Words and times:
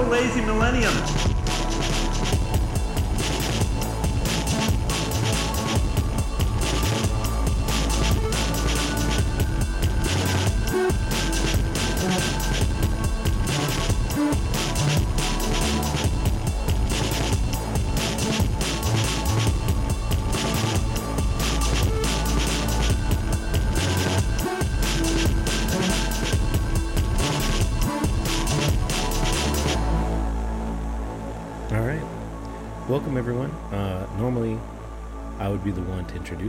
lazy 0.00 0.40
millennium. 0.40 1.13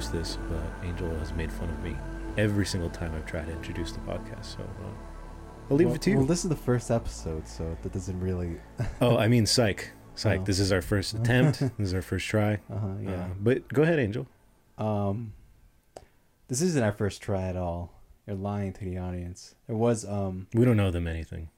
Introduce 0.06 0.38
this, 0.38 0.38
but 0.50 0.88
Angel 0.88 1.10
has 1.20 1.34
made 1.34 1.52
fun 1.52 1.70
of 1.70 1.84
me 1.84 1.96
every 2.38 2.66
single 2.66 2.90
time 2.90 3.14
I've 3.16 3.26
tried 3.26 3.48
to 3.48 3.54
introduce 3.54 3.92
the 3.92 4.00
podcast. 4.00 4.58
So 4.58 4.64
uh, 4.64 4.88
I'll 5.70 5.78
leave 5.78 5.88
well, 5.88 5.96
it 5.96 6.02
to 6.04 6.12
you. 6.12 6.18
Well, 6.18 6.26
this 6.26 6.44
is 6.44 6.50
the 6.50 6.56
first 6.56 6.92
episode, 6.92 7.48
so 7.48 7.78
that 7.82 7.94
doesn't 7.94 8.20
really. 8.20 8.58
oh, 9.02 9.18
I 9.18 9.28
mean, 9.28 9.46
psych. 9.46 9.92
Psych. 10.16 10.42
Oh. 10.42 10.44
This 10.44 10.60
is 10.60 10.72
our 10.72 10.82
first 10.82 11.14
attempt. 11.20 11.60
this 11.60 11.72
is 11.80 11.94
our 11.94 12.02
first 12.02 12.28
try. 12.28 12.60
Uh 12.72 12.78
huh. 12.78 12.88
Yeah. 13.02 13.12
Uh, 13.12 13.28
but 13.40 13.68
go 13.70 13.84
ahead, 13.84 14.00
Angel. 14.00 14.28
um, 14.78 15.34
this 16.48 16.62
isn't 16.62 16.84
our 16.84 16.92
first 16.92 17.22
try 17.22 17.44
at 17.44 17.58
all. 17.58 17.92
You're 18.28 18.36
lying 18.36 18.74
to 18.74 18.86
the 18.86 18.98
audience. 18.98 19.56
It 19.68 19.74
was 19.74 20.06
um, 20.06 20.48
We 20.54 20.66
don't 20.66 20.78
know 20.78 20.92
them 20.92 21.08
anything. 21.08 21.50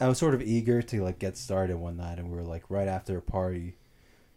I 0.00 0.08
was 0.08 0.18
sort 0.18 0.34
of 0.34 0.40
eager 0.40 0.80
to 0.82 1.02
like 1.02 1.18
get 1.18 1.36
started 1.36 1.76
one 1.76 1.98
night, 1.98 2.18
and 2.18 2.30
we 2.30 2.36
were 2.36 2.42
like 2.42 2.64
right 2.70 2.88
after 2.88 3.18
a 3.18 3.22
party, 3.22 3.76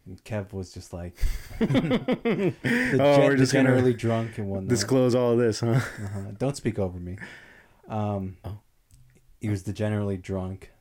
and 0.06 0.24
Kev 0.24 0.52
was 0.54 0.74
just 0.74 0.92
like, 0.94 1.16
the 1.60 2.54
oh, 3.00 3.16
gen- 3.16 3.22
we're 3.26 3.38
just 3.38 3.52
generally 3.54 3.94
drunk 3.94 4.38
and 4.38 4.48
whatnot. 4.50 4.70
disclose 4.70 5.16
all 5.16 5.32
of 5.34 5.40
this, 5.40 5.60
huh? 5.62 5.72
Uh-huh. 5.72 6.20
Don't 6.38 6.56
speak 6.58 6.78
over 6.80 7.00
me. 7.00 7.18
Um, 7.88 8.38
Oh. 8.46 8.60
he 9.40 9.50
was 9.50 9.64
degenerately 9.64 10.22
drunk, 10.22 10.72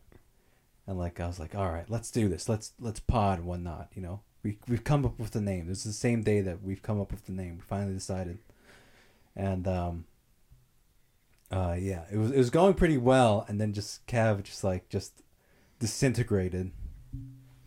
and 0.87 0.99
like 0.99 1.21
I 1.21 1.27
was 1.27 1.39
like, 1.39 1.55
all 1.55 1.71
right, 1.71 1.89
let's 1.89 2.11
do 2.11 2.29
this. 2.29 2.49
Let's 2.49 2.73
let's 2.81 3.01
pod 3.01 3.39
and 3.39 3.47
whatnot. 3.47 3.89
You 3.95 4.03
know, 4.03 4.21
we 4.43 4.59
we've 4.69 4.85
come 4.85 5.05
up 5.05 5.19
with 5.19 5.31
the 5.33 5.41
name. 5.41 5.67
This 5.69 5.79
is 5.79 5.85
the 5.85 5.93
same 5.93 6.23
day 6.23 6.41
that 6.41 6.63
we've 6.63 6.83
come 6.83 7.01
up 7.01 7.11
with 7.13 7.27
the 7.27 7.33
name. 7.33 7.57
We 7.57 7.63
finally 7.63 7.95
decided, 7.95 8.39
and 9.37 9.67
um. 9.69 10.05
Uh 11.51 11.77
yeah, 11.79 12.05
it 12.11 12.17
was 12.17 12.31
it 12.31 12.39
was 12.39 12.49
going 12.49 12.73
pretty 12.73 12.97
well, 12.97 13.45
and 13.47 13.61
then 13.61 13.75
just 13.75 14.07
Kev 14.07 14.43
just 14.43 14.65
like 14.65 14.89
just 14.89 15.21
disintegrated 15.81 16.71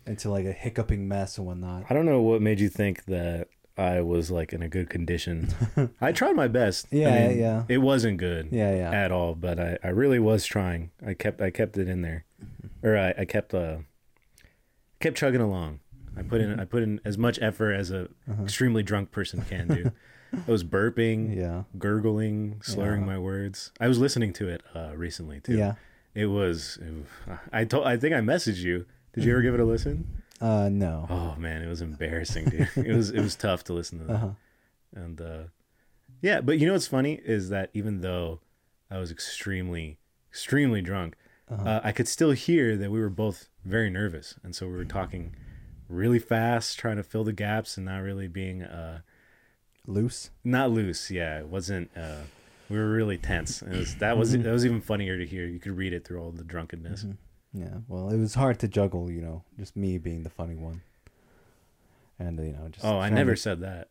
into 0.06 0.30
like 0.30 0.44
a 0.46 0.52
hiccuping 0.52 1.08
mess 1.08 1.38
and 1.38 1.46
whatnot. 1.46 1.84
I 1.90 1.94
don't 1.94 2.06
know 2.06 2.20
what 2.20 2.40
made 2.42 2.60
you 2.60 2.68
think 2.68 3.04
that 3.06 3.48
I 3.78 4.00
was 4.00 4.30
like 4.30 4.52
in 4.52 4.62
a 4.62 4.68
good 4.68 4.88
condition. 4.88 5.48
I 6.00 6.12
tried 6.12 6.34
my 6.36 6.48
best. 6.48 6.86
I 6.92 6.96
Yeah, 6.96 7.28
mean, 7.28 7.38
yeah. 7.38 7.62
It 7.68 7.78
wasn't 7.78 8.18
good. 8.18 8.48
Yeah, 8.50 8.74
yeah. 8.74 8.90
at 8.90 9.12
all, 9.12 9.34
but 9.34 9.58
I, 9.60 9.78
I 9.84 9.88
really 9.88 10.18
was 10.18 10.46
trying. 10.46 10.90
I 11.06 11.14
kept 11.14 11.40
I 11.42 11.50
kept 11.50 11.76
it 11.76 11.88
in 11.88 12.02
there, 12.02 12.24
or 12.82 12.96
I, 12.96 13.14
I 13.18 13.24
kept 13.24 13.52
uh 13.54 13.78
kept 15.00 15.16
chugging 15.16 15.40
along. 15.40 15.80
I 16.16 16.22
put 16.22 16.40
in 16.40 16.58
I 16.58 16.64
put 16.64 16.82
in 16.82 17.00
as 17.04 17.18
much 17.18 17.38
effort 17.42 17.72
as 17.72 17.90
a 17.90 18.08
extremely 18.42 18.82
drunk 18.82 19.10
person 19.10 19.42
can 19.42 19.68
do. 19.68 19.92
I 20.32 20.50
was 20.50 20.64
burping, 20.64 21.36
Yeah. 21.42 21.64
gurgling, 21.78 22.60
slurring 22.62 23.02
Yeah. 23.02 23.06
my 23.06 23.18
words. 23.18 23.70
I 23.78 23.88
was 23.88 23.98
listening 23.98 24.32
to 24.34 24.48
it 24.48 24.62
uh, 24.74 24.92
recently 24.96 25.40
too. 25.40 25.56
Yeah. 25.56 25.74
it 26.14 26.26
was. 26.26 26.78
It, 26.80 26.92
was- 26.94 27.38
I 27.52 27.64
told 27.64 27.86
I 27.86 27.96
think 27.98 28.14
I 28.14 28.20
messaged 28.20 28.62
you. 28.62 28.86
Did 29.16 29.24
you 29.24 29.32
ever 29.32 29.42
give 29.42 29.54
it 29.54 29.60
a 29.60 29.64
listen? 29.64 30.06
Uh 30.38 30.68
no. 30.70 31.06
Oh 31.08 31.34
man, 31.40 31.62
it 31.62 31.66
was 31.66 31.80
embarrassing, 31.80 32.44
dude. 32.50 32.68
it 32.76 32.94
was 32.94 33.08
it 33.08 33.20
was 33.22 33.34
tough 33.34 33.64
to 33.64 33.72
listen 33.72 33.98
to 34.00 34.04
that. 34.04 34.12
Uh-huh. 34.16 34.28
And 34.94 35.18
uh 35.18 35.42
yeah, 36.20 36.42
but 36.42 36.58
you 36.58 36.66
know 36.66 36.74
what's 36.74 36.86
funny 36.86 37.14
is 37.24 37.48
that 37.48 37.70
even 37.72 38.02
though 38.02 38.40
I 38.90 38.98
was 38.98 39.10
extremely 39.10 39.96
extremely 40.30 40.82
drunk, 40.82 41.16
Uh-huh. 41.50 41.66
uh, 41.66 41.80
I 41.82 41.92
could 41.92 42.06
still 42.06 42.32
hear 42.32 42.76
that 42.76 42.90
we 42.90 43.00
were 43.00 43.08
both 43.08 43.48
very 43.64 43.88
nervous, 43.88 44.34
and 44.42 44.54
so 44.54 44.66
we 44.66 44.74
were 44.74 44.84
talking 44.84 45.34
really 45.88 46.18
fast, 46.18 46.78
trying 46.78 46.96
to 46.98 47.02
fill 47.02 47.24
the 47.24 47.32
gaps, 47.32 47.78
and 47.78 47.86
not 47.86 48.02
really 48.02 48.28
being 48.28 48.62
uh 48.62 49.00
Loose. 49.86 50.28
not 50.44 50.70
loose. 50.70 51.10
Yeah, 51.10 51.38
it 51.38 51.46
wasn't. 51.48 51.90
uh 51.96 52.24
We 52.68 52.76
were 52.76 52.90
really 52.90 53.16
tense. 53.16 53.62
It 53.62 53.70
was, 53.70 53.94
that 53.96 54.18
was 54.18 54.32
that 54.32 54.52
was 54.52 54.66
even 54.66 54.82
funnier 54.82 55.16
to 55.16 55.24
hear. 55.24 55.46
You 55.46 55.60
could 55.60 55.78
read 55.78 55.94
it 55.94 56.04
through 56.04 56.20
all 56.20 56.30
the 56.32 56.44
drunkenness. 56.44 57.04
Mm-hmm. 57.04 57.12
Yeah, 57.58 57.78
well, 57.88 58.10
it 58.10 58.18
was 58.18 58.34
hard 58.34 58.58
to 58.60 58.68
juggle, 58.68 59.10
you 59.10 59.22
know, 59.22 59.42
just 59.58 59.76
me 59.76 59.96
being 59.98 60.22
the 60.24 60.30
funny 60.30 60.54
one, 60.56 60.82
and 62.18 62.38
you 62.38 62.52
know, 62.52 62.68
just. 62.70 62.84
Oh, 62.84 62.98
I 62.98 63.08
never 63.08 63.34
to- 63.34 63.40
said 63.40 63.60
that. 63.60 63.88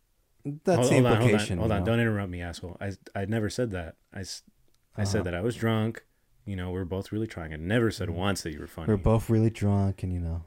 That's 0.63 0.89
hold, 0.89 0.91
the 0.91 0.93
hold 0.93 1.05
on, 1.07 1.11
hold 1.11 1.15
on, 1.17 1.21
implication. 1.29 1.57
hold 1.57 1.71
on. 1.71 1.79
know. 1.79 1.85
Don't 1.87 1.99
interrupt 1.99 2.29
me, 2.29 2.41
asshole. 2.41 2.77
I 2.79 2.91
I 3.15 3.25
never 3.25 3.49
said 3.49 3.71
that. 3.71 3.95
I, 4.13 4.21
said 4.23 4.41
Uh-huh. 4.97 5.23
that 5.23 5.33
I 5.33 5.41
was 5.41 5.55
drunk. 5.55 6.03
You 6.45 6.55
know, 6.55 6.69
we 6.69 6.79
are 6.79 6.85
both 6.85 7.11
really 7.11 7.25
trying. 7.25 7.51
I 7.53 7.55
never 7.57 7.89
said 7.89 8.07
Mm-hmm. 8.09 8.17
once 8.19 8.43
that 8.43 8.51
you 8.53 8.59
were 8.59 8.67
funny. 8.67 8.89
We're 8.89 8.97
both 8.97 9.27
really 9.31 9.49
drunk, 9.49 10.03
and 10.03 10.13
you 10.13 10.19
know, 10.19 10.43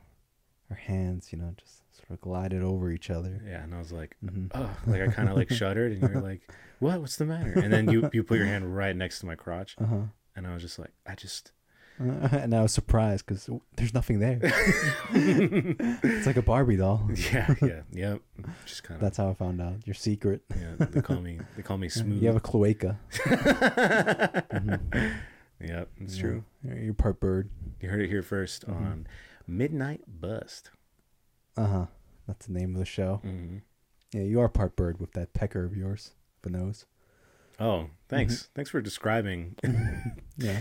our 0.71 0.77
hands, 0.77 1.33
you 1.33 1.39
know, 1.39 1.53
just 1.57 1.83
sort 1.97 2.11
of 2.11 2.21
glided 2.21 2.63
over 2.63 2.93
each 2.93 3.11
other. 3.11 3.43
Yeah, 3.45 3.65
and 3.65 3.75
I 3.75 3.79
was 3.79 3.91
like, 3.91 4.17
hmm 4.21 4.47
oh, 4.55 4.71
like 4.87 5.01
I 5.03 5.09
kind 5.09 5.29
of 5.29 5.35
like 5.37 5.51
shuddered, 5.51 5.91
and 5.93 6.03
you 6.03 6.09
were 6.15 6.21
like, 6.21 6.43
what? 6.79 7.01
What's 7.01 7.17
the 7.17 7.27
matter? 7.27 7.55
And 7.59 7.73
then 7.73 7.91
you 7.91 8.09
you 8.13 8.23
put 8.23 8.39
your 8.39 8.47
hand 8.47 8.77
right 8.77 8.95
next 8.95 9.19
to 9.21 9.27
my 9.27 9.35
crotch, 9.35 9.75
Uh 9.81 9.87
huh. 9.87 9.97
and 10.37 10.47
I 10.47 10.55
was 10.55 10.63
just 10.63 10.79
like, 10.79 10.93
I 11.05 11.17
just. 11.17 11.51
and 12.33 12.55
I 12.55 12.63
was 12.63 12.73
surprised 12.73 13.27
because 13.27 13.49
there's 13.77 13.95
nothing 13.95 14.19
there. 14.21 14.39
it's 15.13 16.27
like 16.27 16.37
a 16.37 16.43
Barbie 16.43 16.77
doll. 16.77 17.09
Yeah, 17.33 17.55
yeah, 17.63 17.81
yep. 17.93 18.21
Just 18.67 18.85
kind 18.85 18.97
of. 18.97 19.01
That's 19.03 19.17
how 19.17 19.31
I 19.31 19.35
found 19.35 19.61
out 19.61 19.87
your 19.87 19.95
secret. 19.95 20.43
Yeah, 20.51 20.75
they 20.87 21.01
call 21.01 21.21
me 21.21 21.41
they 21.57 21.63
call 21.63 21.79
me 21.79 21.89
smooth. 21.89 22.21
You 22.23 22.29
have 22.29 22.37
a 22.37 22.41
cloaca. 22.41 22.99
Mhm. 23.11 25.15
Yep, 25.61 25.89
it's 26.01 26.17
Yeah. 26.17 26.23
true. 26.23 26.45
You're 26.63 26.95
part 26.95 27.21
bird. 27.21 27.51
You 27.81 27.89
heard 27.89 28.03
it 28.03 28.09
here 28.09 28.23
1st 28.23 28.67
Mhm. 28.67 28.77
on 28.77 29.07
Midnight 29.47 30.03
Bust. 30.07 30.71
Uh 31.57 31.67
huh. 31.67 31.87
That's 32.27 32.47
the 32.47 32.53
name 32.53 32.75
of 32.75 32.79
the 32.79 32.85
show. 32.85 33.17
hmm 33.17 33.59
Yeah, 34.13 34.23
you 34.23 34.41
are 34.41 34.49
part 34.49 34.77
bird 34.77 35.01
with 35.01 35.13
that 35.13 35.33
pecker 35.33 35.65
of 35.65 35.77
yours, 35.77 36.13
the 36.43 36.51
nose. 36.51 36.87
Oh, 37.61 37.91
thanks. 38.09 38.49
Thanks 38.55 38.71
for 38.71 38.81
describing. 38.81 39.57
Yeah. 40.37 40.61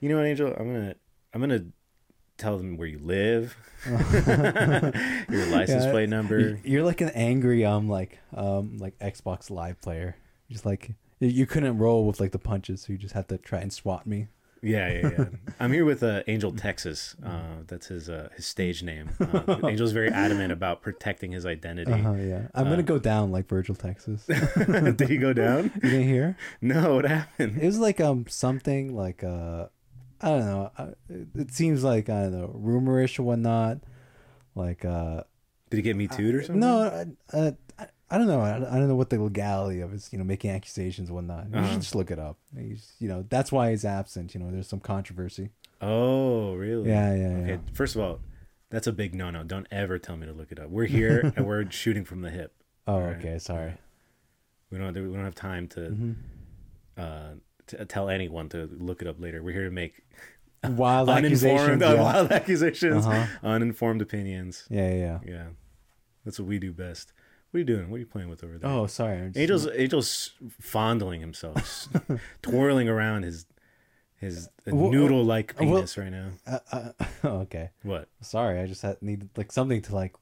You 0.00 0.08
know 0.08 0.16
what, 0.16 0.26
Angel? 0.26 0.52
I'm 0.56 0.72
gonna 0.72 0.94
I'm 1.34 1.40
gonna 1.40 1.64
tell 2.36 2.56
them 2.58 2.76
where 2.76 2.86
you 2.86 2.98
live, 3.00 3.56
your 3.86 5.46
license 5.46 5.84
Yeah, 5.84 5.90
plate 5.90 6.08
number. 6.08 6.38
You- 6.40 6.58
You're 6.64 6.84
like 6.84 7.00
an 7.00 7.10
angry 7.10 7.64
um 7.64 7.88
like 7.88 8.18
um 8.34 8.78
like 8.78 8.98
Xbox 8.98 9.50
Live 9.50 9.80
player. 9.80 10.16
Just 10.50 10.64
like 10.64 10.92
you- 11.20 11.46
couldn't 11.46 11.78
roll 11.78 12.06
with 12.06 12.20
like 12.20 12.32
the 12.32 12.38
punches, 12.38 12.82
so 12.82 12.92
you 12.92 12.98
just 12.98 13.14
had 13.14 13.28
to 13.28 13.38
try 13.38 13.60
and 13.60 13.72
swat 13.72 14.06
me. 14.06 14.28
Yeah, 14.60 14.88
yeah, 14.92 15.10
yeah. 15.16 15.24
I'm 15.60 15.72
here 15.72 15.84
with 15.84 16.02
uh, 16.02 16.24
Angel 16.26 16.50
Texas. 16.50 17.14
Uh, 17.24 17.62
that's 17.68 17.86
his 17.86 18.08
uh, 18.10 18.28
his 18.34 18.44
stage 18.44 18.82
name. 18.82 19.08
Uh, 19.20 19.56
Angel's 19.68 19.92
very 19.92 20.08
adamant 20.10 20.50
about 20.50 20.82
protecting 20.82 21.30
his 21.30 21.46
identity. 21.46 21.92
Uh 21.92 21.96
huh. 21.98 22.12
Yeah. 22.14 22.48
I'm 22.56 22.66
Uh, 22.66 22.70
gonna 22.70 22.82
go 22.82 22.98
down 22.98 23.30
like 23.30 23.46
Virgil, 23.46 23.76
Texas. 23.76 24.26
Did 24.26 25.00
he 25.08 25.16
go 25.16 25.32
down? 25.32 25.70
You 25.76 25.80
didn't 25.90 26.08
hear? 26.08 26.36
No, 26.60 26.96
what 26.96 27.04
happened? 27.04 27.58
It 27.62 27.66
was 27.66 27.78
like 27.78 28.00
um 28.00 28.26
something 28.28 28.96
like 28.96 29.22
uh 29.22 29.66
I 30.20 30.28
don't 30.30 30.40
know. 30.46 30.94
It, 31.36 31.52
seems 31.52 31.84
like 31.84 32.08
I 32.08 32.22
don't 32.24 32.32
know 32.32 32.48
rumorish 32.60 33.18
or 33.18 33.22
whatnot. 33.22 33.78
Like 34.54 34.84
uh 34.84 35.22
Did 35.70 35.76
he 35.76 35.82
get 35.82 35.96
me 35.96 36.08
too 36.08 36.36
or 36.36 36.42
something? 36.42 36.60
no, 36.60 36.80
uh, 36.80 37.04
uh, 37.32 37.50
I, 37.78 37.86
I 38.10 38.18
don't 38.18 38.26
know. 38.26 38.40
I, 38.40 38.56
I 38.56 38.78
don't 38.78 38.88
know 38.88 38.96
what 38.96 39.10
the 39.10 39.22
legality 39.22 39.80
of 39.80 39.92
his 39.92 40.08
you 40.12 40.18
know 40.18 40.24
making 40.24 40.50
accusations 40.50 41.08
and 41.08 41.14
whatnot. 41.16 41.48
You 41.50 41.56
Uh-huh. 41.58 41.72
should 41.72 41.82
just 41.82 41.94
look 41.94 42.10
it 42.10 42.18
up. 42.18 42.36
He's 42.56 42.92
you 42.98 43.08
know 43.08 43.24
that's 43.28 43.52
why 43.52 43.70
he's 43.70 43.84
absent. 43.84 44.34
You 44.34 44.40
know 44.40 44.50
there's 44.50 44.66
some 44.68 44.80
controversy. 44.80 45.50
Oh, 45.80 46.54
really? 46.54 46.88
Yeah, 46.88 47.14
yeah, 47.14 47.26
Okay. 47.36 47.50
yeah. 47.50 47.58
First 47.72 47.94
of 47.94 48.00
all, 48.02 48.18
that's 48.70 48.88
a 48.88 48.92
big 48.92 49.14
no-no. 49.14 49.44
Don't 49.44 49.68
ever 49.70 49.96
tell 50.00 50.16
me 50.16 50.26
to 50.26 50.32
look 50.32 50.50
it 50.50 50.58
up. 50.58 50.70
We're 50.70 50.86
here 50.86 51.32
and 51.36 51.46
we're 51.46 51.70
shooting 51.70 52.04
from 52.04 52.22
the 52.22 52.30
hip. 52.30 52.52
Oh, 52.88 52.98
right. 52.98 53.16
okay. 53.16 53.38
Sorry. 53.38 53.74
We 54.70 54.78
don't. 54.78 54.92
We 54.94 55.00
don't 55.14 55.22
have 55.24 55.36
time 55.36 55.68
to 55.68 55.80
Mhm. 55.80 56.14
uh, 56.96 57.30
to 57.68 57.84
tell 57.84 58.08
anyone 58.08 58.48
to 58.50 58.68
look 58.72 59.00
it 59.02 59.08
up 59.08 59.20
later. 59.20 59.42
We're 59.42 59.52
here 59.54 59.64
to 59.64 59.70
make 59.70 60.04
Wild 60.64 61.08
uninformed, 61.18 61.82
accusations. 61.82 61.82
uh, 61.82 61.94
Yeah. 61.94 62.02
wild 62.02 62.32
accusations, 62.32 63.06
Uh-huh. 63.06 63.26
uninformed 63.42 64.02
opinions. 64.02 64.66
yeah, 64.70 64.88
yeah, 64.90 64.94
yeah. 64.96 65.18
Yeah, 65.26 65.46
that's 66.24 66.38
what 66.38 66.48
we 66.48 66.58
do 66.58 66.72
best. 66.72 67.12
What 67.50 67.58
are 67.58 67.60
you 67.60 67.64
doing? 67.64 67.88
What 67.90 67.96
are 67.96 68.00
you 68.00 68.06
playing 68.06 68.28
with 68.28 68.44
over 68.44 68.58
there? 68.58 68.68
Oh, 68.70 68.86
sorry. 68.86 69.32
Angel's 69.34 69.66
Angel's 69.68 70.32
fondling 70.60 71.20
himself, 71.22 71.88
twirling 72.42 72.88
around 72.88 73.22
his 73.22 73.46
his 74.16 74.48
Well, 74.66 74.90
noodle 74.90 75.24
like 75.24 75.54
uh, 75.60 75.64
well- 75.64 75.76
penis 75.76 75.96
right 75.96 76.10
now. 76.10 76.30
Uh, 76.46 76.58
uh, 76.72 76.92
okay. 77.44 77.70
What? 77.84 78.08
Sorry. 78.20 78.60
I 78.60 78.66
just 78.66 78.82
had 78.82 79.00
needed 79.00 79.30
like 79.36 79.50
something 79.52 79.80
to 79.82 79.94
like 79.94 80.14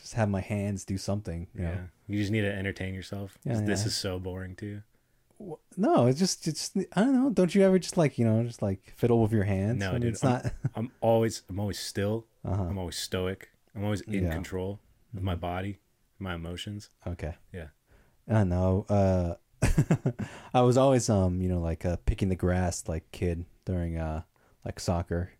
just 0.00 0.14
have 0.14 0.28
my 0.28 0.40
hands 0.42 0.84
do 0.84 0.98
something. 0.98 1.46
You 1.54 1.62
Yeah, 1.62 1.74
know? 1.74 1.88
you 2.08 2.18
just 2.18 2.30
need 2.32 2.42
to 2.42 2.52
entertain 2.52 2.92
yourself. 2.92 3.38
Yeah, 3.44 3.60
This 3.60 3.86
is 3.86 3.94
so 3.94 4.18
boring 4.18 4.56
too. 4.56 4.82
No, 5.76 6.06
it's 6.06 6.18
just 6.18 6.48
it's 6.48 6.72
I 6.94 7.00
don't 7.00 7.12
know. 7.14 7.30
Don't 7.30 7.54
you 7.54 7.62
ever 7.62 7.78
just 7.78 7.96
like 7.96 8.18
you 8.18 8.24
know 8.24 8.42
just 8.44 8.62
like 8.62 8.92
fiddle 8.96 9.20
with 9.22 9.32
your 9.32 9.44
hands? 9.44 9.78
No, 9.78 9.92
dude, 9.98 10.14
It's 10.14 10.24
I'm- 10.24 10.42
not. 10.42 10.52
I'm 10.74 10.90
always 11.00 11.42
I'm 11.48 11.60
always 11.60 11.78
still. 11.78 12.26
Uh-huh. 12.44 12.62
I'm 12.62 12.78
always 12.78 12.96
stoic. 12.96 13.48
I'm 13.74 13.84
always 13.84 14.00
in 14.02 14.14
Yeah. 14.14 14.20
Mm-hmm. 14.20 14.32
control 14.32 14.80
of 15.16 15.22
my 15.22 15.34
body, 15.34 15.78
my 16.18 16.34
emotions. 16.34 16.88
Okay. 17.06 17.34
Yeah. 17.52 17.68
I 18.28 18.44
know. 18.44 18.86
Uh, 18.88 19.34
I 20.54 20.62
was 20.62 20.76
always 20.76 21.08
um 21.10 21.40
you 21.42 21.48
know 21.48 21.60
like 21.60 21.84
uh, 21.84 21.96
picking 22.06 22.28
the 22.28 22.36
grass 22.36 22.84
like 22.88 23.10
kid 23.12 23.44
during 23.64 23.96
uh 23.98 24.22
like 24.64 24.80
soccer, 24.80 25.32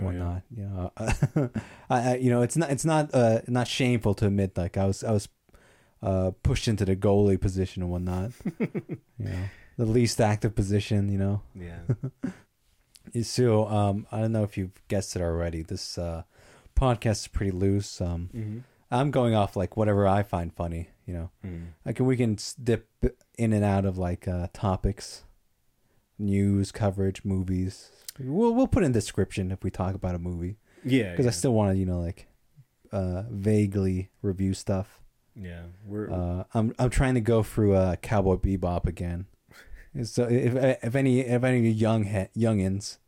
yeah. 0.00 0.04
whatnot. 0.06 0.42
You 0.54 0.62
know, 0.64 0.92
I, 1.90 2.00
I 2.12 2.16
you 2.16 2.30
know 2.30 2.42
it's 2.42 2.56
not 2.56 2.70
it's 2.70 2.84
not 2.84 3.14
uh 3.14 3.40
not 3.46 3.68
shameful 3.68 4.14
to 4.14 4.26
admit 4.26 4.56
like 4.56 4.76
I 4.76 4.86
was 4.86 5.04
I 5.04 5.12
was 5.12 5.28
uh 6.02 6.32
pushed 6.42 6.68
into 6.68 6.84
the 6.84 6.96
goalie 6.96 7.40
position 7.40 7.82
and 7.82 7.90
whatnot. 7.90 8.32
you 8.58 9.00
know, 9.18 9.44
the 9.76 9.86
least 9.86 10.20
active 10.20 10.54
position. 10.54 11.08
You 11.08 11.18
know. 11.18 11.42
Yeah. 11.54 12.30
So 13.22 13.66
um 13.68 14.06
I 14.12 14.20
don't 14.20 14.32
know 14.32 14.44
if 14.44 14.56
you've 14.56 14.80
guessed 14.88 15.16
it 15.16 15.22
already. 15.22 15.62
This 15.62 15.98
uh 15.98 16.22
podcast 16.78 17.10
is 17.22 17.28
pretty 17.28 17.50
loose. 17.50 18.00
Um 18.00 18.30
mm-hmm. 18.34 18.58
I'm 18.90 19.10
going 19.10 19.34
off 19.34 19.56
like 19.56 19.76
whatever 19.76 20.06
I 20.06 20.22
find 20.22 20.54
funny. 20.54 20.88
You 21.06 21.14
know. 21.14 21.30
Mm. 21.44 21.66
Like 21.84 21.98
we 21.98 22.16
can 22.16 22.38
dip 22.62 22.88
in 23.36 23.52
and 23.52 23.64
out 23.64 23.84
of 23.84 23.98
like 23.98 24.28
uh, 24.28 24.48
topics, 24.52 25.24
news 26.18 26.70
coverage, 26.70 27.24
movies. 27.24 27.90
We'll 28.18 28.54
we'll 28.54 28.68
put 28.68 28.84
in 28.84 28.92
description 28.92 29.50
if 29.50 29.64
we 29.64 29.70
talk 29.70 29.94
about 29.94 30.14
a 30.14 30.18
movie 30.18 30.58
Yeah. 30.84 31.10
because 31.10 31.24
yeah. 31.24 31.30
I 31.30 31.32
still 31.32 31.54
want 31.54 31.72
to 31.72 31.78
you 31.78 31.86
know 31.86 32.00
like 32.00 32.28
uh, 32.92 33.24
vaguely 33.30 34.10
review 34.20 34.54
stuff. 34.54 35.00
Yeah. 35.34 35.62
We're 35.86 36.10
Uh, 36.10 36.44
I'm 36.54 36.74
I'm 36.78 36.90
trying 36.90 37.14
to 37.14 37.20
go 37.20 37.42
through 37.42 37.74
uh, 37.74 37.96
Cowboy 37.96 38.36
Bebop 38.36 38.86
again. 38.86 39.26
So 40.04 40.24
if 40.24 40.54
if 40.82 40.94
any 40.94 41.20
if 41.20 41.44
any 41.44 41.68
young 41.70 42.04
he- 42.04 42.28
youngins, 42.40 42.98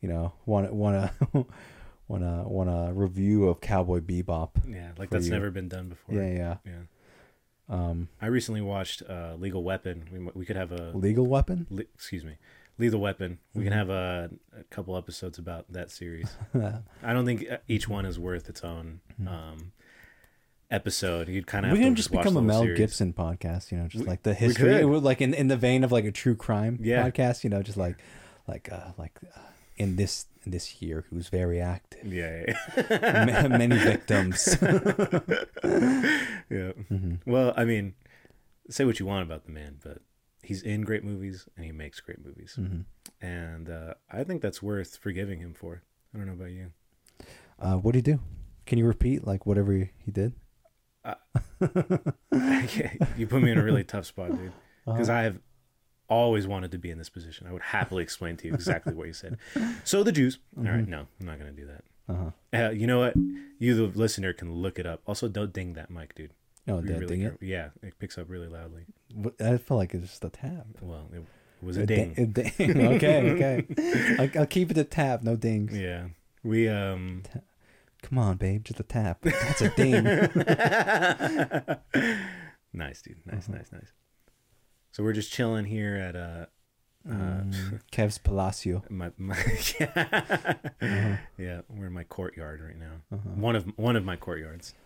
you 0.00 0.08
know, 0.08 0.32
want 0.46 0.72
want 0.72 1.10
to 1.20 1.26
want 2.08 2.22
to 2.24 2.44
want 2.46 2.70
a 2.70 2.92
review 2.94 3.48
of 3.48 3.60
Cowboy 3.60 4.00
Bebop. 4.00 4.50
yeah, 4.68 4.92
like 4.98 5.10
that's 5.10 5.26
you. 5.26 5.32
never 5.32 5.50
been 5.50 5.68
done 5.68 5.88
before. 5.90 6.14
Yeah, 6.14 6.28
yeah. 6.32 6.56
Yeah. 6.64 6.72
Um, 7.68 8.08
I 8.20 8.26
recently 8.26 8.62
watched 8.62 9.02
uh, 9.08 9.34
Legal 9.38 9.62
Weapon. 9.62 10.04
We 10.12 10.18
we 10.34 10.44
could 10.44 10.56
have 10.56 10.72
a 10.72 10.90
legal 10.94 11.26
weapon. 11.26 11.66
le- 11.70 11.82
excuse 11.94 12.24
me, 12.24 12.36
Lethal 12.78 13.00
Weapon. 13.00 13.38
We 13.54 13.62
can 13.64 13.72
Mhm. 13.72 13.76
have 13.76 13.90
a, 13.90 14.30
a 14.58 14.64
couple 14.64 14.96
episodes 14.96 15.38
about 15.38 15.70
that 15.72 15.90
series. 15.90 16.36
I 16.54 17.12
don't 17.12 17.26
think 17.26 17.48
uh, 17.50 17.58
each 17.68 17.86
one 17.88 18.06
is 18.06 18.18
worth 18.18 18.48
its 18.48 18.64
own 18.64 19.00
um, 19.26 19.72
episode. 20.70 21.28
You'd 21.28 21.46
kind 21.46 21.66
of 21.66 21.72
we 21.72 21.78
have 21.78 21.86
can 21.86 21.94
to 21.94 21.96
just 21.96 22.10
become 22.12 22.36
a 22.36 22.42
Mel 22.42 22.62
series. 22.62 22.78
Gibson 22.78 23.12
podcast, 23.12 23.70
you 23.72 23.78
know, 23.78 23.86
just 23.88 24.04
We- 24.04 24.08
like 24.10 24.22
the 24.22 24.34
history, 24.34 24.72
could. 24.74 24.80
it 24.80 24.84
would, 24.86 25.02
like 25.02 25.20
in, 25.20 25.34
in 25.34 25.48
the 25.48 25.56
vein 25.56 25.84
of 25.84 25.92
like 25.92 26.04
a 26.04 26.12
true 26.12 26.34
crime 26.36 26.78
Yeah. 26.80 27.08
podcast, 27.08 27.44
you 27.44 27.50
know, 27.50 27.62
just 27.62 27.78
like 27.78 27.96
like 28.46 28.70
uh, 28.72 28.92
like 28.98 29.18
uh, 29.36 29.40
in 29.76 29.96
this 29.96 30.26
in 30.44 30.52
this 30.52 30.80
year, 30.82 31.04
who's 31.10 31.28
very 31.28 31.60
active, 31.60 32.06
Yeah, 32.12 32.44
yeah, 32.90 33.24
Ma- 33.48 33.56
many 33.58 33.76
victims. 33.76 34.56
yeah. 36.50 36.72
hmm 36.88 37.14
Well, 37.26 37.52
I 37.56 37.64
mean, 37.64 37.94
say 38.68 38.84
what 38.84 38.98
you 39.00 39.06
want 39.06 39.22
about 39.24 39.44
the 39.44 39.52
man, 39.52 39.78
but 39.82 39.98
he's 40.42 40.62
in 40.62 40.82
great 40.82 41.04
movies 41.04 41.46
and 41.56 41.64
he 41.64 41.72
makes 41.72 42.00
great 42.00 42.24
movies, 42.24 42.54
hmm 42.56 42.80
and 43.22 43.68
uh, 43.68 43.94
I 44.10 44.24
think 44.24 44.40
that's 44.40 44.62
worth 44.62 44.96
forgiving 44.96 45.40
him 45.40 45.52
for. 45.52 45.82
I 46.14 46.18
don't 46.18 46.26
know 46.26 46.32
about 46.32 46.52
you. 46.52 46.72
Uh, 47.58 47.74
what 47.76 47.92
do 47.92 47.98
you 47.98 48.02
do? 48.02 48.20
Can 48.64 48.78
you 48.78 48.86
repeat 48.86 49.26
like 49.26 49.44
whatever 49.46 49.72
he 49.72 49.90
he 49.98 50.10
did? 51.04 51.16
you 53.16 53.26
put 53.26 53.42
me 53.42 53.50
in 53.50 53.58
a 53.58 53.62
really 53.64 53.84
tough 53.84 54.06
spot, 54.06 54.30
dude, 54.30 54.52
because 54.84 55.08
Uh-huh. 55.08 55.18
I 55.18 55.22
have 55.22 55.38
always 56.08 56.46
wanted 56.46 56.72
to 56.72 56.78
be 56.78 56.90
in 56.90 56.98
this 56.98 57.08
position. 57.08 57.46
I 57.46 57.52
would 57.52 57.62
happily 57.62 58.02
explain 58.02 58.36
to 58.38 58.48
you 58.48 58.54
exactly 58.54 58.94
what 58.94 59.06
you 59.06 59.12
said. 59.12 59.38
So 59.84 60.02
the 60.02 60.12
Jews. 60.12 60.38
All 60.56 60.64
right, 60.64 60.84
Mhm. 60.84 60.88
no, 60.88 61.06
I'm 61.20 61.26
not 61.26 61.38
gonna 61.38 61.52
do 61.52 61.66
that. 61.66 61.84
Uh-huh. 62.08 62.30
Uh, 62.52 62.70
you 62.70 62.86
know 62.88 62.98
what? 62.98 63.14
You, 63.58 63.74
the 63.76 63.98
listener, 63.98 64.32
can 64.32 64.52
look 64.52 64.78
it 64.78 64.86
up. 64.86 65.02
Also, 65.06 65.28
don't 65.28 65.52
ding 65.52 65.74
that 65.74 65.90
mic, 65.90 66.14
dude. 66.16 66.32
Oh, 66.66 66.80
did 66.80 66.90
really 67.00 67.06
ding 67.06 67.22
it? 67.22 67.36
Yeah, 67.40 67.68
it 67.82 67.98
picks 67.98 68.18
up 68.18 68.28
really 68.28 68.48
loudly. 68.48 68.86
I 69.40 69.56
feel 69.58 69.76
like 69.76 69.94
it's 69.94 70.08
just 70.08 70.24
a 70.24 70.30
tap. 70.30 70.66
Well, 70.80 71.08
it, 71.12 71.18
it 71.18 71.24
was 71.62 71.76
a 71.76 71.86
ding. 71.86 72.14
A 72.16 72.26
ding. 72.26 72.52
okay, 72.94 73.30
okay. 73.30 74.16
I'll, 74.34 74.40
I'll 74.40 74.46
keep 74.46 74.70
it 74.72 74.78
a 74.78 74.84
tap, 74.84 75.22
no 75.22 75.36
dings. 75.36 75.76
Yeah, 75.76 76.08
we 76.42 76.68
um. 76.68 77.22
Come 78.02 78.18
on, 78.18 78.36
babe, 78.36 78.64
just 78.64 78.80
a 78.80 78.82
tap. 78.82 79.20
That's 79.22 79.60
a 79.60 79.68
ding. 79.70 80.04
nice, 82.72 83.02
dude. 83.02 83.16
Nice, 83.26 83.48
Uh-huh. 83.48 83.58
nice, 83.58 83.72
nice. 83.72 83.92
So 84.92 85.02
we're 85.02 85.12
just 85.12 85.32
chilling 85.32 85.66
here 85.66 85.96
at 85.96 86.16
uh, 86.16 86.46
uh 87.08 87.42
Mm, 87.44 87.80
Kev's 87.90 88.18
Palacio. 88.18 88.82
my, 88.90 89.10
my 89.16 89.36
yeah. 89.80 90.54
Uh-huh. 90.82 91.16
yeah, 91.38 91.60
we're 91.68 91.86
in 91.86 91.92
my 91.92 92.04
courtyard 92.04 92.60
right 92.60 92.78
now. 92.78 93.00
Uh-huh. 93.12 93.30
One 93.36 93.56
of 93.56 93.64
one 93.76 93.96
of 93.96 94.04
my 94.04 94.16
courtyards. 94.16 94.74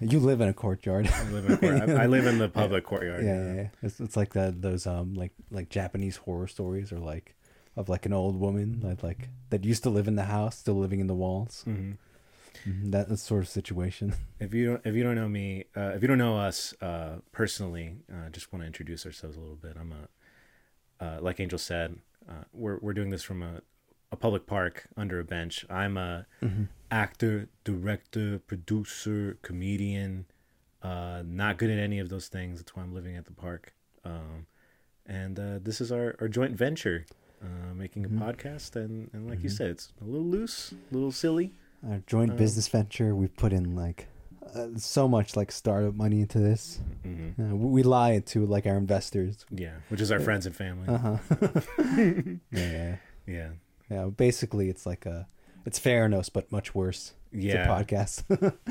You 0.00 0.18
live 0.20 0.40
in 0.40 0.48
a 0.48 0.52
courtyard. 0.52 1.08
I 1.08 1.30
live 1.30 1.46
in, 1.46 1.52
a 1.52 1.56
court, 1.56 1.88
I, 1.88 2.02
I 2.02 2.06
live 2.06 2.26
in 2.26 2.38
the 2.38 2.48
public 2.48 2.84
courtyard. 2.84 3.24
yeah, 3.24 3.44
yeah, 3.44 3.54
yeah. 3.54 3.68
It's, 3.82 4.00
it's 4.00 4.16
like 4.16 4.34
that 4.34 4.60
those 4.60 4.86
um 4.86 5.14
like 5.14 5.32
like 5.50 5.68
Japanese 5.70 6.16
horror 6.16 6.48
stories 6.48 6.92
or 6.92 6.98
like 6.98 7.34
of 7.76 7.88
like 7.88 8.06
an 8.06 8.12
old 8.12 8.36
woman 8.38 8.80
that 8.80 9.02
like 9.02 9.28
that 9.50 9.64
used 9.64 9.82
to 9.84 9.90
live 9.90 10.06
in 10.08 10.16
the 10.16 10.24
house, 10.24 10.58
still 10.58 10.74
living 10.76 11.00
in 11.00 11.06
the 11.06 11.14
walls. 11.14 11.62
hmm 11.64 11.92
Mhm, 12.66 12.92
That 12.92 13.08
that 13.10 13.18
sort 13.18 13.42
of 13.42 13.48
situation. 13.48 14.14
If 14.40 14.52
you 14.54 14.66
don't, 14.66 14.86
if 14.86 14.94
you 14.94 15.02
don't 15.02 15.14
know 15.16 15.28
me, 15.28 15.64
uh, 15.76 15.92
if 15.96 16.02
you 16.02 16.08
don't 16.08 16.18
know 16.18 16.38
us 16.38 16.74
uh, 16.80 17.18
personally, 17.32 17.96
uh, 18.12 18.28
just 18.30 18.52
want 18.52 18.62
to 18.62 18.66
introduce 18.66 19.04
ourselves 19.06 19.36
a 19.36 19.40
little 19.40 19.56
bit. 19.56 19.76
I'm 19.78 19.92
a, 19.92 21.04
uh, 21.04 21.18
like 21.20 21.40
Angel 21.40 21.58
said, 21.58 21.98
uh, 22.28 22.44
we're 22.52 22.78
we're 22.80 22.94
doing 22.94 23.10
this 23.10 23.22
from 23.22 23.42
a, 23.42 23.60
a 24.12 24.16
public 24.16 24.46
park 24.46 24.86
under 24.96 25.18
a 25.20 25.24
bench. 25.24 25.64
I'm 25.70 25.96
a 25.96 26.26
Mm-hmm. 26.42 26.64
actor, 26.90 27.48
director, 27.64 28.38
producer, 28.38 29.38
comedian. 29.42 30.26
Uh, 30.82 31.22
not 31.24 31.56
good 31.58 31.70
at 31.70 31.78
any 31.78 31.98
of 31.98 32.08
those 32.10 32.28
things. 32.28 32.58
That's 32.60 32.76
why 32.76 32.82
I'm 32.82 32.94
living 32.94 33.16
at 33.16 33.24
the 33.24 33.32
park. 33.32 33.72
Um, 34.04 34.46
and 35.06 35.38
uh, 35.38 35.58
this 35.62 35.80
is 35.80 35.90
our, 35.90 36.14
our 36.20 36.28
joint 36.28 36.52
venture, 36.56 37.06
uh, 37.44 37.74
making 37.74 38.04
a 38.04 38.08
Mhm. 38.08 38.18
podcast. 38.18 38.74
And, 38.76 39.10
and 39.12 39.28
like 39.28 39.42
you 39.42 39.50
Mhm. 39.50 39.56
said, 39.56 39.70
it's 39.70 39.92
a 40.00 40.04
little 40.04 40.26
loose, 40.26 40.72
a 40.90 40.94
little 40.94 41.12
silly. 41.12 41.52
Our 41.86 42.00
joint 42.06 42.30
Um, 42.32 42.36
business 42.38 42.66
venture. 42.68 43.14
We've 43.14 43.34
put 43.36 43.52
in 43.52 43.74
like 43.76 44.08
uh, 44.54 44.68
so 44.76 45.08
much 45.08 45.36
like 45.36 45.50
startup 45.50 45.94
money 45.94 46.20
into 46.20 46.38
this. 46.38 46.78
hmm 47.02 47.30
Uh, 47.40 47.56
we, 47.56 47.82
lie 47.82 48.18
to 48.20 48.46
like 48.46 48.66
our 48.66 48.76
investors. 48.76 49.44
Yeah, 49.50 49.76
which 49.88 50.00
is 50.00 50.12
our 50.12 50.20
friends 50.20 50.46
and 50.46 50.54
family. 50.54 50.86
Uh 50.86 50.98
huh. 50.98 51.18
yeah, 51.98 52.36
yeah, 52.52 52.96
Yeah. 53.26 53.48
yeah. 53.90 54.04
Basically, 54.06 54.68
it's 54.68 54.86
like 54.86 55.06
a 55.06 55.26
it's 55.66 55.80
Theranos 55.80 56.30
but 56.32 56.52
much 56.52 56.74
worse. 56.74 57.14
It's 57.32 57.44
a 57.54 57.58
Yeah. 57.58 57.66
podcast. 57.66 58.22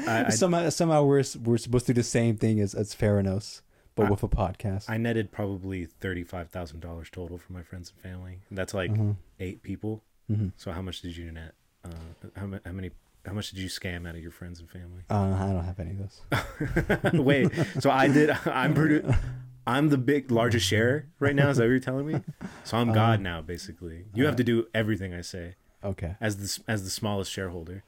I, 0.08 0.26
I, 0.28 0.30
somehow 0.30 0.70
somehow 0.70 1.04
we're 1.04 1.24
we're 1.44 1.58
supposed 1.58 1.88
to 1.88 1.94
do 1.94 2.00
the 2.02 2.08
same 2.08 2.38
thing 2.38 2.60
as 2.60 2.74
as 2.76 2.96
Theranos, 2.96 3.62
but 3.96 4.08
I- 4.08 4.10
with 4.12 4.24
a 4.24 4.28
podcast. 4.28 4.90
I 4.90 4.98
netted 4.98 5.32
probably 5.32 5.88
$35,000 6.02 7.10
total 7.12 7.38
for 7.38 7.54
my 7.54 7.64
friends 7.64 7.92
and 7.96 8.02
family. 8.12 8.40
That's 8.52 8.74
like 8.74 8.92
uh-huh. 8.92 9.14
eight 9.40 9.62
people. 9.64 10.04
hmm 10.28 10.50
So 10.58 10.72
how 10.72 10.82
much 10.82 11.02
did 11.02 11.16
you 11.18 11.32
net? 11.32 11.54
Uh, 11.86 11.90
how, 12.36 12.50
how 12.66 12.72
many 12.72 12.92
how 13.26 13.32
much 13.34 13.52
did 13.52 13.60
you 13.60 13.70
scam 13.70 14.08
out 14.08 14.16
of 14.16 14.22
your 14.22 14.32
friends 14.32 14.60
and 14.60 14.70
family? 14.70 15.04
uh, 15.10 15.16
I 15.16 15.54
don't 15.54 15.64
have 15.64 15.80
any 15.80 15.92
of 15.92 16.00
those. 16.00 17.14
Wait, 17.14 17.50
so 17.80 17.90
I 17.90 18.08
did 18.08 18.30
I'm 18.46 18.74
produ- 18.74 19.18
I'm 19.66 19.90
the 19.90 19.98
big 19.98 20.30
largest 20.32 20.66
share 20.66 21.08
right 21.20 21.34
now, 21.36 21.50
is 21.50 21.58
that 21.58 21.64
what 21.64 21.70
you're 21.70 21.80
telling 21.80 22.06
me? 22.08 22.20
So 22.66 22.78
I'm 22.78 22.92
God 22.92 23.20
Uh, 23.20 23.24
now 23.24 23.42
basically. 23.42 24.06
You 24.14 24.26
have 24.26 24.36
to 24.38 24.44
do 24.44 24.68
everything 24.74 25.14
I 25.14 25.22
say 25.22 25.56
Okay. 25.84 26.16
as 26.22 26.38
the 26.38 26.72
as 26.72 26.84
the 26.84 26.90
smallest 26.90 27.32
shareholder. 27.32 27.84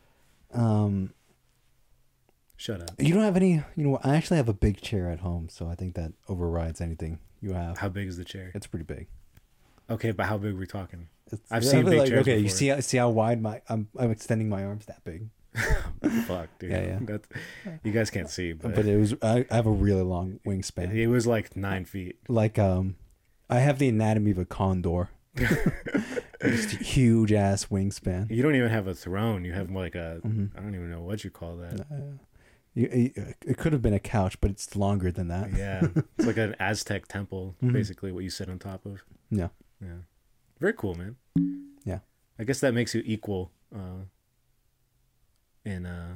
Um, 0.54 1.14
Shut 2.58 2.82
up. 2.82 2.92
you 3.00 3.14
don't 3.14 3.24
have 3.24 3.36
any. 3.36 3.54
You 3.76 3.84
know, 3.84 3.90
what, 3.92 4.06
I 4.06 4.16
actually 4.16 4.38
have 4.38 4.50
a 4.50 4.54
big 4.54 4.82
chair 4.82 5.10
at 5.10 5.20
home, 5.20 5.50
so 5.50 5.68
I 5.68 5.76
think 5.76 5.96
that 5.96 6.14
overrides 6.30 6.80
anything 6.82 7.20
you 7.42 7.54
have. 7.54 7.78
How 7.78 7.90
big 7.90 8.08
is 8.08 8.18
the 8.18 8.24
chair? 8.26 8.52
It's 8.56 8.68
pretty 8.68 8.86
big. 8.86 9.08
Okay, 9.90 10.12
but 10.12 10.26
how 10.26 10.38
big 10.38 10.54
are 10.54 10.58
we 10.58 10.66
talking? 10.66 11.10
It's, 11.32 11.42
I've 11.52 11.66
seen 11.66 11.86
big 11.90 12.00
like, 12.00 12.10
chairs 12.10 12.22
Okay, 12.22 12.40
you 12.40 12.50
see 12.50 12.68
how 12.68 12.80
see 12.80 12.98
how 12.98 13.10
wide 13.10 13.42
my 13.42 13.62
I'm 13.70 13.88
I'm 13.98 14.12
extending 14.12 14.50
my 14.50 14.64
arms 14.64 14.86
that 14.86 15.04
big. 15.04 15.30
Fuck, 16.28 16.50
dude. 16.60 16.72
Yeah, 16.72 16.82
yeah. 16.82 17.00
That's, 17.02 17.28
you 17.84 17.92
guys 17.94 18.10
can't 18.10 18.30
see, 18.30 18.52
but, 18.54 18.76
But 18.76 18.86
it 18.86 18.98
was 18.98 19.14
I, 19.22 19.46
I 19.50 19.56
have 19.56 19.68
a 19.68 19.72
really 19.72 20.02
long 20.02 20.40
wingspan. 20.46 20.94
it 20.94 21.08
was 21.08 21.26
like 21.26 21.56
nine 21.56 21.86
feet. 21.86 22.20
Like 22.28 22.60
um, 22.60 22.96
I 23.50 23.60
have 23.60 23.80
the 23.80 23.90
anatomy 23.90 24.32
of 24.32 24.38
a 24.38 24.46
condor. 24.46 25.10
Just 25.38 26.74
a 26.74 26.84
huge 26.84 27.34
ass 27.34 27.66
wingspan. 27.66 28.30
You 28.30 28.42
don't 28.42 28.56
even 28.56 28.70
have 28.70 28.88
a 28.88 28.96
throne. 28.96 29.44
You 29.44 29.54
have 29.54 29.72
like 29.72 29.96
a. 29.96 30.22
Mhm. 30.26 30.52
I 30.58 30.62
don't 30.62 30.76
even 30.76 30.90
know 30.90 31.02
what 31.02 31.24
you 31.24 31.30
call 31.30 31.58
that. 31.58 31.82
Uh, 31.82 32.18
it 32.76 33.58
could 33.58 33.72
have 33.74 33.82
been 33.82 33.94
a 33.94 34.00
couch, 34.00 34.40
but 34.42 34.52
it's 34.52 34.76
longer 34.76 35.12
than 35.12 35.28
that. 35.30 35.52
Yeah, 35.56 35.82
it's 36.18 36.28
like 36.28 36.38
an 36.38 36.56
Aztec 36.60 37.08
temple, 37.08 37.56
Mhm. 37.64 37.72
basically 37.74 38.12
what 38.12 38.24
you 38.24 38.30
sit 38.30 38.50
on 38.50 38.60
top 38.60 38.86
of. 38.86 39.04
Yeah. 39.32 39.48
Yeah, 39.82 40.00
very 40.60 40.74
cool, 40.74 40.96
man. 40.96 41.16
Yeah. 41.86 42.00
I 42.40 42.44
guess 42.44 42.60
that 42.62 42.74
makes 42.74 42.94
you 42.96 43.02
equal. 43.06 43.52
Uh, 43.74 44.06
in 45.66 45.86
uh, 45.86 46.16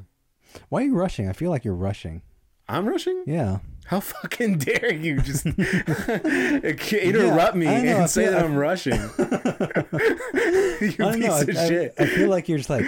Why 0.69 0.81
are 0.81 0.85
you 0.85 0.95
rushing? 0.95 1.27
I 1.29 1.33
feel 1.33 1.49
like 1.49 1.63
you're 1.65 1.73
rushing. 1.75 2.21
I'm 2.67 2.87
rushing. 2.87 3.23
Yeah. 3.25 3.59
How 3.85 3.99
fucking 3.99 4.57
dare 4.59 4.93
you 4.93 5.19
just 5.21 5.45
interrupt 6.93 7.55
me 7.55 7.65
know, 7.65 7.71
and 7.71 8.09
say 8.09 8.23
feel- 8.25 8.31
that 8.33 8.43
I'm 8.45 8.55
rushing? 8.55 8.93
you 8.93 8.99
I 11.05 11.13
piece 11.15 11.25
know. 11.25 11.41
Of 11.41 11.49
I- 11.49 11.67
shit. 11.67 11.93
I 11.97 12.05
feel 12.05 12.29
like 12.29 12.47
you're 12.47 12.57
just 12.59 12.69
like 12.69 12.85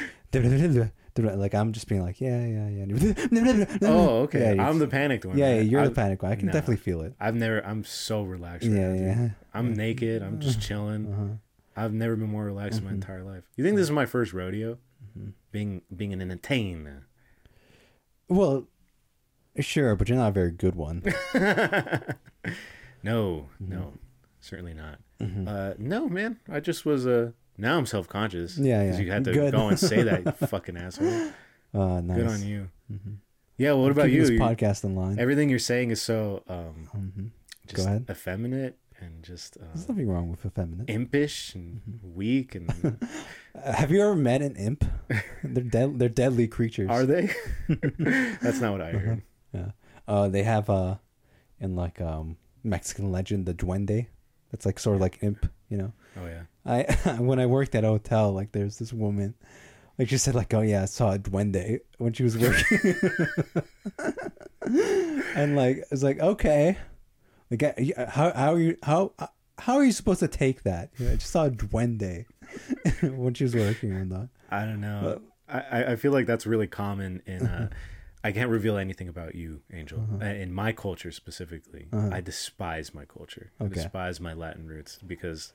like 1.17 1.53
I'm 1.53 1.71
just 1.73 1.87
being 1.87 2.01
like 2.01 2.19
yeah 2.21 2.45
yeah 2.45 2.69
yeah. 2.85 3.65
oh, 3.83 4.19
okay. 4.21 4.55
Yeah, 4.55 4.67
I'm 4.67 4.79
the 4.79 4.87
panicked 4.87 5.25
one. 5.25 5.37
yeah, 5.37 5.55
yeah, 5.55 5.61
you're 5.61 5.81
the 5.83 5.89
I've, 5.89 5.95
panic 5.95 6.23
one. 6.23 6.31
I 6.31 6.35
can 6.35 6.47
no. 6.47 6.53
definitely 6.53 6.77
feel 6.77 7.01
it. 7.01 7.13
I've 7.19 7.35
never. 7.35 7.59
I'm 7.65 7.83
so 7.83 8.23
relaxed. 8.23 8.67
Right 8.67 8.75
Yeah, 8.77 8.87
now, 8.93 9.21
yeah. 9.23 9.29
I'm 9.53 9.73
naked. 9.73 10.23
I'm 10.23 10.39
just 10.39 10.61
chilling. 10.61 11.11
Uh-huh. 11.11 11.35
I've 11.75 11.93
never 11.93 12.15
been 12.15 12.29
more 12.29 12.45
relaxed 12.45 12.79
in 12.79 12.85
my 12.85 12.91
Mhm. 12.91 12.95
entire 12.95 13.23
life. 13.23 13.43
You 13.55 13.63
think 13.63 13.75
this 13.77 13.85
is 13.85 13.91
my 13.91 14.05
first 14.05 14.33
rodeo? 14.33 14.77
Mhm. 15.17 15.33
Being 15.51 15.81
being 15.95 16.13
an 16.13 16.21
entertainer. 16.21 17.07
Well, 18.27 18.67
sure, 19.59 19.95
but 19.95 20.07
you're 20.09 20.17
not 20.17 20.29
a 20.29 20.31
very 20.31 20.51
good 20.51 20.75
one. 20.75 21.01
no, 23.03 23.49
Mhm. 23.61 23.67
no, 23.69 23.93
certainly 24.39 24.73
not. 24.73 24.99
Mhm. 25.19 25.47
Uh, 25.47 25.73
no, 25.77 26.07
man. 26.09 26.39
I 26.49 26.59
just 26.59 26.85
was 26.85 27.05
Uh, 27.07 27.31
now 27.61 27.77
I'm 27.77 27.85
self 27.85 28.07
conscious. 28.09 28.57
Yeah, 28.57 28.83
Because 28.83 28.99
yeah. 28.99 29.05
you 29.05 29.11
had 29.11 29.23
to 29.25 29.31
Good. 29.33 29.53
go 29.53 29.67
and 29.69 29.79
say 29.79 30.01
that, 30.03 30.25
you 30.25 30.31
fucking 30.47 30.75
asshole. 30.77 31.31
Uh, 31.73 32.01
nice. 32.01 32.17
Good 32.17 32.27
on 32.27 32.41
you. 32.45 32.69
Mhm. 32.91 33.15
Yeah. 33.57 33.73
Well, 33.73 33.83
what 33.83 33.91
about 33.91 34.11
you? 34.11 34.21
This 34.21 34.31
podcast 34.31 34.83
in 34.83 34.95
line. 34.95 35.19
Everything 35.19 35.49
you're 35.49 35.59
saying 35.59 35.91
is 35.91 36.01
so 36.01 36.43
um, 36.49 36.89
Mhm. 36.95 37.29
just 37.67 37.87
ahead. 37.87 38.05
effeminate 38.09 38.77
and 38.99 39.23
just 39.23 39.57
There's 39.59 39.85
uh, 39.85 39.93
nothing 39.93 40.07
wrong 40.09 40.29
with 40.29 40.45
effeminate. 40.45 40.89
impish 40.89 41.55
and 41.55 41.81
Mhm. 41.89 42.13
weak. 42.13 42.55
And 42.55 42.69
have 43.63 43.89
you 43.91 44.01
ever 44.01 44.15
met 44.15 44.41
an 44.41 44.55
imp? 44.55 44.83
they're 45.43 45.63
dead. 45.63 45.99
They're 45.99 46.09
deadly 46.09 46.47
creatures. 46.47 46.89
are 46.89 47.05
they? 47.05 47.29
That's 48.41 48.59
not 48.59 48.71
what 48.73 48.81
I 48.81 48.91
heard. 48.91 49.21
Yeah. 49.53 49.71
Uh, 50.07 50.27
they 50.27 50.43
have 50.43 50.69
uh, 50.69 50.95
in 51.59 51.75
like 51.75 52.01
um 52.01 52.37
Mexican 52.63 53.11
legend 53.11 53.45
the 53.45 53.53
duende. 53.53 54.07
That's 54.51 54.65
like 54.65 54.79
sort 54.79 54.95
of 54.95 55.01
like 55.01 55.19
imp, 55.21 55.49
you 55.71 55.77
know. 55.77 55.91
Oh 56.21 56.27
yeah. 56.27 56.43
I 56.65 56.83
when 57.19 57.39
I 57.39 57.47
worked 57.47 57.73
at 57.73 57.83
a 57.83 57.87
hotel, 57.87 58.31
like 58.33 58.51
there's 58.51 58.77
this 58.77 58.93
woman, 58.93 59.33
like 59.97 60.09
she 60.09 60.17
said, 60.19 60.35
like, 60.35 60.53
oh 60.53 60.61
yeah, 60.61 60.83
I 60.83 60.85
saw 60.85 61.13
a 61.13 61.17
duende 61.19 61.79
when 61.97 62.13
she 62.13 62.23
was 62.23 62.37
working, 62.37 62.95
and 65.35 65.55
like 65.55 65.77
I 65.77 65.83
was 65.91 66.03
like, 66.03 66.19
okay, 66.19 66.77
like 67.49 67.61
how 68.09 68.31
how 68.33 68.53
are 68.53 68.59
you 68.59 68.77
how 68.83 69.13
how 69.57 69.75
are 69.77 69.83
you 69.83 69.91
supposed 69.91 70.19
to 70.19 70.27
take 70.27 70.63
that? 70.63 70.89
You 70.97 71.05
know, 71.05 71.11
I 71.13 71.15
just 71.15 71.31
saw 71.31 71.45
a 71.45 71.51
duende 71.51 72.25
when 73.17 73.33
she 73.33 73.43
was 73.43 73.55
working 73.55 73.95
on 73.95 74.09
that. 74.09 74.29
I 74.49 74.65
don't 74.65 74.81
know. 74.81 75.21
I, 75.47 75.59
I- 75.59 75.91
I 75.91 75.95
feel 75.95 76.11
like 76.11 76.25
that's 76.27 76.45
really 76.45 76.67
common 76.67 77.21
in. 77.25 77.45
Uh, 77.45 77.69
I 78.23 78.31
can't 78.31 78.51
reveal 78.51 78.77
anything 78.77 79.07
about 79.09 79.33
you, 79.33 79.61
Angel. 79.73 79.99
Uh-huh. 79.99 80.23
Uh, 80.23 80.33
In 80.33 80.53
my 80.53 80.71
culture 80.73 81.11
specifically, 81.11 81.87
Uh-huh. 81.91 82.09
I 82.13 82.21
despise 82.21 82.93
my 82.93 83.03
culture. 83.05 83.51
I 83.59 83.65
despise 83.67 84.19
my 84.19 84.33
Latin 84.33 84.67
roots 84.67 84.99
because 85.05 85.53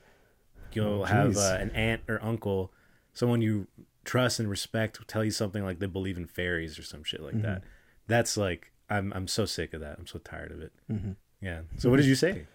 you'll 0.83 1.01
Oh, 1.01 1.05
have 1.05 1.37
uh, 1.37 1.57
an 1.59 1.71
aunt 1.71 2.01
or 2.07 2.17
uncle, 2.23 2.71
someone 3.13 3.41
you 3.41 3.67
trust 4.05 4.39
and 4.39 4.49
respect, 4.49 5.05
tell 5.07 5.23
you 5.23 5.31
something 5.31 5.63
like 5.63 5.79
they 5.79 5.85
believe 5.87 6.17
in 6.17 6.25
fairies 6.27 6.79
or 6.79 6.83
some 6.83 7.03
shit 7.03 7.21
like 7.21 7.35
Mhm. 7.35 7.41
that. 7.43 7.63
That's 8.07 8.37
like 8.37 8.71
I'm 8.89 9.11
I'm 9.13 9.27
so 9.27 9.45
sick 9.45 9.73
of 9.73 9.81
that. 9.81 9.97
I'm 9.99 10.07
so 10.07 10.19
tired 10.19 10.51
of 10.51 10.61
it. 10.61 10.71
hmm 10.89 11.11
Yeah. 11.41 11.61
So 11.77 11.89
what 11.89 11.97
did 11.97 12.05
you 12.05 12.15
say? 12.15 12.45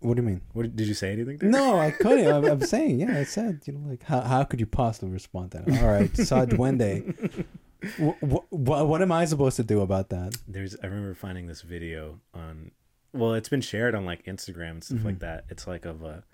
What 0.00 0.14
do 0.16 0.22
you 0.22 0.28
mean? 0.28 0.42
What 0.52 0.76
did 0.76 0.86
you 0.86 0.94
say 0.94 1.12
anything? 1.12 1.38
There? 1.38 1.50
No, 1.50 1.78
I 1.80 1.90
couldn't. 1.90 2.30
I'm, 2.32 2.44
I'm 2.44 2.60
saying, 2.74 3.00
yeah, 3.00 3.18
I 3.18 3.24
said, 3.24 3.62
you 3.66 3.72
know, 3.72 3.88
like, 3.88 4.04
how, 4.04 4.20
how 4.20 4.44
could 4.44 4.60
you 4.60 4.66
possibly 4.66 5.10
respond 5.10 5.50
to 5.52 5.58
that? 5.58 5.82
All 5.82 5.88
right, 5.88 6.16
saw 6.16 6.44
duende. 6.46 7.44
What, 7.96 8.44
what, 8.50 8.88
what 8.88 9.02
am 9.02 9.12
I 9.12 9.24
supposed 9.24 9.56
to 9.56 9.62
do 9.62 9.80
about 9.82 10.08
that? 10.10 10.34
there's 10.48 10.74
i 10.82 10.86
remember 10.86 11.14
finding 11.14 11.46
this 11.46 11.62
video 11.62 12.18
on 12.34 12.72
well 13.12 13.34
it's 13.34 13.48
been 13.48 13.60
shared 13.60 13.94
on 13.94 14.04
like 14.04 14.24
instagram 14.24 14.70
and 14.72 14.84
stuff 14.84 15.04
like 15.04 15.16
Mhm. 15.16 15.20
that 15.20 15.44
it's 15.48 15.64
like 15.68 15.84
of 15.84 16.02
a 16.02 16.24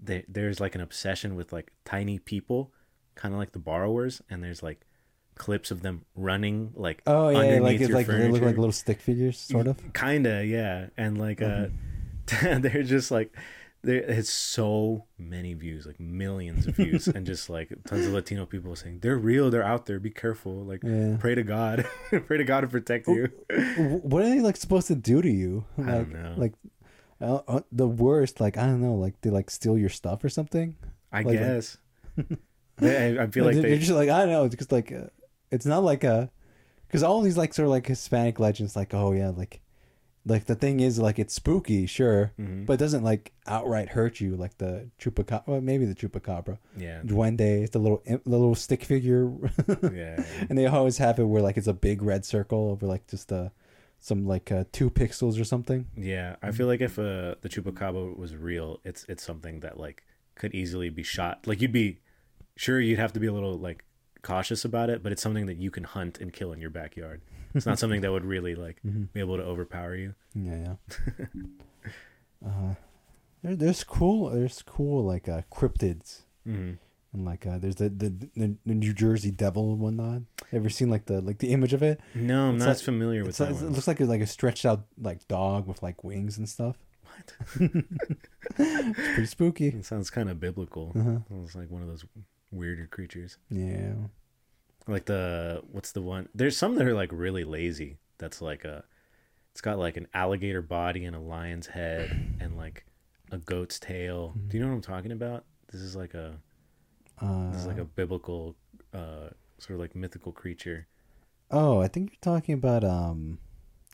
there, 0.00 0.22
there's 0.28 0.60
like 0.60 0.74
an 0.74 0.80
obsession 0.80 1.34
with 1.36 1.52
like 1.52 1.72
tiny 1.84 2.18
people 2.18 2.72
kind 3.14 3.32
of 3.34 3.38
like 3.38 3.52
the 3.52 3.58
borrowers 3.58 4.20
and 4.28 4.42
there's 4.42 4.62
like 4.62 4.84
clips 5.36 5.70
of 5.70 5.82
them 5.82 6.04
running 6.14 6.72
like 6.74 7.02
Oh 7.06 7.28
yeah, 7.30 7.58
like 7.60 7.80
it's 7.80 7.92
like 7.92 8.06
they 8.06 8.28
look 8.28 8.42
like 8.42 8.56
little 8.56 8.72
stick 8.72 9.00
figures, 9.00 9.38
sort 9.38 9.66
of. 9.66 9.76
kinda 9.94 10.44
yeah 10.44 10.86
and 10.96 11.18
like 11.18 11.42
uh 11.42 11.66
Mm-hmm. 12.26 12.60
they're 12.62 12.82
just 12.82 13.10
like 13.10 13.36
there 13.82 13.96
it's 13.98 14.30
so 14.30 15.04
many 15.18 15.52
views 15.52 15.84
like 15.84 16.00
millions 16.00 16.66
of 16.66 16.74
views 16.76 17.06
and 17.06 17.26
just 17.26 17.50
like 17.50 17.68
tons 17.86 18.06
of 18.06 18.12
latino 18.18 18.46
people 18.46 18.74
saying 18.74 19.00
they're 19.02 19.18
real 19.18 19.50
they're 19.50 19.62
out 19.62 19.84
there 19.84 20.00
be 20.00 20.08
careful 20.08 20.64
like 20.64 20.82
Yeah. 20.82 21.18
pray 21.20 21.34
to 21.34 21.42
god 21.42 21.86
pray 22.26 22.38
to 22.38 22.44
god 22.44 22.62
to 22.62 22.68
protect 22.68 23.06
you 23.08 23.28
What 24.02 24.22
are 24.22 24.28
they 24.30 24.40
like 24.40 24.56
supposed 24.56 24.86
to 24.88 24.94
do 24.94 25.20
to 25.20 25.28
you? 25.30 25.64
I 25.76 25.82
don't 25.82 26.12
know. 26.14 26.34
like 26.38 26.54
uh, 27.20 27.40
uh, 27.48 27.60
the 27.72 27.86
worst. 27.88 28.40
Like 28.40 28.56
I 28.56 28.66
don't 28.66 28.80
know. 28.82 28.94
Like 28.94 29.20
they 29.20 29.30
like 29.30 29.50
steal 29.50 29.76
your 29.78 29.88
stuff 29.90 30.22
or 30.24 30.28
something. 30.28 30.76
I 31.12 31.22
Like- 31.22 31.38
guess. 31.38 31.78
They- 32.76 33.18
I, 33.18 33.22
I 33.22 33.26
feel 33.28 33.44
like 33.44 33.54
they're, 33.54 33.62
they. 33.62 33.68
they're 33.70 33.78
just 33.78 33.92
like 33.92 34.08
I 34.08 34.20
don't 34.20 34.30
know. 34.30 34.44
It's 34.44 34.56
just 34.56 34.72
like 34.72 34.90
uh, 34.90 35.06
it's 35.52 35.64
not 35.66 35.84
like 35.84 36.02
a 36.02 36.30
because 36.88 37.02
all 37.04 37.20
these 37.22 37.36
like 37.36 37.54
sort 37.54 37.66
of 37.66 37.70
like 37.70 37.86
Hispanic 37.86 38.40
legends, 38.40 38.74
like 38.74 38.92
oh 38.94 39.12
yeah, 39.12 39.28
like 39.28 39.60
like 40.26 40.46
the 40.46 40.56
thing 40.56 40.80
is 40.80 40.98
like 40.98 41.20
it's 41.20 41.34
spooky, 41.34 41.86
sure, 41.86 42.32
Mhm. 42.40 42.66
but 42.66 42.72
it 42.72 42.76
doesn't 42.78 43.04
like 43.04 43.32
outright 43.46 43.90
hurt 43.90 44.20
you 44.20 44.34
like 44.36 44.58
the 44.58 44.88
chupacabra. 44.98 45.46
Well, 45.46 45.60
maybe 45.60 45.84
the 45.84 45.94
chupacabra, 45.94 46.58
yeah, 46.76 47.00
duende, 47.04 47.62
it's 47.62 47.70
the 47.70 47.78
little 47.78 48.02
the 48.06 48.20
little 48.24 48.56
stick 48.56 48.82
figure, 48.84 49.30
yeah, 49.92 50.24
and 50.48 50.58
they 50.58 50.66
always 50.66 50.98
have 50.98 51.20
it 51.20 51.24
where 51.24 51.42
like 51.42 51.56
it's 51.56 51.68
a 51.68 51.74
big 51.74 52.02
red 52.02 52.24
circle 52.24 52.70
over 52.70 52.86
like 52.86 53.06
just 53.06 53.30
uh 53.32 53.50
some 54.04 54.26
like 54.26 54.52
uh, 54.52 54.64
two 54.70 54.90
pixels 54.90 55.40
or 55.40 55.44
something. 55.44 55.86
yeah. 55.96 56.36
I 56.42 56.50
feel 56.52 56.66
like 56.66 56.82
if 56.82 56.98
uh, 56.98 57.36
the 57.40 57.48
chupacabra 57.48 58.18
was 58.18 58.36
real, 58.36 58.78
it's 58.84 59.06
it's 59.08 59.22
something 59.24 59.60
that 59.60 59.78
like 59.80 60.02
could 60.34 60.54
easily 60.54 60.90
be 60.90 61.02
shot. 61.02 61.46
Like 61.46 61.62
you'd 61.62 61.72
be 61.72 62.00
sure 62.56 62.78
you'd 62.80 62.98
have 62.98 63.14
to 63.14 63.20
be 63.20 63.26
a 63.28 63.32
little 63.32 63.56
like 63.58 63.82
cautious 64.20 64.62
about 64.64 64.90
it, 64.90 65.02
but 65.02 65.10
it's 65.12 65.22
something 65.22 65.46
that 65.46 65.56
you 65.56 65.70
can 65.70 65.84
hunt 65.84 66.18
and 66.20 66.32
kill 66.34 66.52
in 66.52 66.60
your 66.60 66.68
backyard. 66.70 67.22
It's 67.54 67.64
not 67.66 67.78
something 67.78 68.02
that 68.02 68.12
would 68.12 68.26
really 68.26 68.54
like 68.54 68.76
Mhm. 68.86 69.10
be 69.14 69.20
able 69.20 69.38
to 69.38 69.42
overpower 69.44 69.94
you. 69.96 70.14
Yeah, 70.34 70.76
yeah. 71.18 71.26
uh, 72.46 72.74
there, 73.42 73.56
there's 73.56 73.84
cool. 73.84 74.28
There's 74.30 74.60
cool 74.62 75.02
like 75.04 75.28
uh, 75.28 75.42
cryptids. 75.50 76.22
hmm 76.44 76.72
And 77.14 77.24
like 77.24 77.46
uh, 77.46 77.58
there's 77.58 77.76
the, 77.76 77.88
the 77.88 78.12
the 78.36 78.56
New 78.74 78.92
Jersey 78.92 79.30
Devil 79.30 79.70
and 79.72 79.80
whatnot. 79.80 80.22
Ever 80.52 80.68
seen 80.68 80.90
like 80.90 81.06
the 81.06 81.20
like 81.20 81.38
the 81.38 81.52
image 81.52 81.72
of 81.72 81.82
it? 81.82 82.00
No, 82.14 82.48
I'm 82.48 82.56
It's 82.56 82.60
not 82.60 82.66
like- 82.66 82.74
as 82.74 82.82
familiar 82.82 83.24
with 83.24 83.36
that 83.38 83.52
like, 83.52 83.62
it 83.62 83.66
looks 83.70 83.86
like 83.88 84.00
a, 84.00 84.04
like 84.04 84.20
a 84.20 84.26
stretched 84.26 84.66
out 84.66 84.84
like 85.00 85.26
dog 85.28 85.66
with 85.68 85.82
like 85.82 86.02
wings 86.04 86.36
and 86.38 86.48
stuff. 86.48 86.76
What? 87.04 87.34
It's 88.56 88.98
pretty 89.14 89.26
spooky. 89.26 89.68
It 89.68 89.84
sounds 89.86 90.10
kind 90.10 90.28
of 90.28 90.38
biblical. 90.38 90.92
Uh-huh. 90.96 91.18
It's 91.44 91.54
like 91.54 91.70
one 91.70 91.82
of 91.82 91.88
those 91.88 92.04
weirder 92.50 92.86
creatures. 92.86 93.38
Yeah. 93.50 93.94
like 94.86 95.06
the 95.06 95.62
what's 95.72 95.92
the 95.92 96.02
one 96.02 96.28
there's 96.34 96.56
some 96.56 96.74
that 96.74 96.86
are 96.86 96.94
like 96.94 97.10
really 97.12 97.42
lazy 97.44 97.96
that's 98.18 98.42
like 98.42 98.64
a 98.64 98.84
it's 99.52 99.60
got 99.62 99.78
like 99.78 99.96
an 99.96 100.06
alligator 100.12 100.60
body 100.62 101.04
and 101.06 101.16
a 101.16 101.18
lion's 101.20 101.68
head 101.68 102.36
and 102.38 102.56
like 102.56 102.84
a 103.32 103.38
goat's 103.38 103.78
tail 103.80 104.34
do 104.48 104.56
you 104.58 104.62
know 104.62 104.68
what 104.68 104.74
i'm 104.76 104.82
talking 104.82 105.10
about 105.10 105.44
this 105.72 105.80
is 105.80 105.96
like 105.96 106.12
a 106.12 106.34
Uh, 107.20 107.50
this 107.52 107.60
is 107.62 107.66
like 107.66 107.78
a 107.78 107.84
biblical 107.84 108.56
uh 108.92 109.28
sort 109.58 109.74
of 109.76 109.80
like 109.80 109.94
mythical 109.94 110.32
creature 110.32 110.86
oh, 111.50 111.80
I 111.80 111.88
think 111.88 112.10
you're 112.10 112.18
talking 112.34 112.54
about 112.54 112.82
um 112.84 113.38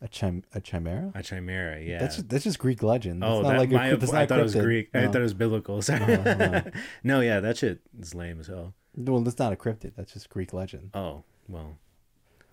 a 0.02 0.08
chim 0.08 0.42
a 0.54 0.60
chimera. 0.60 1.12
a 1.14 1.22
chimera 1.22 1.78
yeah 1.80 1.98
That's 1.98 2.16
just, 2.16 2.28
that's 2.30 2.44
just 2.44 2.58
Greek 2.58 2.82
legend. 2.82 3.22
It's 3.22 3.28
oh 3.30 3.42
not 3.42 3.50
that, 3.52 3.58
like 3.58 3.70
a 3.70 3.74
my, 3.74 3.88
crypt- 3.88 4.02
it's 4.04 4.12
i 4.14 4.20
not 4.20 4.28
thought 4.28 4.38
it 4.40 4.42
was 4.44 4.54
cryptid. 4.54 4.62
greek 4.64 4.88
i 4.94 5.00
No. 5.02 5.12
thought 5.12 5.20
it 5.20 5.24
was 5.24 5.34
biblical 5.34 5.80
No, 5.88 5.98
no. 5.98 6.62
no 7.04 7.20
yeah 7.20 7.40
that 7.40 7.58
shit 7.58 7.80
is 8.00 8.14
lame 8.14 8.40
as 8.40 8.46
hell 8.46 8.72
Well, 8.96 9.20
that's 9.20 9.38
not 9.38 9.52
a 9.52 9.56
cryptid. 9.56 9.92
That's 9.96 10.12
just 10.14 10.28
Greek 10.30 10.52
legend. 10.54 10.90
oh 10.94 11.24
well 11.48 11.76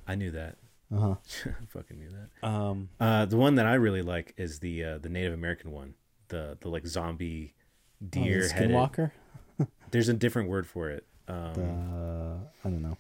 i 0.05 0.15
knew 0.15 0.31
that 0.31 0.57
Uh 0.93 0.99
huh. 0.99 1.15
Fucking 1.69 1.97
knew 1.99 2.09
that 2.11 2.47
Um. 2.47 2.89
Uh, 2.99 3.25
the 3.25 3.37
one 3.37 3.55
that 3.55 3.65
I 3.65 3.75
really 3.75 4.01
like 4.01 4.33
is 4.37 4.59
the 4.59 4.83
uh, 4.83 4.97
the 4.97 5.09
Native 5.09 5.33
American 5.33 5.71
one, 5.71 5.95
the 6.29 6.57
the 6.61 6.69
like 6.69 6.85
zombie 6.87 7.53
oh, 8.03 8.07
deer 8.09 8.47
headed. 8.49 8.71
skinwalker. 8.71 9.11
There's 9.91 10.09
a 10.09 10.13
different 10.13 10.49
word 10.49 10.67
for 10.67 10.89
it. 10.89 11.05
Um, 11.27 11.53
The 11.53 11.61
I 12.65 12.69
don't 12.69 12.81
know. 12.81 12.97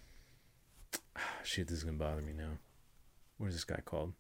Shit, 1.43 1.67
this 1.67 1.77
is 1.77 1.83
gonna 1.83 1.97
bother 1.97 2.21
me 2.21 2.33
now. 2.33 2.57
What 3.37 3.47
is 3.47 3.55
this 3.55 3.63
guy 3.63 3.79
called? 3.85 4.13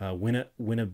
Uh, 0.00 0.14
Winna 0.14 0.46
Winna 0.58 0.90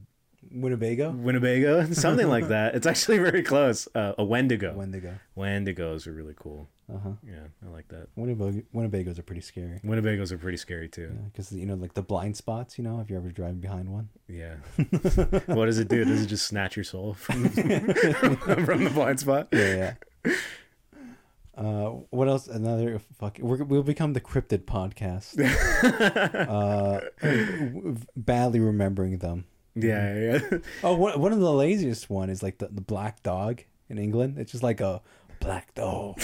Winnebago. 0.50 1.10
Winnebago, 1.10 1.84
something 1.92 2.28
like 2.28 2.48
that. 2.48 2.74
It's 2.74 2.86
actually 2.86 3.18
very 3.18 3.42
close. 3.42 3.88
Uh, 3.94 4.12
a 4.18 4.24
Wendigo. 4.24 4.74
Wendigo. 4.74 5.14
Wendigos 5.36 6.06
are 6.06 6.12
really 6.12 6.34
cool. 6.36 6.68
Uh 6.92 6.98
huh. 6.98 7.10
Yeah, 7.26 7.46
I 7.66 7.70
like 7.70 7.88
that. 7.88 8.08
Winnebago. 8.16 8.62
Winnebagos 8.74 9.18
are 9.18 9.22
pretty 9.22 9.40
scary. 9.40 9.80
Winnebagos 9.84 10.32
are 10.32 10.38
pretty 10.38 10.58
scary 10.58 10.88
too. 10.88 11.10
because 11.32 11.50
you 11.52 11.64
know, 11.64 11.74
like 11.74 11.94
the 11.94 12.02
blind 12.02 12.36
spots. 12.36 12.76
You 12.78 12.84
know, 12.84 13.00
if 13.00 13.08
you're 13.08 13.18
ever 13.18 13.30
driving 13.30 13.60
behind 13.60 13.88
one. 13.88 14.08
Yeah. 14.28 14.56
what 15.46 15.66
does 15.66 15.78
it 15.78 15.88
do? 15.88 16.04
Does 16.04 16.22
it 16.22 16.26
just 16.26 16.46
snatch 16.46 16.76
your 16.76 16.84
soul 16.84 17.14
from, 17.14 17.48
from 17.48 18.84
the 18.84 18.90
blind 18.92 19.20
spot? 19.20 19.48
Yeah, 19.52 19.74
yeah. 19.74 19.94
Uh, 21.56 21.90
what 22.10 22.26
else? 22.26 22.48
Another 22.48 22.98
fuck. 23.20 23.38
We're, 23.38 23.62
we'll 23.62 23.84
become 23.84 24.12
the 24.12 24.20
cryptid 24.20 24.64
podcast. 24.64 25.38
uh, 26.48 28.00
badly 28.16 28.58
remembering 28.58 29.18
them. 29.18 29.44
Yeah, 29.76 30.14
yeah. 30.50 30.58
Oh, 30.82 30.96
one, 30.96 31.20
one 31.20 31.32
of 31.32 31.38
the 31.38 31.52
laziest 31.52 32.10
one 32.10 32.28
is 32.28 32.42
like 32.42 32.58
the, 32.58 32.66
the 32.66 32.80
black 32.80 33.22
dog 33.22 33.62
in 33.88 33.98
England. 33.98 34.36
It's 34.36 34.50
just 34.50 34.64
like 34.64 34.80
a 34.80 35.00
black 35.38 35.72
dog. 35.74 36.20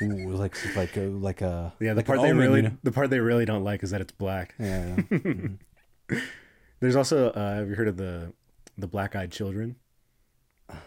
Ooh, 0.00 0.28
like 0.28 0.56
like 0.76 0.96
a 0.96 1.00
like 1.06 1.40
a 1.40 1.72
Yeah, 1.80 1.90
the 1.94 1.96
like 1.96 2.06
part 2.06 2.20
they 2.20 2.30
omen, 2.30 2.38
really 2.38 2.62
you 2.62 2.68
know? 2.68 2.76
the 2.84 2.92
part 2.92 3.10
they 3.10 3.18
really 3.18 3.44
don't 3.44 3.64
like 3.64 3.82
is 3.82 3.90
that 3.90 4.00
it's 4.00 4.12
black. 4.12 4.54
yeah. 4.60 4.94
yeah. 4.96 5.02
Mhm. 5.18 5.58
There's 6.78 6.94
also 6.96 7.30
uh, 7.30 7.54
have 7.56 7.68
you 7.68 7.74
heard 7.74 7.88
of 7.88 7.96
the 7.96 8.32
the 8.78 8.86
black 8.86 9.16
eyed 9.16 9.32
children? 9.32 9.74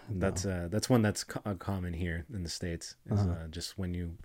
That's 0.10 0.46
uh 0.46 0.68
that's 0.72 0.90
one 0.90 1.02
that's 1.02 1.24
co- 1.24 1.42
uh, 1.46 1.54
common 1.56 1.94
here 1.94 2.26
in 2.34 2.44
the 2.44 2.50
states. 2.50 2.96
Is, 3.12 3.20
Uh-huh. 3.20 3.32
uh, 3.32 3.48
just 3.50 3.78
when 3.78 3.94
you 3.94 4.18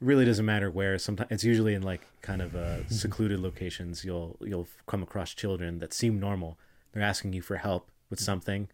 really 0.00 0.24
doesn't 0.24 0.44
matter 0.46 0.70
where. 0.70 0.98
Sometimes 0.98 1.30
it's 1.30 1.44
usually 1.44 1.74
in 1.74 1.82
like 1.82 2.02
kind 2.22 2.40
of 2.42 2.54
uh, 2.54 2.86
secluded 2.88 3.40
locations. 3.40 4.04
You'll 4.04 4.36
you'll 4.40 4.68
come 4.86 5.02
across 5.02 5.34
children 5.34 5.78
that 5.80 5.92
seem 5.92 6.20
normal. 6.20 6.58
They're 6.92 7.02
asking 7.02 7.32
you 7.32 7.42
for 7.42 7.56
help 7.56 7.90
with 8.10 8.20
something, 8.20 8.68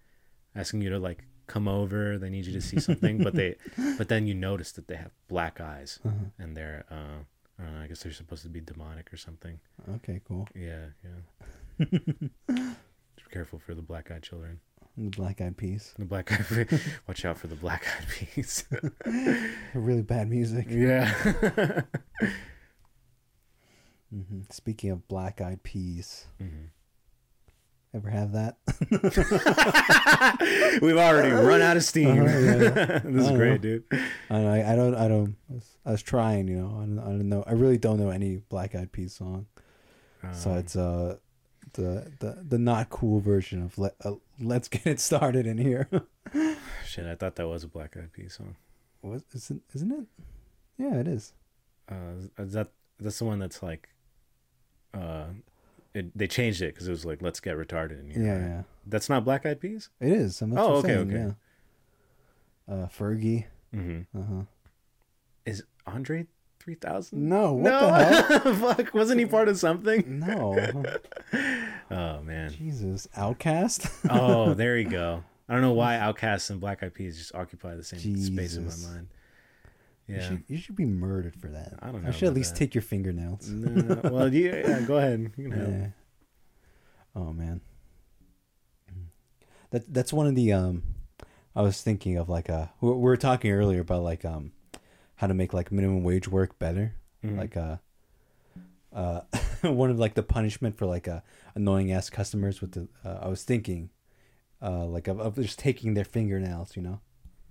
asking 0.55 0.83
you 0.83 0.91
to 0.91 0.99
like 0.99 1.25
come 1.47 1.67
over. 1.69 2.19
They 2.19 2.31
need 2.31 2.47
you 2.47 2.53
to 2.53 2.61
see 2.61 2.79
something, 2.81 3.19
but 3.23 3.35
they 3.35 3.57
but 3.99 4.09
then 4.09 4.27
you 4.27 4.35
notice 4.35 4.73
that 4.73 4.89
they 4.89 4.97
have 4.97 5.13
black 5.29 5.61
eyes 5.61 6.01
Uh-huh. 6.05 6.27
and 6.39 6.57
they're 6.57 6.85
uh, 6.91 7.21
I 7.59 7.63
don't 7.65 7.75
know. 7.75 7.81
I 7.85 7.87
guess 7.87 8.03
they're 8.03 8.13
supposed 8.13 8.43
to 8.43 8.49
be 8.51 8.61
demonic 8.61 9.13
or 9.13 9.17
something. 9.17 9.61
Okay, 9.97 10.21
cool. 10.29 10.47
Yeah, 10.55 10.87
yeah. 11.05 11.87
Be 12.49 13.31
careful 13.31 13.59
for 13.59 13.75
the 13.75 13.83
black 13.83 14.11
eyed 14.11 14.23
children. 14.23 14.61
The 14.97 15.11
black 15.11 15.41
eyed 15.41 15.57
peas. 15.57 15.93
The 15.99 16.05
black 16.05 16.31
eyed 16.33 16.69
Watch 17.09 17.25
out 17.25 17.37
for 17.39 17.49
the 17.49 17.57
black 17.57 17.85
eyed 17.99 18.09
peas. 18.09 18.65
Really 19.75 20.03
bad 20.03 20.29
music. 20.31 20.67
yeah. 20.71 21.13
hmm 24.11 24.41
Speaking 24.51 24.91
of 24.91 25.09
black 25.09 25.41
eyed 25.41 25.63
peas, 25.65 26.27
Mhm. 26.41 26.69
ever 27.93 28.09
have 28.11 28.33
that? 28.33 28.59
We've 30.81 30.97
already 30.97 31.31
run 31.31 31.61
out 31.61 31.77
of 31.77 31.83
steam. 31.85 32.21
Uh-huh, 32.21 32.39
yeah, 32.39 32.55
yeah. 32.57 32.99
this 33.05 33.25
is 33.27 33.31
great, 33.33 33.51
know. 33.53 33.59
dude. 33.59 33.85
I 34.31 34.39
don't, 34.41 34.47
I 34.49 34.77
don't, 34.77 34.95
I 34.95 35.09
don't. 35.09 35.37
I 35.51 35.55
was, 35.55 35.77
I 35.87 35.91
was 35.91 36.03
trying, 36.03 36.47
you 36.49 36.57
know. 36.57 36.69
I 36.77 36.81
don't, 36.87 36.99
I 37.01 37.05
don't 37.05 37.29
know. 37.29 37.43
I 37.47 37.53
really 37.53 37.79
don't 37.79 37.99
know 37.99 38.11
any 38.11 38.37
Black 38.49 38.75
Eyed 38.75 38.93
Peas 38.93 39.15
song. 39.15 39.47
so 40.33 40.53
Um, 40.53 40.59
it's 40.59 40.77
uh 40.77 41.17
the 41.73 42.13
the 42.21 42.45
the 42.49 42.59
not 42.59 42.91
cool 42.91 43.19
version 43.21 43.63
of 43.63 43.77
let 43.79 43.95
uh, 44.05 44.13
let's 44.41 44.69
get 44.69 44.87
it 44.87 45.01
started 45.01 45.47
in 45.47 45.59
here. 45.59 45.89
shit. 46.87 47.07
I 47.07 47.15
thought 47.15 47.37
that 47.37 47.49
was 47.49 47.65
a 47.65 47.69
black 47.69 47.97
eyed 47.97 48.13
peas 48.13 48.35
song. 48.35 48.57
what 49.01 49.23
isn't 49.35 49.63
isn't 49.75 49.93
it? 49.93 50.07
Yeah, 50.79 50.95
it 50.95 51.09
is. 51.09 51.33
Uh, 51.91 52.29
is 52.39 52.53
that 52.55 52.69
that's 52.99 53.19
the 53.19 53.25
one 53.25 53.39
that's 53.39 53.63
like, 53.63 53.89
uh, 54.95 55.27
it, 55.93 56.17
they 56.17 56.27
changed 56.27 56.63
it 56.63 56.75
because 56.75 56.89
it 56.89 56.91
was 56.91 57.05
like 57.05 57.21
let's 57.23 57.41
get 57.41 57.57
retarded 57.57 58.01
in 58.01 58.09
Yeah, 58.11 58.15
here. 58.17 58.25
yeah. 58.49 58.57
right? 58.57 58.65
That's 58.87 59.09
not 59.09 59.25
black 59.25 59.47
eyed 59.47 59.61
peas. 59.61 59.91
It 60.01 60.13
is. 60.13 60.43
Oh, 60.43 60.77
okay, 60.77 60.97
okay. 60.97 61.13
Yeah. 61.13 61.31
Uh, 62.75 62.87
Fergie. 62.89 63.45
Mm-hmm. 63.75 64.19
Uh 64.19 64.25
huh. 64.25 64.43
Is 65.47 65.63
Andre 65.87 66.27
three 66.65 66.75
thousand? 66.75 67.29
No, 67.29 67.53
what 67.53 67.63
no, 67.71 67.81
the 67.87 68.39
hell? 68.39 68.55
fuck! 68.75 68.95
Wasn't 68.95 69.21
he 69.21 69.27
part 69.27 69.49
of 69.49 69.59
something? 69.59 70.21
No. 70.21 70.83
Oh 71.91 72.23
man. 72.23 72.51
Jesus, 72.51 73.07
OutKast. 73.17 73.91
Oh, 74.11 74.55
there 74.55 74.79
you 74.79 74.89
go. 74.89 75.23
I 75.49 75.53
don't 75.53 75.61
know 75.63 75.75
why 75.75 75.97
OutKasts 75.97 76.49
and 76.51 76.59
Black 76.59 76.83
Eyed 76.83 76.95
Peas 76.95 77.19
just 77.19 77.35
occupy 77.35 77.75
the 77.75 77.85
same 77.85 78.01
space 78.01 78.57
in 78.57 78.65
my 78.65 78.71
Jesus. 78.71 78.89
mind. 78.91 79.09
You 80.09 80.15
Yeah. 80.17 80.29
should, 80.29 80.45
you 80.49 80.57
should 80.57 80.77
be 80.77 80.87
murdered 80.87 81.37
for 81.37 81.49
that. 81.49 81.75
I 81.83 81.93
don't 81.93 82.03
know 82.03 82.09
I 82.09 82.13
should 82.13 82.29
at 82.29 82.35
least 82.35 82.55
that. 82.55 82.59
take 82.59 82.75
your 82.75 82.83
fingernails. 82.83 83.49
No, 83.49 84.01
well, 84.11 84.33
yeah, 84.33 84.67
yeah, 84.67 84.81
go 84.81 84.97
ahead. 84.97 85.31
You. 85.37 85.51
Yeah. 85.55 85.87
Oh 87.15 87.33
man. 87.35 87.61
That 89.71 89.93
that's 89.93 90.13
one 90.13 90.27
of 90.27 90.35
the 90.35 90.53
um 90.53 90.83
I 91.55 91.63
was 91.63 91.83
thinking 91.83 92.17
of 92.17 92.29
like 92.29 92.49
uh 92.49 92.67
we 92.81 92.91
we 92.91 92.97
were 92.97 93.17
talking 93.17 93.51
earlier 93.51 93.81
about 93.81 94.03
like 94.03 94.25
um 94.25 94.53
how 95.25 95.29
to 95.29 95.33
make 95.35 95.55
like 95.55 95.73
minimum 95.73 96.03
wage 96.05 96.29
work 96.29 96.59
better. 96.59 96.95
Mhm. 97.25 97.39
Like 97.39 97.57
uh 97.57 97.77
uh 98.93 99.23
one 99.63 99.91
of 99.91 99.99
like 99.99 100.13
the 100.15 100.23
punishment 100.23 100.77
for 100.77 100.85
like 100.85 101.09
uh 101.09 101.21
annoying 101.55 101.91
ass 101.91 102.11
customers 102.11 102.61
with 102.61 102.73
the 102.73 102.89
uh, 103.05 103.21
I 103.23 103.29
was 103.29 103.43
thinking 103.43 103.89
uh 104.61 104.85
like 104.85 105.09
of, 105.09 105.19
of 105.21 105.37
just 105.37 105.59
taking 105.59 105.95
their 105.95 106.05
fingernails, 106.05 106.77
you 106.77 106.83
know. 106.83 107.01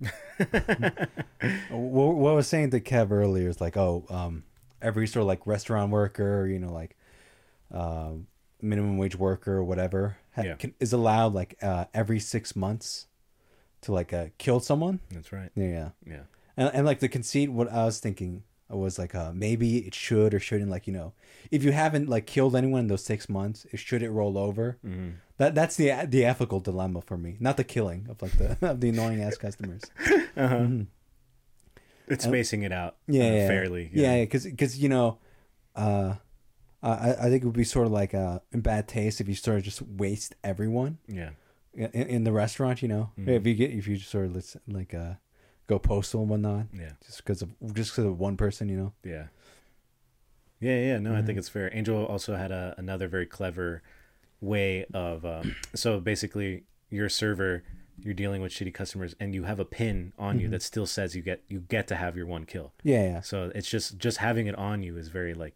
what, 1.70 2.14
what 2.16 2.30
I 2.30 2.34
was 2.34 2.46
saying 2.48 2.70
to 2.70 2.80
Kev 2.80 3.10
earlier 3.10 3.48
is 3.48 3.60
like, 3.60 3.76
oh, 3.76 4.04
um, 4.10 4.44
every 4.82 5.06
sort 5.06 5.22
of 5.22 5.26
like 5.28 5.46
restaurant 5.46 5.90
worker, 5.90 6.46
you 6.46 6.58
know, 6.58 6.72
like 6.72 6.96
um, 7.72 8.26
minimum 8.60 8.98
wage 8.98 9.16
worker 9.16 9.54
or 9.58 9.64
whatever, 9.64 10.16
ha- 10.34 10.42
Yeah. 10.42 10.54
can, 10.54 10.74
is 10.80 10.92
allowed 10.92 11.32
like 11.34 11.56
uh, 11.62 11.86
every 11.94 12.18
six 12.20 12.54
months 12.56 13.06
to 13.82 13.92
like 13.92 14.12
uh, 14.12 14.26
kill 14.38 14.60
someone. 14.60 15.00
That's 15.10 15.32
right. 15.32 15.50
Yeah, 15.54 15.90
yeah. 16.06 16.22
Yeah. 16.56 16.66
And, 16.66 16.74
and 16.76 16.86
like 16.86 17.00
the 17.00 17.08
conceit, 17.08 17.50
what 17.52 17.70
I 17.72 17.84
was 17.84 17.98
thinking 18.00 18.42
was 18.70 18.98
like, 18.98 19.14
uh, 19.14 19.30
maybe 19.34 19.78
it 19.86 19.94
should 19.94 20.34
or 20.34 20.40
shouldn't, 20.40 20.70
like, 20.70 20.86
you 20.86 20.92
know, 20.92 21.12
if 21.50 21.62
you 21.62 21.72
haven't 21.72 22.08
like 22.08 22.26
killed 22.26 22.56
anyone 22.56 22.80
in 22.80 22.86
those 22.88 23.04
six 23.04 23.28
months, 23.28 23.66
it, 23.72 23.78
should 23.78 24.02
it 24.02 24.10
roll 24.10 24.36
over? 24.38 24.78
hmm 24.82 25.10
That 25.36 25.54
that's 25.54 25.76
the 25.76 25.92
the 26.08 26.24
ethical 26.24 26.60
dilemma 26.60 27.00
for 27.02 27.16
me, 27.18 27.36
not 27.40 27.56
the 27.56 27.64
killing 27.64 28.06
of 28.08 28.20
like 28.22 28.32
the 28.38 28.56
of 28.70 28.80
the 28.80 28.88
annoying 28.88 29.20
ass 29.22 29.36
customers. 29.36 29.82
Uh-huh. 30.36 30.56
Mhm. 30.56 30.86
It's 32.08 32.24
And- 32.24 32.32
spacing 32.32 32.62
it 32.64 32.72
out. 32.72 32.96
yeah, 33.06 33.22
uh, 33.22 33.32
yeah. 33.32 33.46
fairly. 33.48 33.90
Yeah, 33.92 34.20
because 34.20 34.44
because 34.44 34.78
you 34.78 34.88
know, 34.88 35.18
uh, 35.76 36.14
I 36.82 37.12
I 37.14 37.28
think 37.30 37.42
it 37.42 37.46
would 37.46 37.54
be 37.56 37.64
sort 37.64 37.86
of 37.86 37.92
like 37.92 38.14
uh, 38.14 38.40
in 38.52 38.60
bad 38.60 38.88
taste 38.88 39.20
if 39.20 39.28
you 39.28 39.34
sort 39.34 39.58
of 39.58 39.62
just 39.64 39.80
waste 39.82 40.34
everyone 40.42 40.98
Yeah. 41.08 41.30
in, 41.72 41.90
in 41.92 42.24
the 42.24 42.32
restaurant. 42.32 42.82
You 42.82 42.88
know, 42.88 43.10
Mhm. 43.18 43.28
if 43.28 43.46
you 43.46 43.54
get 43.54 43.70
if 43.70 43.86
you 43.88 43.96
just 43.96 44.10
sort 44.10 44.26
of 44.26 44.34
let's 44.34 44.56
like 44.66 44.92
uh, 44.94 45.14
go 45.66 45.78
postal 45.78 46.20
and 46.22 46.30
whatnot, 46.30 46.66
Yeah. 46.72 46.92
just 47.06 47.18
because 47.18 47.42
of 47.42 47.48
just 47.74 47.92
because 47.92 48.04
of 48.04 48.18
one 48.18 48.36
person. 48.36 48.68
You 48.68 48.76
know. 48.76 48.92
Yeah. 49.04 49.26
Yeah, 50.60 50.78
yeah, 50.80 50.98
no, 50.98 51.12
I 51.14 51.20
think 51.22 51.36
Mhm. 51.36 51.40
it's 51.40 51.48
fair. 51.48 51.68
Angel 51.76 52.04
also 52.06 52.36
had 52.36 52.50
a, 52.50 52.74
another 52.78 53.06
very 53.08 53.26
clever 53.26 53.82
way 54.40 54.86
of 54.94 55.24
um, 55.26 55.54
so 55.74 56.00
basically 56.00 56.64
your 56.90 57.08
server 57.08 57.62
you're 58.00 58.14
dealing 58.14 58.42
with 58.42 58.50
shitty 58.50 58.74
customers 58.74 59.14
and 59.20 59.34
you 59.36 59.44
have 59.44 59.60
a 59.60 59.64
pin 59.64 60.12
on 60.18 60.40
you 60.40 60.48
Mhm. 60.48 60.50
that 60.52 60.62
still 60.62 60.86
says 60.86 61.14
you 61.14 61.22
get 61.22 61.42
you 61.48 61.60
get 61.60 61.86
to 61.88 61.96
have 61.96 62.16
your 62.16 62.26
one 62.26 62.44
kill. 62.44 62.72
Yeah, 62.82 63.02
yeah, 63.04 63.20
So 63.20 63.52
it's 63.54 63.68
just 63.70 63.98
just 63.98 64.18
having 64.18 64.46
it 64.48 64.54
on 64.56 64.82
you 64.82 64.96
is 64.96 65.08
very 65.08 65.32
like 65.34 65.54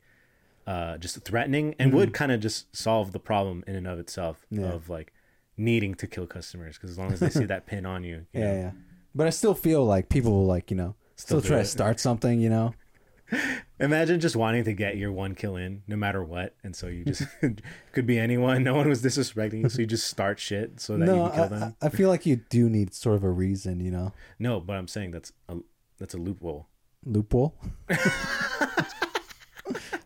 uh 0.66 0.99
just 0.99 1.18
threatening 1.25 1.75
and 1.79 1.92
would 1.94 2.12
kind 2.14 2.31
of 2.31 2.40
just 2.40 2.75
solve 2.77 3.12
the 3.12 3.18
problem 3.18 3.64
in 3.66 3.75
and 3.75 3.87
of 3.87 3.99
itself 3.99 4.44
Mm-hmm. 4.53 4.64
Yeah. 4.64 4.71
of 4.73 4.88
like 4.88 5.12
needing 5.57 5.94
to 5.97 6.07
kill 6.07 6.27
customers 6.27 6.77
because 6.77 6.90
as 6.90 6.99
long 6.99 7.12
as 7.12 7.18
they 7.21 7.31
see 7.31 7.44
that 7.47 7.66
pin 7.66 7.85
on 7.87 8.05
you, 8.05 8.27
you 8.33 8.40
yeah, 8.40 8.53
yeah. 8.53 8.71
But 9.18 9.26
I 9.26 9.31
still 9.31 9.52
feel 9.54 9.85
like 9.85 10.09
people 10.09 10.31
will 10.31 10.46
like 10.46 10.70
you 10.70 10.76
know 10.76 10.94
still, 11.16 11.40
Still 11.40 11.48
try 11.50 11.59
it. 11.59 11.64
to 11.64 11.68
start 11.68 11.98
something. 12.00 12.40
You 12.40 12.48
know. 12.50 12.74
Imagine 13.81 14.20
just 14.20 14.37
wanting 14.37 14.64
to 14.64 14.72
get 14.72 14.96
your 14.96 15.12
one 15.12 15.35
kill 15.35 15.57
in 15.57 15.83
no 15.87 15.96
matter 15.96 16.22
what. 16.24 16.54
And 16.64 16.74
so 16.74 16.87
you 16.87 17.04
just 17.04 17.24
could 17.92 18.07
be 18.07 18.16
anyone. 18.18 18.62
No 18.62 18.74
one 18.76 18.88
was 18.88 19.02
disrespecting 19.02 19.62
you. 19.64 19.68
So 19.68 19.81
you 19.81 19.87
just 19.87 20.07
start 20.09 20.38
shit 20.40 20.81
so 20.81 20.96
that 20.96 21.04
no, 21.04 21.24
you 21.24 21.31
can 21.31 21.35
kill 21.35 21.44
I, 21.44 21.48
them. 21.61 21.76
I 21.83 21.88
feel 21.90 22.09
like 22.09 22.24
you 22.26 22.37
do 22.48 22.70
need 22.70 22.94
sort 22.94 23.16
of 23.16 23.24
a 23.24 23.31
reason. 23.31 23.81
You 23.81 23.90
know, 23.90 24.12
No, 24.38 24.61
but 24.61 24.76
I'm 24.76 24.88
saying 24.88 25.11
that's 25.11 25.33
a 25.48 25.57
that's 25.98 26.14
a 26.14 26.18
loophole. 26.18 26.68
loophole. 27.04 27.54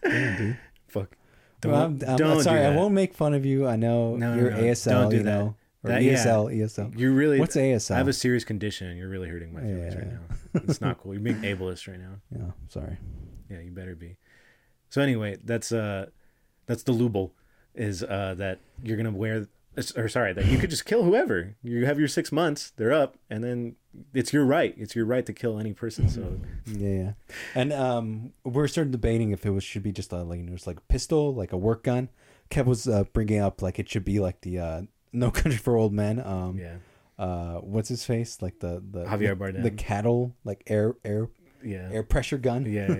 Damn, 0.03 0.37
dude. 0.37 0.59
Fuck. 0.89 1.17
Well, 1.65 1.75
I'm, 1.77 2.01
I'm 2.07 2.17
don't 2.17 2.37
do 2.39 2.43
sorry, 2.43 2.65
I 2.65 2.75
won't 2.75 2.93
make 2.95 3.15
fun 3.15 3.35
of 3.35 3.45
you. 3.47 3.69
I 3.69 3.77
know 3.77 4.17
No, 4.17 4.35
you're 4.35 4.51
no. 4.51 4.57
ASL, 4.59 4.91
Don't 4.91 5.11
do 5.11 5.17
you 5.19 5.23
that. 5.23 5.31
know, 5.39 5.55
or 5.85 5.91
That- 5.91 6.03
yeah. 6.03 6.15
ESL, 6.15 6.55
ESL. 6.55 6.99
You 6.99 7.13
really 7.13 7.41
What's 7.41 7.57
ASL? 7.57 7.95
I 7.95 7.99
have 7.99 8.09
a 8.09 8.13
serious 8.13 8.45
condition 8.45 8.87
and 8.89 8.99
you're 8.99 9.09
really 9.09 9.29
hurting 9.29 9.53
my 9.53 9.61
feelings 9.61 9.95
Yeah. 9.95 10.01
right 10.01 10.13
now. 10.13 10.61
It's 10.69 10.81
not 10.81 10.99
cool. 10.99 11.13
You're 11.15 11.23
being 11.23 11.37
ableist 11.43 11.89
right 11.89 11.99
now. 12.01 12.21
yeah, 12.31 12.51
sorry. 12.69 12.99
Yeah, 13.51 13.61
you 13.61 13.71
better 13.71 13.95
be. 13.95 14.17
So 14.91 15.01
anyway, 15.03 15.39
that's 15.45 15.73
uh 15.73 16.07
that's 16.67 16.83
the 16.85 16.93
loophole 16.93 17.33
is 17.75 18.03
uh 18.03 18.35
that 18.39 18.61
you're 18.83 18.97
gonna 18.97 19.11
wear 19.11 19.47
or 19.97 20.07
sorry, 20.09 20.35
that 20.35 20.45
you 20.47 20.59
could 20.59 20.69
just 20.69 20.85
kill 20.85 21.03
whoever. 21.03 21.57
You 21.63 21.87
have 21.87 21.99
your 21.99 22.07
six 22.09 22.31
months, 22.31 22.73
they're 22.77 22.93
up, 22.93 23.17
and 23.31 23.43
then 23.43 23.77
it's 24.13 24.31
your 24.31 24.45
right. 24.45 24.75
It's 24.77 24.95
your 24.95 25.07
right 25.07 25.25
to 25.25 25.33
kill 25.33 25.59
any 25.59 25.73
person. 25.73 26.09
So 26.11 26.39
Yeah, 26.67 26.89
yeah. 26.89 27.13
And 27.55 27.73
um, 27.73 28.33
we're 28.45 28.69
starting 28.69 28.91
debating 28.93 29.31
if 29.33 29.47
it 29.47 29.51
was 29.51 29.65
should 29.65 29.83
be 29.83 29.91
just 29.93 30.13
a 30.13 30.23
like 30.23 30.41
know, 30.41 30.53
just 30.53 30.67
like 30.67 30.77
a 30.79 30.93
pistol, 30.93 31.35
like 31.35 31.53
a 31.53 31.57
work 31.57 31.85
gun. 31.85 32.11
Kev 32.51 32.67
was 32.67 32.87
uh, 32.87 33.05
bringing 33.15 33.41
up 33.41 33.63
like 33.63 33.79
it 33.79 33.89
should 33.89 34.05
be 34.05 34.21
like 34.21 34.43
the 34.43 34.59
uh, 34.59 34.83
No 35.13 35.31
Country 35.41 35.59
for 35.59 35.77
Old 35.77 35.93
Men. 35.93 36.21
Um, 36.25 36.59
yeah. 36.59 36.77
uh, 37.19 37.57
what's 37.61 37.89
his 37.89 38.05
face? 38.05 38.41
Like 38.41 38.59
the 38.61 38.83
the 38.91 39.05
Javier 39.05 39.37
Bardem. 39.37 39.63
the 39.63 39.71
cattle 39.71 40.35
like 40.45 40.63
air 40.67 40.95
air 41.05 41.29
Yeah. 41.63 41.89
air 41.93 42.03
pressure 42.03 42.39
gun. 42.39 42.65
Yeah, 42.67 42.97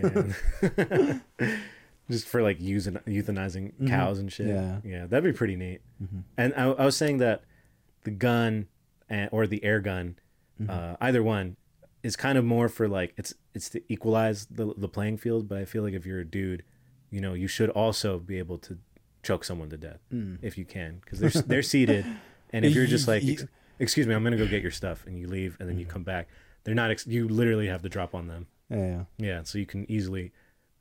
yeah, 0.63 1.19
yeah. 1.41 1.57
Just 2.11 2.27
for 2.29 2.43
like 2.43 2.61
using 2.61 2.95
euthanizing 3.07 3.73
Mhm. 3.81 3.89
cows 3.89 4.19
and 4.19 4.31
shit. 4.31 4.49
Yeah. 4.49 4.81
yeah, 4.85 5.07
that'd 5.07 5.25
be 5.25 5.37
pretty 5.37 5.57
neat. 5.57 5.81
Mhm. 6.03 6.25
And 6.37 6.53
I, 6.57 6.65
I 6.73 6.85
was 6.85 6.97
saying 6.97 7.19
that 7.19 7.43
the 8.05 8.11
gun 8.11 8.67
and, 9.09 9.29
or 9.33 9.47
the 9.47 9.63
air 9.65 9.81
gun, 9.81 10.17
Mm-hmm. 10.61 10.71
uh, 10.71 10.97
either 11.01 11.23
one, 11.23 11.57
is 12.03 12.15
kind 12.17 12.37
of 12.37 12.45
more 12.45 12.69
for 12.69 12.89
like 12.89 13.15
it's 13.17 13.33
it's 13.55 13.71
to 13.71 13.81
equalize 13.89 14.47
the 14.47 14.75
the 14.77 14.89
playing 14.89 15.17
field. 15.17 15.49
But 15.49 15.59
I 15.59 15.65
feel 15.65 15.83
like 15.83 15.95
if 15.95 16.05
you're 16.05 16.19
a 16.21 16.25
dude, 16.27 16.65
you 17.11 17.21
know, 17.21 17.33
you 17.35 17.47
should 17.49 17.71
also 17.71 18.19
be 18.19 18.39
able 18.39 18.59
to 18.59 18.79
choke 19.23 19.45
someone 19.45 19.71
to 19.71 19.77
death 19.77 20.01
if 20.43 20.59
you 20.59 20.65
can 20.65 21.01
because 21.05 21.19
they're 21.21 21.43
they're 21.43 21.63
seated, 21.63 22.05
and 22.53 22.65
if 22.65 22.75
you're 22.75 22.87
just 22.87 23.07
like, 23.09 23.23
"Ex- 23.25 23.45
excuse 23.79 24.07
me, 24.07 24.15
I'm 24.15 24.23
gonna 24.25 24.37
go 24.37 24.47
get 24.47 24.63
your 24.63 24.71
stuff, 24.71 25.05
and 25.07 25.19
you 25.19 25.27
leave, 25.29 25.57
and 25.61 25.69
then 25.69 25.79
you 25.79 25.87
come 25.87 26.03
back, 26.03 26.29
they're 26.65 26.75
not. 26.75 26.91
Ex- 26.91 27.07
you 27.07 27.29
literally 27.29 27.69
have 27.69 27.83
the 27.83 27.89
drop 27.89 28.15
on 28.15 28.27
them. 28.29 28.47
Yeah, 28.71 29.05
yeah. 29.19 29.43
So 29.45 29.59
you 29.59 29.67
can 29.67 29.91
easily 29.91 30.33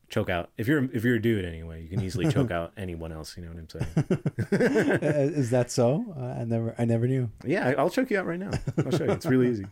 choke 0.09 0.29
out 0.29 0.49
if 0.57 0.67
you're 0.67 0.83
if 0.93 1.03
you're 1.03 1.15
a 1.15 1.21
dude 1.21 1.45
anyway. 1.45 1.81
You 1.81 1.87
can 1.89 2.01
easily 2.01 2.31
choke 2.31 2.51
out 2.57 2.73
anyone 2.77 3.11
else. 3.11 3.35
You 3.37 3.43
know 3.45 3.51
what 3.51 3.59
I'm 3.59 3.69
saying? 3.69 4.21
Uh, 5.01 5.39
Is 5.39 5.49
that 5.51 5.71
so? 5.71 6.13
I 6.17 6.43
never, 6.43 6.75
I 6.77 6.85
never 6.85 7.07
knew. 7.07 7.29
Yeah, 7.45 7.73
I'll 7.77 7.89
choke 7.89 8.11
you 8.11 8.19
out 8.19 8.25
right 8.27 8.39
now. 8.39 8.51
I'll 8.77 8.91
show 8.91 9.05
you. 9.05 9.11
It's 9.11 9.25
really 9.25 9.49
easy. 9.49 9.65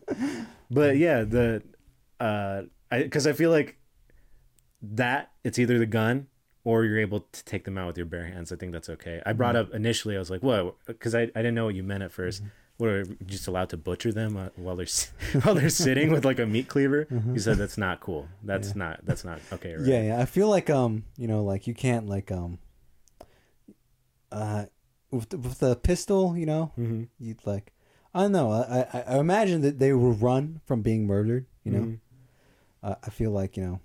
But 0.70 0.96
yeah, 0.96 1.22
the 1.24 1.62
uh, 2.18 2.62
I 2.90 3.02
because 3.02 3.26
I 3.26 3.32
feel 3.34 3.50
like 3.50 3.76
that 4.82 5.30
it's 5.44 5.58
either 5.58 5.78
the 5.78 5.86
gun 5.86 6.26
or 6.64 6.84
you're 6.84 6.98
able 6.98 7.20
to 7.32 7.44
take 7.44 7.64
them 7.64 7.78
out 7.78 7.86
with 7.86 7.96
your 7.96 8.06
bare 8.06 8.26
hands. 8.26 8.52
I 8.52 8.56
think 8.56 8.72
that's 8.72 8.88
okay. 8.90 9.22
I 9.24 9.32
brought 9.32 9.56
up 9.56 9.72
initially. 9.72 10.16
I 10.16 10.18
was 10.18 10.30
like, 10.30 10.42
what? 10.42 10.76
Because 10.86 11.14
I, 11.14 11.22
I 11.22 11.24
didn't 11.24 11.54
know 11.54 11.64
what 11.66 11.74
you 11.74 11.82
meant 11.82 12.02
at 12.02 12.12
1st 12.12 12.42
What 12.76 12.90
are 12.90 12.98
you 13.00 13.16
just 13.26 13.46
allowed 13.48 13.70
to 13.70 13.76
butcher 13.76 14.12
them 14.12 14.36
uh, 14.36 14.48
while 14.56 14.76
they're 14.76 14.86
while 15.42 15.54
they're 15.54 15.70
sitting 15.70 16.10
with 16.10 16.24
like 16.24 16.38
a 16.38 16.46
meat 16.46 16.68
cleaver? 16.68 17.06
You 17.10 17.38
said 17.38 17.56
that's 17.58 17.78
not 17.78 18.00
cool. 18.00 18.28
That's 18.42 18.74
not 18.74 19.00
that's 19.04 19.24
not 19.24 19.40
okay. 19.52 19.74
Right? 19.74 19.86
Yeah, 19.86 20.02
yeah. 20.02 20.20
I 20.20 20.26
feel 20.26 20.48
like 20.48 20.68
um, 20.70 21.04
you 21.16 21.28
know, 21.28 21.42
like 21.44 21.66
you 21.66 21.74
can't 21.74 22.06
like 22.08 22.30
um, 22.30 22.58
uh, 24.32 24.66
with 25.10 25.30
the, 25.30 25.38
with 25.38 25.58
the 25.58 25.76
pistol, 25.76 26.36
you 26.36 26.46
know, 26.46 26.72
hmm 26.76 27.04
you'd 27.18 27.44
like, 27.46 27.72
I 28.14 28.22
don't 28.22 28.32
know. 28.32 28.50
I, 28.50 28.86
I 28.92 29.04
I 29.14 29.18
imagine 29.18 29.60
that 29.62 29.78
they 29.78 29.92
will 29.92 30.12
run 30.12 30.60
from 30.66 30.82
being 30.82 31.06
murdered. 31.06 31.46
You 31.64 31.72
know, 31.72 31.94
uh, 32.82 32.94
I 33.04 33.10
feel 33.10 33.30
like 33.30 33.56
you 33.56 33.62
know, 33.64 33.80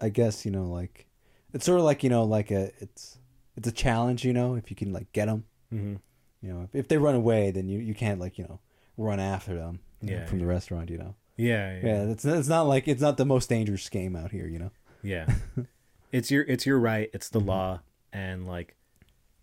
I 0.00 0.08
guess 0.08 0.44
you 0.44 0.50
know, 0.50 0.64
like 0.64 1.06
it's 1.52 1.64
sort 1.64 1.78
of 1.78 1.84
like 1.84 2.02
you 2.02 2.10
know, 2.10 2.24
like 2.24 2.50
a 2.50 2.70
it's 2.80 3.18
it's 3.56 3.68
a 3.68 3.72
challenge. 3.72 4.24
You 4.24 4.32
know, 4.32 4.54
if 4.54 4.70
you 4.70 4.76
can 4.76 4.92
like 4.92 5.12
get 5.12 5.26
them. 5.26 5.44
hmm 5.70 5.94
You 6.42 6.52
know, 6.52 6.62
if, 6.62 6.74
if 6.74 6.88
they 6.88 6.98
run 6.98 7.14
away, 7.14 7.50
then 7.50 7.68
you 7.68 7.78
you 7.78 7.94
can't 7.94 8.20
like 8.20 8.38
you 8.38 8.44
know 8.44 8.60
run 8.96 9.20
after 9.20 9.54
them. 9.54 9.80
you 10.00 10.10
know, 10.10 10.16
Yeah, 10.20 10.26
from 10.26 10.38
the 10.38 10.46
restaurant. 10.46 10.90
You 10.90 10.98
know. 10.98 11.14
Yeah, 11.36 11.78
yeah, 11.80 11.86
Yeah, 11.86 12.02
it's 12.12 12.24
it's 12.24 12.48
not 12.48 12.62
like 12.62 12.86
it's 12.88 13.02
not 13.02 13.16
the 13.16 13.24
most 13.26 13.48
dangerous 13.48 13.88
game 13.88 14.14
out 14.16 14.30
here. 14.30 14.46
You 14.46 14.58
know. 14.58 14.70
Yeah. 15.02 15.26
it's 16.12 16.30
your 16.30 16.42
it's 16.44 16.66
your 16.66 16.78
right. 16.78 17.08
It's 17.12 17.28
the 17.28 17.40
Mhm. 17.40 17.46
law 17.46 17.80
and 18.12 18.46
like 18.46 18.76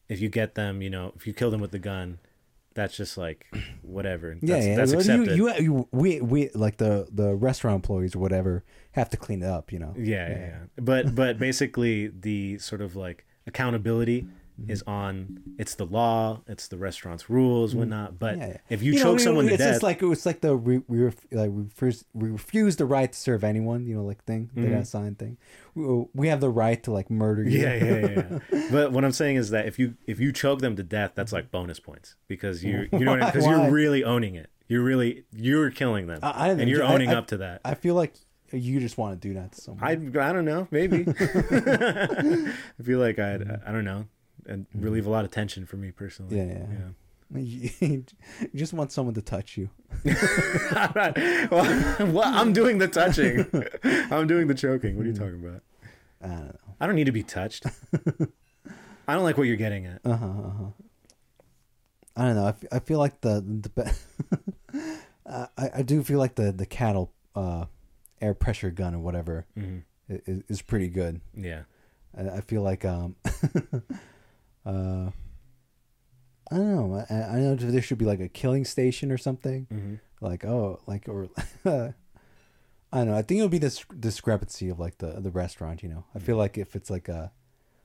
if 0.10 0.20
you 0.22 0.30
get 0.30 0.56
them, 0.56 0.82
you 0.82 0.90
know, 0.90 1.12
if 1.16 1.26
you 1.28 1.34
kill 1.34 1.52
them 1.52 1.60
with 1.62 1.72
the 1.72 1.80
gun, 1.80 2.20
that's 2.78 2.96
just 2.96 3.18
like 3.18 3.48
whatever. 3.82 4.38
That's, 4.40 4.64
yeah, 4.66 4.70
yeah. 4.70 4.76
that's 4.78 4.92
accepted. 4.92 5.36
You, 5.36 5.50
you, 5.50 5.60
you, 5.60 5.88
we, 5.92 6.22
we, 6.22 6.50
like 6.54 6.78
the 6.78 7.08
the 7.12 7.36
restaurant 7.36 7.76
employees 7.76 8.16
or 8.16 8.20
whatever 8.20 8.64
have 8.92 9.10
to 9.10 9.18
clean 9.18 9.42
it 9.42 9.48
up. 9.48 9.74
You 9.74 9.80
know. 9.80 9.96
yeah, 9.98 10.30
yeah, 10.30 10.38
yeah. 10.38 10.58
But 10.78 11.16
but 11.16 11.40
basically 11.40 12.08
the 12.08 12.60
sort 12.60 12.82
of 12.82 12.96
like 12.96 13.26
accountability 13.48 14.28
Mm-hmm. 14.60 14.72
is 14.72 14.84
on 14.88 15.40
it's 15.60 15.76
the 15.76 15.86
law, 15.86 16.42
it's 16.48 16.68
the 16.68 16.78
restaurant's 16.78 17.30
rules, 17.30 17.76
whatnot. 17.76 18.18
But 18.18 18.34
Mm-hmm. 18.36 18.42
Yeah, 18.42 18.48
yeah. 18.48 18.58
if 18.70 18.82
you, 18.82 18.94
know, 18.96 19.02
choke 19.04 19.18
we- 19.18 19.24
someone 19.24 19.46
to 19.46 19.54
it's 19.54 19.60
death, 19.64 19.74
just 19.74 19.84
like 19.84 20.02
it's 20.02 20.26
like 20.26 20.42
the 20.42 20.58
we 20.58 20.80
we, 20.88 20.98
ref, 21.00 21.16
like, 21.32 21.52
we, 21.52 21.62
refuse, 21.64 22.04
we 22.14 22.30
refuse 22.30 22.76
the 22.76 22.86
right 22.88 23.12
to 23.12 23.18
serve 23.20 23.44
anyone. 23.44 23.86
You 23.86 23.96
know, 23.96 24.04
like 24.04 24.24
thing 24.24 24.50
Mhm. 24.56 24.72
that 24.72 24.88
sign 24.88 25.14
thing. 25.16 25.38
We, 25.76 26.06
we 26.16 26.28
have 26.30 26.42
the 26.42 26.50
right 26.50 26.82
to 26.84 26.92
like 26.92 27.12
murder 27.12 27.44
you. 27.44 27.60
yeah, 27.62 27.76
yeah, 27.76 28.40
yeah, 28.52 28.68
but 28.72 28.92
what 28.92 29.06
I'm 29.06 29.12
saying 29.12 29.36
is 29.36 29.52
that 29.52 29.68
if 29.68 29.78
you 29.78 29.94
if 30.08 30.20
you 30.20 30.32
choke 30.32 30.60
them 30.62 30.76
to 30.76 30.84
death, 30.84 31.12
that's 31.14 31.32
like 31.32 31.52
bonus 31.52 31.80
points 31.80 32.16
because 32.28 32.64
you 32.64 32.88
you 32.92 33.06
know 33.06 33.16
because 33.16 33.44
why? 33.46 33.52
you're 33.64 33.72
really 33.72 34.04
owning 34.04 34.34
it. 34.36 34.50
You're 34.68 34.84
really 34.84 35.24
you're 35.32 35.70
killing 35.70 36.08
them, 36.08 36.20
I, 36.24 36.32
I 36.32 36.50
and 36.50 36.68
you're 36.68 36.84
I- 36.84 36.94
owning 36.94 37.10
I, 37.10 37.14
up 37.16 37.28
to 37.28 37.38
that. 37.38 37.62
I 37.64 37.76
feel 37.76 37.94
like 37.94 38.16
you 38.52 38.80
just 38.80 38.98
want 38.98 39.22
to 39.22 39.28
do 39.28 39.34
that 39.36 39.52
to 39.52 39.62
someone. 39.62 39.84
I 40.18 40.30
I 40.30 40.34
don't 40.34 40.46
know, 40.46 40.68
maybe. 40.72 41.06
I 41.08 42.54
feel 42.84 43.00
like 43.00 43.20
I 43.20 43.38
would 43.38 43.62
I 43.66 43.72
don't 43.72 43.86
know, 43.86 44.06
and 44.48 44.66
relieve 44.74 45.06
a 45.06 45.10
lot 45.10 45.26
of 45.26 45.32
tension 45.32 45.66
for 45.66 45.78
me 45.78 45.92
personally. 45.92 46.38
Yeah, 46.38 46.66
yeah. 46.72 46.90
you 47.82 48.06
just 48.56 48.72
want 48.74 48.92
someone 48.92 49.14
to 49.16 49.22
touch 49.22 49.58
you. 49.58 49.70
well, 50.06 51.14
well, 52.00 52.22
I'm 52.24 52.54
doing 52.54 52.78
the 52.78 52.88
touching. 52.88 53.46
I'm 54.12 54.28
doing 54.28 54.48
the 54.48 54.56
choking. 54.56 54.96
What 54.96 55.06
are 55.06 55.10
you 55.10 55.14
talking 55.16 55.46
about? 55.46 55.62
I 56.22 56.28
don't 56.28 56.46
know. 56.46 56.60
I 56.80 56.86
don't 56.88 56.96
need 56.96 57.06
to 57.06 57.12
be 57.12 57.24
touched. 57.24 57.66
I 59.08 59.14
don't 59.14 59.24
like 59.24 59.38
what 59.38 59.44
you're 59.48 59.58
getting 59.58 59.86
at. 59.86 60.00
Uh 60.06 60.16
huh. 60.16 60.26
Uh 60.26 60.52
huh. 60.58 60.66
I 62.16 62.24
don't 62.24 62.36
know. 62.36 62.46
I, 62.46 62.50
f- 62.50 62.64
I 62.72 62.80
feel 62.80 62.98
like 63.00 63.22
the 63.22 63.42
the 63.42 63.70
be- 63.70 64.80
uh, 65.26 65.48
I 65.58 65.70
I 65.76 65.82
do 65.84 66.04
feel 66.04 66.20
like 66.20 66.36
the 66.36 66.52
the 66.52 66.66
cattle 66.66 67.14
uh 67.36 67.66
air 68.22 68.34
pressure 68.34 68.72
gun 68.72 68.96
or 68.96 69.00
whatever 69.00 69.46
hmm 69.56 69.80
is, 70.10 70.44
is 70.48 70.62
pretty 70.62 70.88
good. 70.88 71.20
Yeah. 71.36 71.64
I, 72.18 72.38
I 72.38 72.42
feel 72.42 72.62
like 72.62 72.86
um 72.86 73.16
uh 74.68 75.12
I 76.50 76.56
don't 76.56 76.76
know. 76.76 77.06
I, 77.10 77.14
I 77.14 77.40
know 77.40 77.56
there 77.56 77.82
should 77.82 77.98
be 77.98 78.06
like 78.06 78.22
a 78.22 78.30
killing 78.30 78.64
station 78.66 79.12
or 79.12 79.18
something. 79.18 79.68
hmm 79.70 79.96
Like 80.22 80.46
oh, 80.46 80.80
like 80.88 81.08
or 81.10 81.30
I 81.66 81.94
don't 83.00 83.08
know. 83.10 83.16
I 83.18 83.22
think 83.22 83.40
it 83.40 83.42
would 83.42 83.52
be 83.52 83.58
this 83.58 83.84
discrepancy 84.00 84.70
of 84.70 84.80
like 84.80 84.98
the 85.00 85.20
the 85.20 85.32
restaurant. 85.32 85.84
You 85.84 85.90
know, 85.90 86.06
I 86.16 86.20
feel 86.20 86.38
like 86.38 86.58
if 86.58 86.76
it's 86.76 86.90
like 86.90 87.10
a 87.10 87.32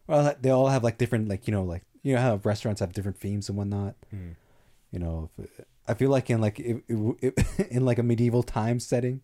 well, 0.07 0.35
they 0.41 0.51
all 0.51 0.69
have 0.69 0.85
like 0.85 0.99
different 0.99 1.29
like 1.29 1.47
you 1.49 1.53
know 1.53 1.65
like 1.65 1.83
you 2.03 2.15
know 2.15 2.21
how 2.21 2.41
restaurants 2.45 2.81
have 2.81 2.93
different 2.93 3.19
themes 3.19 3.49
and 3.49 3.59
whatnot. 3.59 3.95
hmm 4.11 4.33
You 4.93 4.99
know, 5.01 5.31
if, 5.39 5.61
I 5.89 5.95
feel 5.95 6.11
like 6.11 6.31
in 6.31 6.41
like 6.41 6.61
if, 6.61 6.83
if, 6.89 7.61
in 7.71 7.85
like 7.85 7.99
a 7.99 8.03
medieval 8.03 8.43
time 8.43 8.79
setting. 8.81 9.21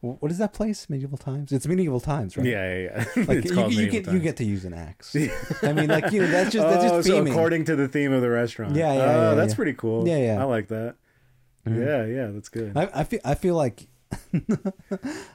Wh- 0.00 0.20
What 0.22 0.30
is 0.30 0.38
that 0.38 0.52
place? 0.52 0.88
Medieval 0.88 1.18
times. 1.18 1.52
It's 1.52 1.66
medieval 1.66 2.00
times, 2.00 2.36
right? 2.36 2.46
Yeah, 2.46 2.78
yeah, 2.78 3.04
yeah. 3.16 3.24
Like 3.28 3.44
you, 3.44 3.68
you 3.68 3.90
get 3.90 4.06
you 4.08 4.18
get 4.20 4.36
to 4.38 4.44
use 4.44 4.64
an 4.64 4.74
axe. 4.74 5.14
I 5.62 5.72
mean, 5.72 5.88
like 5.88 6.10
you 6.12 6.20
know, 6.22 6.28
that's 6.28 6.52
just 6.52 6.66
that's 6.68 6.84
oh, 6.84 6.96
just 6.96 7.08
so 7.08 7.24
according 7.26 7.64
to 7.66 7.76
the 7.76 7.88
theme 7.88 8.12
of 8.12 8.22
the 8.22 8.30
restaurant. 8.30 8.76
Yeah, 8.76 8.92
yeah, 8.92 9.02
Oh, 9.02 9.28
yeah, 9.30 9.34
that's 9.34 9.52
yeah. 9.52 9.56
pretty 9.56 9.74
cool. 9.74 10.06
Yeah, 10.08 10.18
yeah. 10.18 10.40
I 10.40 10.44
like 10.44 10.68
that. 10.68 10.96
Mhm. 11.66 11.84
Yeah, 11.86 12.04
yeah, 12.06 12.26
that's 12.32 12.48
good. 12.48 12.76
I, 12.76 12.88
I 12.94 13.04
feel 13.04 13.20
I 13.24 13.34
feel 13.34 13.54
like 13.56 13.88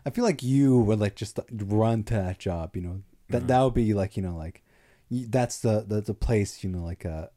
I 0.06 0.10
feel 0.12 0.24
like 0.24 0.42
you 0.44 0.80
would 0.80 1.00
like 1.00 1.16
just 1.16 1.40
run 1.52 2.04
to 2.06 2.14
that 2.16 2.40
job. 2.40 2.76
You 2.76 2.82
know 2.82 3.02
that 3.30 3.38
Uh-huh. 3.38 3.48
that 3.48 3.62
would 3.64 3.74
be 3.74 3.94
like 3.94 4.18
you 4.18 4.24
know 4.24 4.36
like 4.36 4.64
that's 5.12 5.60
the 5.60 5.86
the 5.88 6.02
the 6.02 6.14
place 6.14 6.64
you 6.64 6.70
know 6.70 6.84
like 6.84 7.06
uh 7.06 7.28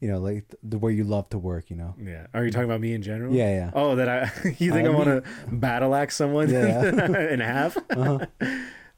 you 0.00 0.08
know 0.08 0.18
like 0.18 0.44
the 0.62 0.78
way 0.78 0.92
you 0.92 1.04
love 1.04 1.28
to 1.30 1.38
work. 1.38 1.70
You 1.70 1.76
know. 1.76 1.94
yeah. 2.00 2.26
Are 2.34 2.44
you 2.44 2.50
talking 2.50 2.68
about 2.68 2.80
me 2.80 2.92
in 2.94 3.02
general? 3.02 3.34
Yeah, 3.34 3.50
yeah. 3.54 3.70
Oh, 3.74 3.96
that 3.96 4.08
I 4.08 4.30
you 4.58 4.72
think 4.72 4.86
I 4.88 4.92
I, 4.92 4.94
want 4.94 5.06
to 5.06 5.22
battle 5.50 5.94
axe 5.94 6.16
someone 6.16 6.50
Yeah. 6.50 6.84
in 7.32 7.40
half? 7.40 7.76
Uh-huh. 7.90 8.26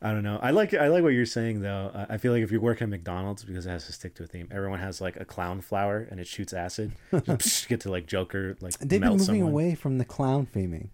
I 0.00 0.12
don't 0.12 0.22
know. 0.22 0.38
I 0.40 0.50
like 0.52 0.74
I 0.74 0.86
like 0.88 1.02
what 1.02 1.08
you're 1.08 1.26
saying 1.26 1.60
though. 1.60 1.90
I- 1.92 2.14
I 2.14 2.18
feel 2.18 2.32
like 2.32 2.44
if 2.44 2.52
you 2.52 2.60
work 2.60 2.80
at 2.82 2.88
McDonald's 2.88 3.42
because 3.44 3.66
it 3.66 3.70
has 3.70 3.86
to 3.86 3.92
stick 3.92 4.14
to 4.16 4.22
a 4.22 4.26
theme. 4.28 4.46
Everyone 4.52 4.78
has 4.78 5.00
like 5.00 5.16
a 5.16 5.24
clown 5.24 5.60
flower 5.60 6.06
and 6.08 6.20
it 6.20 6.28
shoots 6.28 6.52
acid. 6.52 6.92
Just 7.24 7.68
get 7.68 7.80
to 7.80 7.90
like 7.90 8.06
Joker 8.06 8.56
like 8.60 8.78
They've 8.78 9.00
been 9.00 9.08
moving 9.10 9.24
someone. 9.24 9.48
away 9.48 9.74
from 9.74 9.98
the 9.98 10.04
clown 10.04 10.46
theming. 10.54 10.90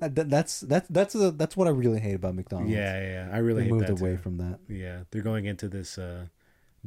That, 0.00 0.14
that, 0.16 0.30
that's 0.30 0.60
that's 0.60 0.88
that's 0.88 1.14
a, 1.14 1.30
that's 1.32 1.56
what 1.56 1.68
I 1.68 1.70
really 1.70 2.00
hate 2.00 2.14
about 2.14 2.34
McDonald's. 2.34 2.72
Yeah, 2.72 3.00
yeah, 3.00 3.26
yeah. 3.28 3.28
I 3.32 3.38
really 3.38 3.62
they 3.62 3.68
hate 3.68 3.74
moved 3.74 3.90
away 3.90 4.12
too. 4.16 4.22
from 4.22 4.38
that. 4.38 4.58
Yeah, 4.68 5.02
they're 5.12 5.22
going 5.22 5.44
into 5.46 5.68
this 5.68 5.96
uh 5.98 6.26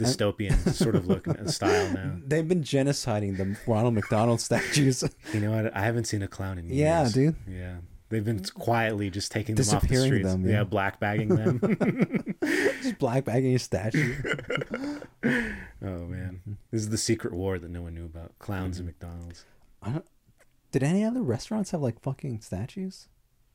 dystopian 0.02 0.74
sort 0.74 0.96
of 0.96 1.08
look 1.08 1.28
and 1.28 1.50
style 1.50 1.92
now. 1.94 2.18
They've 2.26 2.48
been 2.48 2.64
genociding 2.64 3.38
the 3.38 3.58
Ronald 3.70 3.94
McDonald 3.94 4.42
statues, 4.42 5.04
You 5.34 5.40
know 5.40 5.52
what? 5.52 5.76
I 5.76 5.82
haven't 5.82 6.06
seen 6.06 6.22
a 6.22 6.28
clown 6.28 6.58
in 6.58 6.66
years. 6.66 6.78
Yeah, 6.78 7.10
dude. 7.10 7.36
Yeah. 7.48 7.76
They've 8.10 8.26
been 8.26 8.44
quietly 8.44 9.10
just 9.10 9.32
taking 9.32 9.56
them 9.56 9.66
off 9.74 9.88
the 9.88 9.96
streets. 9.96 10.28
them, 10.28 10.46
yeah. 10.46 10.58
yeah. 10.58 10.64
black 10.66 11.00
bagging 11.00 11.30
them. 11.30 12.36
just 12.82 13.00
black 13.00 13.24
bagging 13.24 13.56
a 13.56 13.60
statue. 13.60 14.16
oh 15.24 16.06
man. 16.08 16.42
This 16.72 16.82
is 16.82 16.90
the 16.90 16.98
secret 16.98 17.34
war 17.34 17.58
that 17.58 17.72
no 17.72 17.84
one 17.84 17.96
knew 17.96 18.04
about. 18.04 18.38
Clowns 18.38 18.80
and 18.80 18.90
mm-hmm. 18.90 19.08
McDonald's. 19.08 19.46
I 19.82 19.92
don't, 19.92 20.06
did 20.74 20.84
any 20.84 21.06
other 21.06 21.22
restaurants 21.22 21.72
have 21.72 21.82
like 21.82 22.02
fucking 22.02 22.42
statues? 22.42 23.08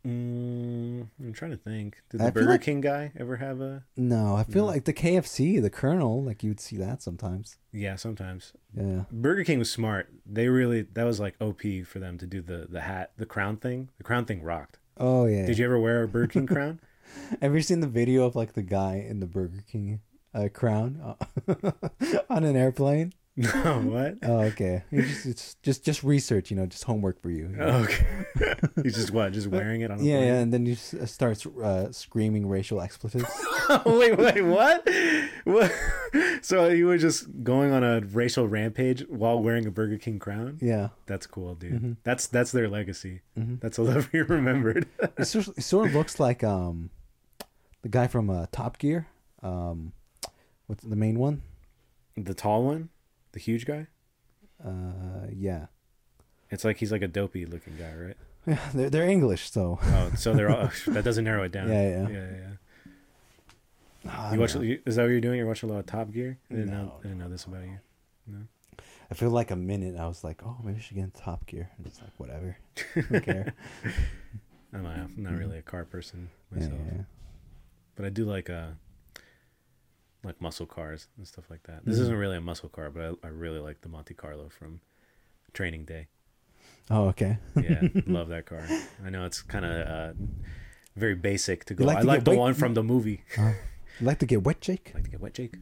Mm, 0.07 1.09
I'm 1.21 1.33
trying 1.33 1.51
to 1.51 1.57
think. 1.57 1.97
Did 2.11 2.21
the 2.21 2.25
feel 2.25 2.31
Burger 2.33 2.47
like- 2.53 2.61
King 2.63 2.81
guy 2.81 3.13
ever 3.19 3.37
have 3.37 3.61
a 3.61 3.85
No, 3.97 4.37
I 4.37 4.45
feel 4.45 4.65
No. 4.65 4.71
like 4.71 4.85
the 4.85 4.93
KFC, 4.93 5.59
the 5.61 5.71
Colonel, 5.71 6.23
like 6.23 6.43
you'd 6.45 6.61
see 6.61 6.77
that 6.77 7.03
sometimes. 7.03 7.59
Yeah, 7.73 7.97
sometimes. 7.97 8.53
Yeah. 8.75 9.05
Burger 9.11 9.43
King 9.45 9.59
was 9.59 9.71
smart. 9.71 10.13
They 10.25 10.49
really 10.49 10.83
that 10.83 11.05
was 11.05 11.19
like 11.19 11.35
OP 11.41 11.83
for 11.85 11.99
them 11.99 12.19
to 12.19 12.27
do 12.27 12.41
the 12.41 12.67
the 12.71 12.83
hat, 12.83 13.13
the 13.17 13.27
crown 13.27 13.57
thing. 13.57 13.91
The 13.99 14.05
crown 14.05 14.25
thing 14.27 14.43
rocked. 14.43 14.79
Oh 14.97 15.27
yeah. 15.27 15.47
Did 15.47 15.59
you 15.59 15.65
ever 15.65 15.79
wear 15.79 16.05
a 16.05 16.09
Burger 16.09 16.29
King 16.29 16.47
crown? 16.47 16.81
Have 17.43 17.55
you 17.55 17.61
seen 17.63 17.81
the 17.81 17.87
video 17.89 18.25
of 18.25 18.37
like 18.37 18.53
the 18.55 18.63
guy 18.63 18.97
in 18.97 19.21
the 19.21 19.27
Burger 19.27 19.65
King 19.71 20.01
uh, 20.35 20.49
crown 20.53 21.01
uh, 21.03 21.73
on 22.31 22.45
an 22.45 22.57
airplane? 22.57 23.13
No, 23.65 23.81
what? 23.83 24.15
Oh, 24.23 24.41
okay. 24.45 24.83
You 24.91 25.03
just, 25.03 25.27
it's 25.27 25.55
just 25.63 25.85
just 25.85 26.03
research, 26.03 26.51
you 26.51 26.57
know, 26.57 26.65
just 26.65 26.85
homework 26.85 27.21
for 27.21 27.29
you. 27.29 27.55
Oh, 27.61 27.85
okay. 27.85 28.07
He's 28.83 28.95
just 28.95 29.11
what? 29.11 29.33
Just 29.35 29.49
wearing 29.49 29.83
it 29.83 29.91
on 29.91 30.01
a 30.01 30.03
yeah, 30.03 30.17
plane? 30.17 30.27
yeah, 30.29 30.35
and 30.41 30.53
then 30.55 30.65
you 30.65 30.73
s- 30.73 30.95
uh, 30.95 31.05
start 31.05 31.45
uh, 31.63 31.93
screaming 31.93 32.49
racial 32.49 32.81
expletives. 32.81 33.29
wait, 33.85 34.17
wait, 34.17 34.41
what? 34.43 34.89
What? 35.45 35.71
So 36.41 36.69
you 36.69 36.87
were 36.87 36.97
just 36.97 37.27
going 37.45 37.73
on 37.73 37.85
a 37.85 38.01
racial 38.01 38.49
rampage 38.49 39.07
while 39.09 39.43
wearing 39.43 39.67
a 39.67 39.71
Burger 39.71 39.99
King 39.99 40.19
crown? 40.19 40.57
yeah, 40.63 40.89
That's 41.07 41.27
cool, 41.27 41.55
dude. 41.57 41.83
Mhm. 41.83 41.97
That's 42.05 42.27
that's 42.29 42.53
their 42.53 42.69
legacy. 42.69 43.21
Mhm. 43.39 43.61
That's 43.61 43.77
a 43.77 43.83
love 43.83 44.09
you 44.15 44.25
remembered. 44.25 44.87
it, 45.19 45.27
sort 45.27 45.49
of, 45.49 45.59
it 45.59 45.63
sort 45.63 45.89
of 45.89 45.95
looks 45.95 46.19
like 46.19 46.43
um, 46.43 46.89
the 47.83 47.91
guy 47.91 48.07
from 48.07 48.31
uh, 48.31 48.47
Top 48.51 48.79
Gear. 48.79 49.09
Um, 49.43 49.93
what's 50.69 50.83
the 50.85 50.97
main 50.97 51.19
one? 51.19 51.43
the 52.17 52.33
tall 52.33 52.65
one, 52.65 52.89
the 53.37 53.41
huge 53.41 53.67
guy. 53.67 53.87
Uh, 54.65 55.27
yeah, 55.31 55.67
It's 56.51 56.65
like 56.65 56.79
he's 56.79 56.91
like 56.91 57.03
a 57.03 57.09
dopey 57.09 57.45
looking 57.45 57.77
guy, 57.77 57.93
right? 57.95 58.17
yeah, 58.47 58.59
they're 58.73 58.89
they're 58.89 59.09
English, 59.09 59.51
so 59.51 59.79
Oh, 59.83 60.11
so 60.17 60.33
they're 60.33 60.49
all. 60.51 60.71
that 60.89 61.05
doesn't 61.05 61.25
narrow 61.25 61.43
it 61.45 61.53
down. 61.53 61.69
Yeah, 61.69 61.89
yeah. 61.89 62.09
yeah, 62.09 62.29
yeah. 64.05 64.11
I 64.11 64.33
You 64.35 64.41
watch? 64.41 64.55
know. 64.55 64.63
you- 64.63 64.81
Is 64.87 64.97
that 64.97 65.03
what 65.03 65.11
you're 65.11 65.21
doing? 65.21 65.37
You're 65.37 65.47
watching 65.47 65.69
a 65.69 65.73
lot 65.75 65.81
of 65.81 65.87
Top 65.87 66.11
Gear. 66.13 66.39
I 66.51 66.55
didn't 66.55 66.71
know. 66.71 66.85
No, 66.85 66.93
I 67.01 67.03
didn't 67.03 67.19
know 67.19 67.29
this 67.29 67.45
about 67.45 67.65
you. 67.65 67.79
I 69.11 69.15
feel 69.15 69.31
like 69.31 69.51
a 69.51 69.57
minute. 69.57 69.97
I 69.99 70.07
was 70.09 70.25
like, 70.25 70.41
oh, 70.45 70.57
maybe 70.65 70.79
I 70.79 70.81
should 70.81 70.97
get 70.97 71.05
into 71.05 71.21
Top 71.21 71.45
Gear. 71.47 71.69
I'm 71.79 71.85
just 71.85 72.01
like, 72.01 72.11
whatever. 72.17 72.57
I 72.97 73.01
don't 73.03 73.25
care. 73.33 73.53
I'm 74.73 74.83
not, 74.83 74.97
I'm 74.97 75.15
not 75.23 75.35
really 75.35 75.59
a 75.59 75.63
car 75.63 75.85
person 75.85 76.29
yeah, 76.53 76.59
myself, 76.61 76.81
yeah, 76.93 77.03
but 77.97 78.05
I 78.07 78.09
do 78.09 78.25
like 78.25 78.49
uh 78.51 78.69
like 80.27 80.41
muscle 80.41 80.67
cars 80.67 81.09
and 81.17 81.27
stuff 81.27 81.45
like 81.51 81.63
that. 81.65 81.85
This 81.85 81.99
Mhm. 81.99 82.03
isn't 82.03 82.17
really 82.17 82.37
a 82.37 82.41
muscle 82.41 82.69
car, 82.69 82.91
but 82.91 83.03
I, 83.23 83.29
I 83.29 83.31
really 83.31 83.61
like 83.61 83.81
the 83.81 83.89
Monte 83.89 84.15
Carlo 84.15 84.49
from 84.49 84.81
Training 85.53 85.85
Day. 85.85 86.09
Oh, 86.91 87.07
okay. 87.09 87.39
Yeah, 87.57 87.83
love 88.07 88.29
that 88.29 88.47
car. 88.47 88.67
I 89.05 89.11
know 89.11 89.25
it's 89.25 89.41
kind 89.43 89.65
of 89.65 89.87
uh, 89.89 90.13
very 90.97 91.15
basic 91.15 91.65
to 91.67 91.75
go. 91.75 91.85
like 91.85 91.99
I 91.99 92.01
to 92.03 92.07
like 92.07 92.25
the 92.25 92.31
weight- 92.33 92.39
one 92.39 92.55
from 92.55 92.75
the 92.75 92.83
movie. 92.83 93.23
Uh, 93.39 93.53
you 94.01 94.07
like 94.07 94.19
to 94.19 94.27
get 94.27 94.43
wet, 94.45 94.61
Jake? 94.61 94.93
like 94.95 95.05
to 95.05 95.11
get 95.11 95.21
wet, 95.21 95.35
Jake. 95.35 95.55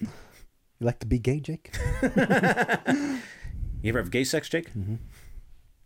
You 0.00 0.08
like 0.86 1.00
to 1.00 1.06
be 1.06 1.18
gay, 1.18 1.40
Jake? 1.40 1.74
You 3.80 3.90
ever 3.90 3.98
have 4.00 4.10
gay 4.10 4.24
sex, 4.24 4.48
Jake? 4.48 4.70
Mm-hmm. 4.74 4.96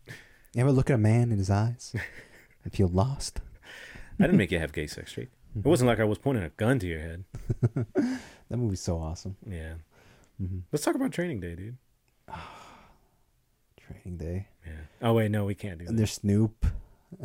You 0.08 0.60
ever 0.62 0.72
look 0.72 0.88
at 0.88 0.94
a 0.94 0.98
man 0.98 1.30
in 1.30 1.36
his 1.36 1.50
eyes 1.50 1.94
and 2.64 2.72
feel 2.72 2.88
lost? 2.88 3.40
I 4.18 4.22
didn't 4.24 4.38
make 4.38 4.50
you 4.50 4.58
have 4.58 4.72
gay 4.72 4.86
sex, 4.86 5.12
Jake. 5.12 5.28
It 5.56 5.64
wasn't 5.66 5.88
like 5.88 6.00
I 6.00 6.04
was 6.04 6.18
pointing 6.18 6.44
a 6.44 6.48
gun 6.50 6.78
to 6.80 6.86
your 6.86 7.00
head. 7.00 7.24
That 8.50 8.58
movie's 8.58 8.80
so 8.82 8.98
awesome. 8.98 9.36
Yeah. 9.48 9.74
Mm-hmm. 10.42 10.58
Let's 10.70 10.84
talk 10.84 10.94
about 10.94 11.10
Training 11.10 11.40
Day, 11.40 11.54
dude. 11.54 11.78
Training 13.80 14.18
Day. 14.18 14.48
Yeah. 14.66 14.72
Oh 15.08 15.14
wait, 15.14 15.30
no, 15.30 15.44
we 15.46 15.54
can't 15.54 15.78
do 15.78 15.86
And 15.86 15.94
that. 15.94 15.96
there's 15.96 16.12
Snoop. 16.12 16.66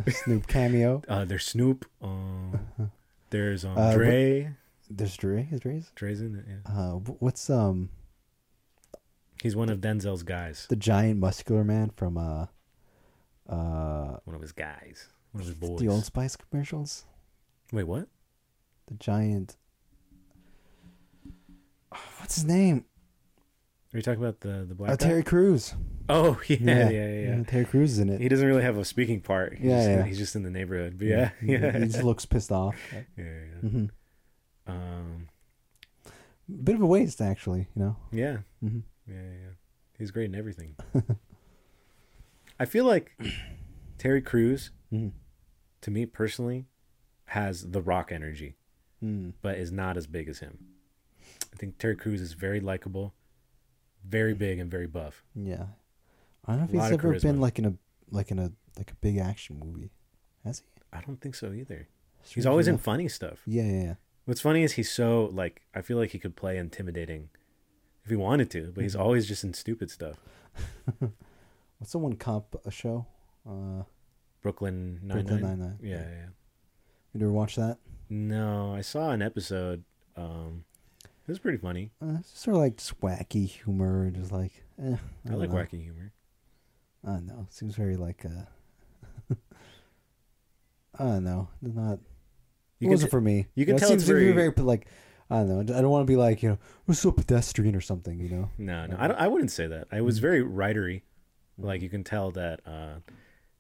Snoop 0.10 0.48
cameo. 0.48 1.02
Uh, 1.08 1.26
there's 1.26 1.46
Snoop. 1.46 1.86
Um, 2.02 2.60
there's 3.30 3.66
um, 3.66 3.78
Uh, 3.78 3.94
Dre. 3.94 4.52
There's 4.90 5.18
Dre. 5.18 5.48
Is 5.52 5.60
Dre's? 5.60 5.92
Dre's 5.96 6.22
in 6.22 6.36
it. 6.36 6.46
Yeah. 6.48 6.72
Uh, 6.74 6.92
what's 7.20 7.50
um 7.50 7.90
He's 9.44 9.56
one 9.56 9.70
of 9.70 9.80
Denzel's 9.82 10.24
guys. 10.24 10.66
the 10.70 10.76
giant 10.78 11.20
muscular 11.20 11.64
man 11.66 11.92
from 11.96 12.18
uh 12.18 12.46
uh 13.50 14.18
One 14.24 14.36
of 14.36 14.42
his 14.42 14.52
guys. 14.54 15.10
One 15.34 15.42
of 15.42 15.48
his 15.48 15.56
boys. 15.58 15.80
the 15.80 15.90
Old 15.90 16.06
Spice 16.06 16.36
commercials? 16.38 17.04
Wait, 17.74 17.84
what? 17.84 18.08
The 18.88 18.96
giant. 18.96 19.56
Oh, 21.92 21.98
what's 22.20 22.36
his 22.36 22.46
name? 22.46 22.86
Are 23.94 23.98
you 23.98 24.02
talking 24.04 24.22
about 24.24 24.42
the 24.42 24.66
the 24.68 24.76
black 24.76 24.92
Uh. 24.92 24.96
Terry 24.98 25.24
Crews. 25.24 25.74
Oh 26.10 26.40
yeah, 26.48 26.58
yeah, 26.60 26.90
yeah, 26.90 27.08
yeah. 27.38 27.44
Terry 27.44 27.66
Crews 27.66 27.94
is 27.94 28.00
in 28.00 28.10
it. 28.10 28.22
He 28.22 28.30
doesn't 28.30 28.46
really 28.46 28.62
have 28.64 28.78
a 28.78 28.86
speaking 28.86 29.22
part. 29.22 29.54
He's 29.58 29.66
Yeah, 29.66 29.76
just, 29.78 29.90
yeah. 29.90 30.04
He's 30.06 30.18
just 30.18 30.36
in 30.36 30.44
the 30.44 30.50
neighborhood. 30.50 30.98
But 30.98 31.08
yeah, 31.08 31.30
He- 31.42 31.54
yeah, 31.54 31.72
He 31.72 31.86
just 31.88 32.04
looks 32.04 32.26
pissed 32.26 32.52
off. 32.52 32.76
yeah, 32.94 33.02
yeah, 33.18 33.24
yeah. 33.64 33.70
hmm 33.70 33.86
Um, 34.68 35.28
Bit 36.64 36.76
of 36.76 36.82
a 36.82 36.86
waste, 36.86 37.22
actually. 37.22 37.68
You 37.76 37.82
know. 37.84 37.96
yeah, 38.12 38.38
hmm 38.62 38.80
yeah, 39.08 39.16
yeah. 39.16 39.22
yeah. 39.22 39.50
He's 39.98 40.12
great 40.12 40.26
in 40.30 40.36
everything. 40.36 40.76
I 42.60 42.66
feel 42.66 42.86
like 42.86 43.18
Terry 43.98 44.22
Crews, 44.22 44.72
hmm 44.90 45.10
to 45.82 45.92
me 45.92 46.06
personally, 46.06 46.66
has 47.26 47.70
the 47.72 47.82
Rock 47.82 48.12
energy, 48.12 48.56
Mm. 49.04 49.34
but 49.42 49.58
is 49.58 49.72
not 49.72 49.96
as 49.98 50.08
big 50.08 50.28
as 50.28 50.40
him. 50.40 50.58
I 51.54 51.56
think 51.56 51.78
Terry 51.78 51.96
Crews 51.96 52.20
is 52.22 52.34
very 52.34 52.60
likable, 52.60 53.14
very 54.04 54.34
big, 54.34 54.58
and 54.60 54.72
very 54.72 54.88
buff. 54.88 55.24
Yeah. 55.36 55.66
I 56.46 56.54
don't 56.54 56.60
know 56.60 56.66
if 56.66 56.72
he's 56.90 56.92
ever 57.00 57.20
been 57.20 57.40
like 57.40 57.60
in 57.60 57.66
a 57.66 57.74
like 58.10 58.32
in 58.32 58.40
a 58.40 58.52
like 58.78 58.92
a 58.92 58.96
big 58.96 59.18
action 59.18 59.60
movie. 59.64 59.92
Has 60.44 60.60
he? 60.60 60.66
I 60.94 61.02
don't 61.02 61.20
think 61.22 61.36
so 61.36 61.52
either. 61.52 61.88
He's 62.28 62.46
always 62.46 62.68
in 62.68 62.78
funny 62.78 63.08
stuff. 63.08 63.42
Yeah, 63.46 63.64
yeah, 63.64 63.84
yeah. 63.84 63.94
What's 64.26 64.42
funny 64.42 64.64
is 64.64 64.74
he's 64.74 64.92
so 64.92 65.30
like 65.34 65.62
I 65.76 65.82
feel 65.82 65.98
like 65.98 66.12
he 66.12 66.20
could 66.20 66.36
play 66.36 66.58
intimidating 66.58 67.30
if 68.04 68.10
he 68.10 68.16
wanted 68.16 68.50
to, 68.52 68.72
but 68.74 68.82
he's 68.84 68.96
Mhm. 68.96 69.00
always 69.02 69.28
just 69.28 69.44
in 69.44 69.54
stupid 69.54 69.92
stuff. 69.92 70.18
What's 71.80 71.92
the 71.92 71.98
one 72.00 72.16
comp 72.16 72.56
a 72.66 72.72
show? 72.72 73.06
Uh, 73.48 73.84
Brooklyn 74.42 75.00
Nine 75.04 75.26
Nine. 75.26 75.42
Nine 75.42 75.60
Nine. 75.60 75.80
Yeah, 75.82 75.98
yeah. 76.10 76.26
You 77.14 77.22
ever 77.26 77.32
watch 77.32 77.56
that? 77.56 77.78
No, 78.10 78.74
I 78.74 78.82
saw 78.82 79.12
an 79.12 79.22
episode. 79.22 79.84
Um, 80.16 80.64
it 81.04 81.28
was 81.32 81.40
pretty 81.40 81.58
funny. 81.58 81.92
Uh, 82.02 82.18
it's 82.20 82.40
sort 82.40 82.56
of 82.56 82.62
like 82.62 82.78
just 82.78 83.00
wacky 83.02 83.48
humor, 83.48 84.10
just 84.12 84.32
like. 84.32 84.64
Eh, 84.82 84.96
I, 85.26 85.30
don't 85.30 85.40
like 85.40 85.50
know. 85.50 85.56
wacky 85.56 85.82
humor. 85.84 86.14
I 87.06 87.12
don't 87.14 87.28
know. 87.28 87.46
It 87.50 87.54
seems 87.54 87.76
very 87.76 87.98
like. 87.98 88.26
Uh, 88.26 89.34
I 91.00 91.04
don't 91.04 91.24
know. 91.24 91.50
It's 91.64 91.76
not. 91.76 92.00
You 92.80 92.88
it 92.88 92.92
wasn't 92.92 93.10
t- 93.10 93.12
for 93.12 93.22
me. 93.22 93.48
you 93.56 93.66
can 93.66 93.74
know, 93.74 93.78
it 93.78 93.80
tell 93.80 93.90
seems 93.90 94.04
it's 94.04 94.10
very- 94.10 94.32
very 94.32 94.52
like. 94.58 94.88
I 95.30 95.40
don't 95.40 95.50
know. 95.68 95.78
I 95.78 95.82
don't 95.82 95.90
want 95.90 96.08
to 96.08 96.12
be 96.12 96.16
like 96.16 96.42
you 96.42 96.50
know, 96.52 96.58
we're 96.88 96.94
so 96.94 97.12
pedestrian 97.12 97.76
or 97.76 97.82
something. 97.82 98.18
You 98.20 98.30
know. 98.30 98.50
no, 98.58 98.86
no, 98.86 98.96
I, 98.98 99.08
don't, 99.10 99.18
I 99.20 99.28
wouldn't 99.28 99.52
say 99.52 99.68
that. 99.68 99.88
I 99.92 100.00
was 100.00 100.20
Mhm. 100.20 100.22
very 100.22 100.42
writery. 100.44 101.02
Like 101.58 101.82
you 101.82 101.90
can 101.90 102.06
tell 102.06 102.32
that 102.32 102.62
uh, 102.66 103.00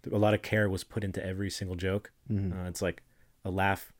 a 0.09 0.17
lot 0.17 0.33
of 0.33 0.41
care 0.41 0.69
was 0.69 0.85
put 0.85 1.03
into 1.03 1.23
every 1.25 1.49
single 1.49 1.75
joke. 1.75 2.11
Mm-hmm. 2.31 2.57
Uh, 2.57 2.69
it's 2.69 2.81
like 2.81 3.03
a 3.43 3.49
laugh, 3.51 3.91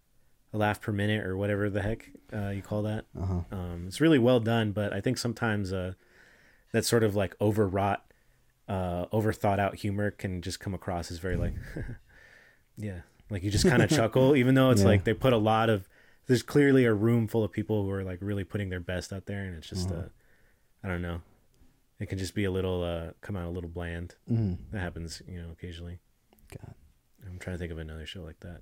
a 0.54 0.58
laugh 0.58 0.80
per 0.82 0.92
minute 0.92 1.26
or 1.26 1.36
whatever 1.38 1.70
the 1.70 1.82
heck 1.82 2.10
uh, 2.34 2.50
you 2.50 2.62
call 2.62 2.82
that. 2.84 3.06
Uh 3.20 3.26
huh. 3.26 3.40
Um, 3.52 3.86
it's 3.88 4.00
really 4.02 4.20
well 4.20 4.40
done, 4.40 4.72
but 4.72 4.94
I 4.94 5.02
think 5.02 5.18
sometimes 5.18 5.74
uh, 5.74 5.94
that 6.72 6.86
sort 6.86 7.04
of 7.04 7.16
like 7.16 7.36
overwrought, 7.42 8.04
uh, 8.68 9.06
over 9.12 9.32
thought 9.34 9.60
out 9.60 9.76
humor 9.76 10.12
can 10.12 10.42
just 10.42 10.60
come 10.60 10.74
across 10.74 11.12
as 11.12 11.20
very 11.20 11.36
like, 11.38 11.54
yeah, 12.78 13.02
like 13.30 13.44
you 13.44 13.52
just 13.52 13.68
kind 13.68 13.82
of 13.82 13.90
chuckle, 13.98 14.36
even 14.36 14.56
though 14.56 14.70
it's 14.72 14.82
Yeah. 14.82 14.88
like 14.88 15.04
they 15.04 15.14
put 15.14 15.34
a 15.34 15.38
lot 15.38 15.70
of. 15.70 15.88
There's 16.28 16.44
clearly 16.44 16.84
a 16.84 16.94
room 16.94 17.26
full 17.30 17.46
of 17.46 17.54
people 17.54 17.84
who 17.86 17.92
are 17.92 18.04
like 18.04 18.20
really 18.22 18.44
putting 18.44 18.68
their 18.70 18.82
best 18.82 19.14
out 19.14 19.28
there, 19.28 19.44
and 19.46 19.56
it's 19.56 19.70
just, 19.70 19.90
Uh-huh. 19.90 20.02
uh, 20.02 20.08
I 20.84 20.90
don't 20.90 21.02
know, 21.02 21.22
it 22.02 22.08
can 22.08 22.18
just 22.18 22.36
be 22.36 22.44
a 22.44 22.52
little, 22.52 22.84
uh, 22.84 23.12
come 23.22 23.38
out 23.38 23.48
a 23.48 23.50
little 23.50 23.70
bland. 23.70 24.16
Mm-hmm. 24.30 24.56
That 24.74 24.80
happens, 24.82 25.22
you 25.26 25.42
know, 25.42 25.52
occasionally. 25.52 26.00
God. 26.52 26.74
I'm 27.26 27.40
trying 27.40 27.56
to 27.56 27.58
think 27.60 27.72
of 27.72 27.78
another 27.80 28.06
show 28.06 28.24
like 28.24 28.42
that. 28.42 28.62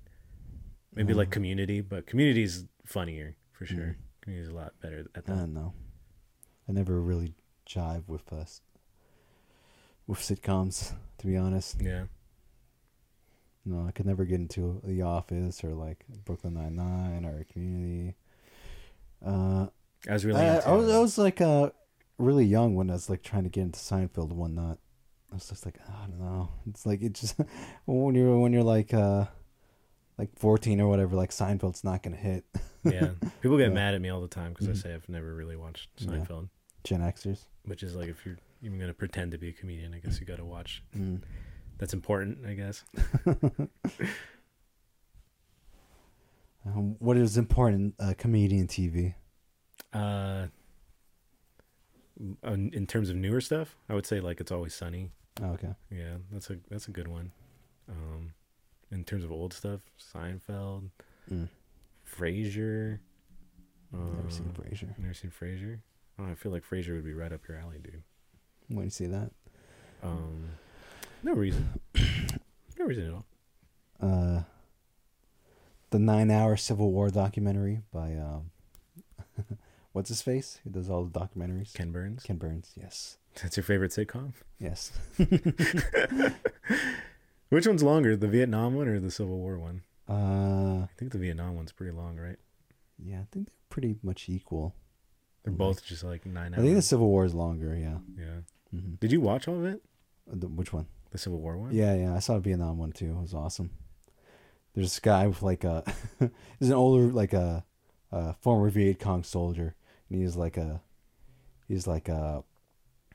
Maybe 0.96 1.12
Uh, 1.12 1.16
like 1.16 1.30
Community, 1.30 1.80
but 1.80 2.06
Community 2.06 2.42
is 2.42 2.64
funnier 2.84 3.36
for 3.52 3.66
sure. 3.66 3.96
Community 4.22 4.48
is 4.48 4.52
a 4.52 4.56
lot 4.56 4.72
better 4.80 5.06
at 5.14 5.26
that. 5.26 5.32
I 5.32 5.36
don't 5.36 5.54
know. 5.54 5.74
I 6.68 6.72
never 6.72 7.00
really 7.00 7.34
jive 7.68 8.08
with 8.08 8.32
us 8.32 8.60
with 10.06 10.18
sitcoms, 10.18 10.94
to 11.18 11.26
be 11.26 11.36
honest. 11.36 11.80
Yeah. 11.80 12.04
No, 13.64 13.86
I 13.86 13.90
could 13.90 14.06
never 14.06 14.24
get 14.24 14.36
into 14.40 14.80
The 14.84 15.02
Office 15.02 15.62
or 15.62 15.74
like 15.74 16.04
Brooklyn 16.24 16.54
Nine 16.54 16.76
Nine 16.76 17.24
or 17.24 17.44
Community. 17.52 18.14
Uh, 19.24 19.66
I 20.08 20.12
was 20.12 20.24
really. 20.24 20.40
I, 20.40 20.56
into, 20.56 20.68
I 20.68 20.72
was 20.72 20.90
I 20.90 20.98
was 20.98 21.18
like 21.18 21.40
uh 21.40 21.70
really 22.18 22.44
young 22.44 22.74
when 22.74 22.90
I 22.90 22.94
was 22.94 23.10
like 23.10 23.22
trying 23.22 23.42
to 23.42 23.48
get 23.50 23.62
into 23.62 23.78
Seinfeld 23.78 24.30
and 24.30 24.38
whatnot. 24.38 24.78
I 25.32 25.34
was 25.34 25.48
just 25.48 25.66
like 25.66 25.78
I 25.88 26.06
don't 26.06 26.20
know. 26.20 26.48
It's 26.68 26.86
like 26.86 27.02
it 27.02 27.12
just 27.14 27.36
when 27.86 28.14
you're 28.14 28.38
when 28.38 28.52
you're 28.52 28.62
like 28.62 28.94
uh 28.94 29.26
like 30.18 30.30
fourteen 30.38 30.80
or 30.80 30.88
whatever, 30.88 31.14
like 31.16 31.30
Seinfeld's 31.30 31.84
not 31.84 32.02
gonna 32.02 32.16
hit. 32.16 32.44
yeah. 32.84 33.10
People 33.42 33.56
get 33.58 33.68
Yeah. 33.68 33.74
mad 33.74 33.94
at 33.94 34.00
me 34.00 34.08
all 34.08 34.20
the 34.20 34.28
time 34.28 34.52
because. 34.52 34.68
I 34.68 34.72
say 34.74 34.94
I've 34.94 35.08
never 35.08 35.34
really 35.34 35.56
watched 35.56 35.90
Yeah. 35.98 36.08
Seinfeld, 36.12 36.48
Gen 36.84 37.00
Xers. 37.00 37.40
which 37.64 37.82
is 37.82 37.94
like 37.94 38.08
if 38.08 38.24
you're 38.24 38.38
even 38.62 38.78
gonna 38.78 38.94
pretend 38.94 39.32
to 39.32 39.38
be 39.38 39.48
a 39.48 39.52
comedian, 39.52 39.92
I 39.94 39.98
guess 39.98 40.18
you 40.20 40.26
got 40.26 40.36
to 40.38 40.44
watch. 40.44 40.82
Mm. 40.96 41.22
That's 41.78 41.92
important, 41.92 42.46
I 42.46 42.54
guess. 42.54 42.84
Um, 46.64 46.96
what 46.98 47.16
is 47.16 47.36
important? 47.38 47.94
Uh, 47.98 48.14
comedian 48.18 48.66
TV. 48.66 49.14
Uh, 49.92 50.46
in 52.42 52.70
in 52.72 52.86
terms 52.86 53.08
of 53.08 53.16
newer 53.16 53.40
stuff, 53.40 53.76
I 53.88 53.94
would 53.94 54.06
say 54.06 54.20
like 54.20 54.40
it's 54.40 54.50
always 54.50 54.74
sunny. 54.74 55.10
Oh, 55.42 55.50
okay. 55.50 55.74
Yeah, 55.90 56.16
that's 56.32 56.50
a 56.50 56.56
that's 56.68 56.88
a 56.88 56.90
good 56.90 57.08
one. 57.08 57.30
Um, 57.88 58.32
in 58.90 59.04
terms 59.04 59.24
of 59.24 59.32
old 59.32 59.52
stuff, 59.52 59.80
Seinfeld, 60.00 60.90
Mm. 61.32 61.48
Frasier. 62.08 63.00
Never 63.92 64.30
seen 64.30 64.52
uh, 64.56 64.60
Frasier. 64.60 64.98
Never 64.98 65.14
seen 65.14 65.30
Frasier. 65.30 65.78
Oh, 66.18 66.24
I 66.30 66.34
feel 66.34 66.52
like 66.52 66.62
Frasier 66.64 66.94
would 66.94 67.04
be 67.04 67.12
right 67.14 67.32
up 67.32 67.40
your 67.48 67.56
alley, 67.58 67.78
dude. 67.82 68.02
When 68.68 68.84
you 68.84 68.90
see 68.90 69.06
that, 69.06 69.30
Um, 70.02 70.50
no 71.22 71.32
reason. 71.32 71.68
no 72.78 72.84
reason 72.84 73.06
at 73.06 73.12
all. 73.12 73.26
uh, 74.00 74.42
the 75.90 75.98
nine-hour 75.98 76.56
Civil 76.56 76.92
War 76.92 77.10
documentary 77.10 77.80
by 77.92 78.14
um, 78.14 78.50
what's 79.92 80.08
his 80.10 80.22
face? 80.22 80.60
Who 80.64 80.70
does 80.70 80.88
all 80.90 81.04
the 81.04 81.18
documentaries? 81.18 81.72
Ken 81.74 81.90
Burns. 81.92 82.22
Ken 82.22 82.36
Burns. 82.36 82.72
Yes, 82.80 83.18
That's 83.42 83.56
your 83.56 83.64
favorite 83.64 83.90
sitcom? 83.92 84.32
yes. 84.60 84.92
Which 87.48 87.66
one's 87.66 87.82
longer, 87.82 88.16
the 88.16 88.28
Vietnam 88.28 88.74
one 88.74 88.88
or 88.88 88.98
the 88.98 89.10
Civil 89.10 89.38
War 89.38 89.58
one? 89.58 89.82
Uh, 90.08 90.84
I 90.84 90.88
think 90.96 91.12
the 91.12 91.18
Vietnam 91.18 91.56
one's 91.56 91.72
pretty 91.72 91.92
long, 91.92 92.16
right? 92.16 92.36
yeah, 92.98 93.16
I 93.20 93.26
think 93.30 93.46
they're 93.46 93.54
pretty 93.68 93.96
much 94.02 94.28
equal. 94.28 94.74
They're 95.44 95.52
both 95.52 95.84
just 95.84 96.02
like 96.02 96.24
nine 96.26 96.54
I 96.54 96.58
think 96.58 96.74
the. 96.74 96.82
Civil 96.82 97.08
War 97.08 97.24
is 97.24 97.34
longer. 97.34 97.76
Yeah. 97.76 97.98
Yeah. 98.18 98.40
hmm 98.70 98.94
Did 98.94 99.12
you 99.12 99.20
watch 99.20 99.46
all 99.48 99.58
of 99.58 99.64
it? 99.64 99.82
The, 100.26 100.48
which 100.48 100.72
one? 100.72 100.86
The 101.10 101.18
Civil 101.18 101.40
War 101.40 101.56
one? 101.56 101.72
Yeah, 101.72 101.94
yeah. 101.94 102.14
I 102.14 102.18
saw 102.18 102.34
the 102.34 102.40
Vietnam 102.40 102.78
one 102.78 102.92
too. 102.92 103.10
It 103.10 103.20
was 103.20 103.34
awesome. 103.34 103.70
There's 104.74 104.88
this 104.88 104.98
guy 105.00 105.26
with 105.26 105.42
like 105.42 105.62
a, 105.64 105.84
he's 106.58 106.68
an 106.68 106.74
older 106.74 107.12
like 107.12 107.32
a, 107.32 107.64
a 108.10 108.34
former 108.34 108.70
Viet 108.70 108.98
Cong 108.98 109.22
soldier, 109.22 109.74
and 110.10 110.20
he's 110.20 110.36
like 110.36 110.56
a, 110.56 110.80
he's 111.68 111.86
like 111.86 112.08
a, 112.08 112.42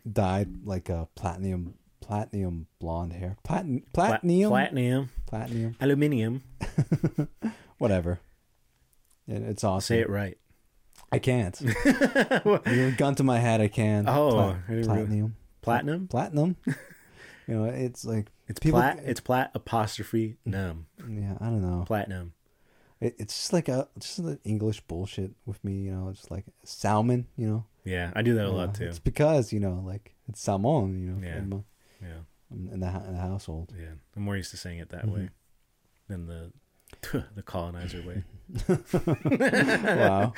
dyed 0.10 0.65
like 0.65 0.89
a 0.89 1.08
platinum 1.15 1.76
platinum 2.02 2.68
blonde 2.80 3.14
hair, 3.14 3.38
platin 3.44 3.84
Pla- 3.94 4.08
platinum 4.20 4.50
Platinum. 4.50 5.10
platinum 5.28 5.76
Aluminium. 5.80 6.44
whatever. 7.78 8.20
And 9.28 9.46
it's 9.46 9.64
awesome. 9.64 9.96
Say 9.96 10.00
it 10.02 10.10
right. 10.10 10.38
I 11.12 11.20
can't. 11.20 11.60
You're 11.86 12.88
a 12.88 12.96
gun 12.98 13.16
to 13.16 13.24
my 13.24 13.40
head. 13.40 13.62
I 13.62 13.68
can. 13.68 14.08
Oh, 14.08 14.56
Pla- 14.68 14.82
platinum, 14.84 15.36
Platinum? 15.62 16.08
platinum. 16.08 16.56
you 17.48 17.56
know, 17.56 17.66
it's 17.66 18.04
like 18.06 18.28
It's 18.48 18.60
People- 18.60 18.80
plat. 18.80 19.00
It's 19.06 19.20
plat 19.20 19.52
apostrophe 19.54 20.38
num. 20.46 20.88
yeah. 21.10 21.38
I 21.40 21.46
don't 21.46 21.62
know. 21.62 21.84
Platinum. 21.86 22.34
It, 23.00 23.16
it's 23.20 23.36
just 23.36 23.54
like 23.54 23.68
a 23.68 23.88
just 24.00 24.24
the 24.24 24.40
English 24.44 24.82
bullshit 24.82 25.32
with 25.46 25.64
me, 25.64 25.74
you 25.82 25.92
know. 25.92 26.12
Just 26.14 26.30
like 26.32 26.46
salmon, 26.64 27.28
you 27.36 27.48
know. 27.48 27.66
Yeah, 27.84 28.12
I 28.16 28.22
do 28.22 28.36
that 28.36 28.46
a 28.46 28.50
Uh, 28.50 28.54
lot 28.54 28.76
too. 28.76 28.86
It's 28.86 29.00
because 29.00 29.52
you 29.52 29.60
know, 29.60 29.82
like 29.86 30.14
it's 30.30 30.40
salmon, 30.40 31.02
you 31.02 31.12
know, 31.12 31.28
Yeah. 31.28 31.58
Yeah, 32.02 32.22
in 32.52 32.80
the 32.80 32.88
in 33.08 33.14
the 33.14 33.20
household. 33.22 33.74
yeah. 33.78 33.94
I'm 34.16 34.24
more 34.24 34.36
used 34.38 34.52
to 34.52 34.58
saying 34.58 34.80
it 34.80 34.90
that 34.90 35.06
Mhm. 35.06 35.14
way 35.14 35.30
than 36.08 36.26
the 36.28 36.52
the 37.36 37.42
colonizer 37.44 38.02
way. 38.02 38.24
wow, 39.96 40.34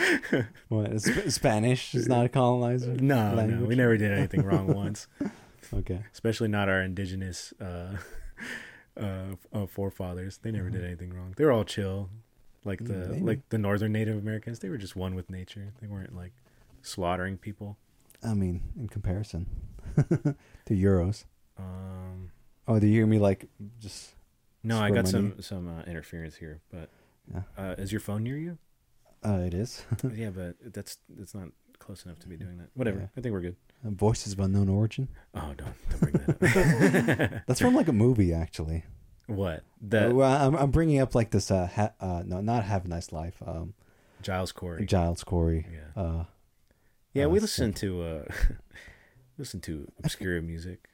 what? 0.70 1.02
Sp- 1.02 1.30
Spanish 1.30 1.96
is 1.96 2.08
not 2.08 2.26
a 2.26 2.30
colonizer. 2.30 2.94
No, 2.96 3.34
no, 3.46 3.66
we 3.66 3.76
never 3.76 3.98
did 3.98 4.12
anything 4.12 4.44
wrong 4.44 4.68
once. 4.68 5.08
Okay, 5.74 6.04
Especially 6.12 6.50
not 6.50 6.70
our 6.70 6.82
indigenous 6.84 7.52
uh, 7.60 7.96
uh, 8.96 9.36
uh, 9.52 9.66
forefathers. 9.66 10.38
They 10.38 10.52
never 10.52 10.70
did 10.70 10.84
anything 10.84 11.12
wrong. 11.14 11.34
They 11.36 11.46
were 11.46 11.52
all 11.52 11.64
chill, 11.64 12.10
like 12.64 12.84
the 12.84 12.94
Mm, 12.94 13.10
maybe. 13.10 13.22
like 13.26 13.50
the 13.50 13.58
northern 13.58 13.92
Native 13.92 14.18
Americans. 14.18 14.60
They 14.60 14.70
were 14.70 14.78
just 14.78 14.96
one 14.96 15.16
with 15.16 15.32
nature. 15.32 15.74
They 15.82 15.88
weren't 15.88 16.16
like 16.16 16.34
slaughtering 16.84 17.38
people. 17.38 17.78
I 18.22 18.36
mean, 18.36 18.62
in 18.78 18.88
comparison 18.88 19.48
to 19.96 20.36
euros. 20.76 21.26
Um, 21.58 22.32
Oh, 22.68 22.80
do 22.80 22.88
you 22.88 22.94
hear 22.94 23.06
me? 23.06 23.20
Like, 23.20 23.50
just 23.82 24.12
no, 24.64 24.80
I 24.80 24.90
got 24.90 25.08
some 25.08 25.30
money. 25.30 25.42
some 25.42 25.68
uh, 25.68 25.82
interference 25.84 26.36
here, 26.36 26.62
but 26.72 26.90
yeah, 27.34 27.42
uh, 27.58 27.76
is 27.78 27.92
your 27.92 28.00
phone 28.02 28.24
near 28.24 28.38
you? 28.38 28.58
uh, 29.26 29.40
it 29.46 29.54
is. 29.54 29.84
yeah, 30.14 30.30
but 30.30 30.56
that's 30.74 30.98
that's 31.10 31.36
not 31.36 31.50
close 31.80 32.06
enough 32.06 32.20
to 32.20 32.28
be 32.28 32.38
doing 32.38 32.58
that. 32.60 32.70
Whatever. 32.74 33.00
Yeah. 33.02 33.08
I 33.18 33.22
think 33.22 33.34
we're 33.34 33.42
good. 33.42 33.56
Voices 33.84 34.32
of 34.34 34.40
unknown 34.40 34.70
origin. 34.70 35.10
Oh, 35.36 35.54
don't 35.58 35.76
don't 35.90 36.00
bring 36.00 36.14
that 36.14 37.32
up. 37.34 37.42
That's 37.48 37.60
from 37.60 37.76
like 37.76 37.90
a 37.90 37.94
movie, 37.94 38.32
actually. 38.34 38.86
what 39.28 39.64
Uh, 39.92 40.10
well, 40.14 40.48
I'm 40.48 40.56
I'm 40.56 40.72
bringing 40.72 41.00
up 41.02 41.14
like 41.16 41.32
this. 41.32 41.52
Uh, 41.52 41.68
ha- 41.68 41.92
uh, 42.00 42.24
no, 42.26 42.40
not 42.40 42.64
have 42.64 42.86
a 42.86 42.88
nice 42.88 43.12
life. 43.12 43.36
Um, 43.46 43.74
Giles 44.22 44.54
Corey? 44.54 44.86
Giles 44.86 45.22
Corey. 45.26 45.68
Yeah. 45.70 46.02
Uh, 46.02 46.24
Yeah, 47.14 47.26
Uh, 47.26 47.30
we 47.30 47.40
so- 47.40 47.44
listen 47.44 47.74
to 47.74 48.02
uh 48.04 48.24
listen 49.38 49.60
to 49.62 49.92
obscure 50.02 50.42
music. 50.42 50.88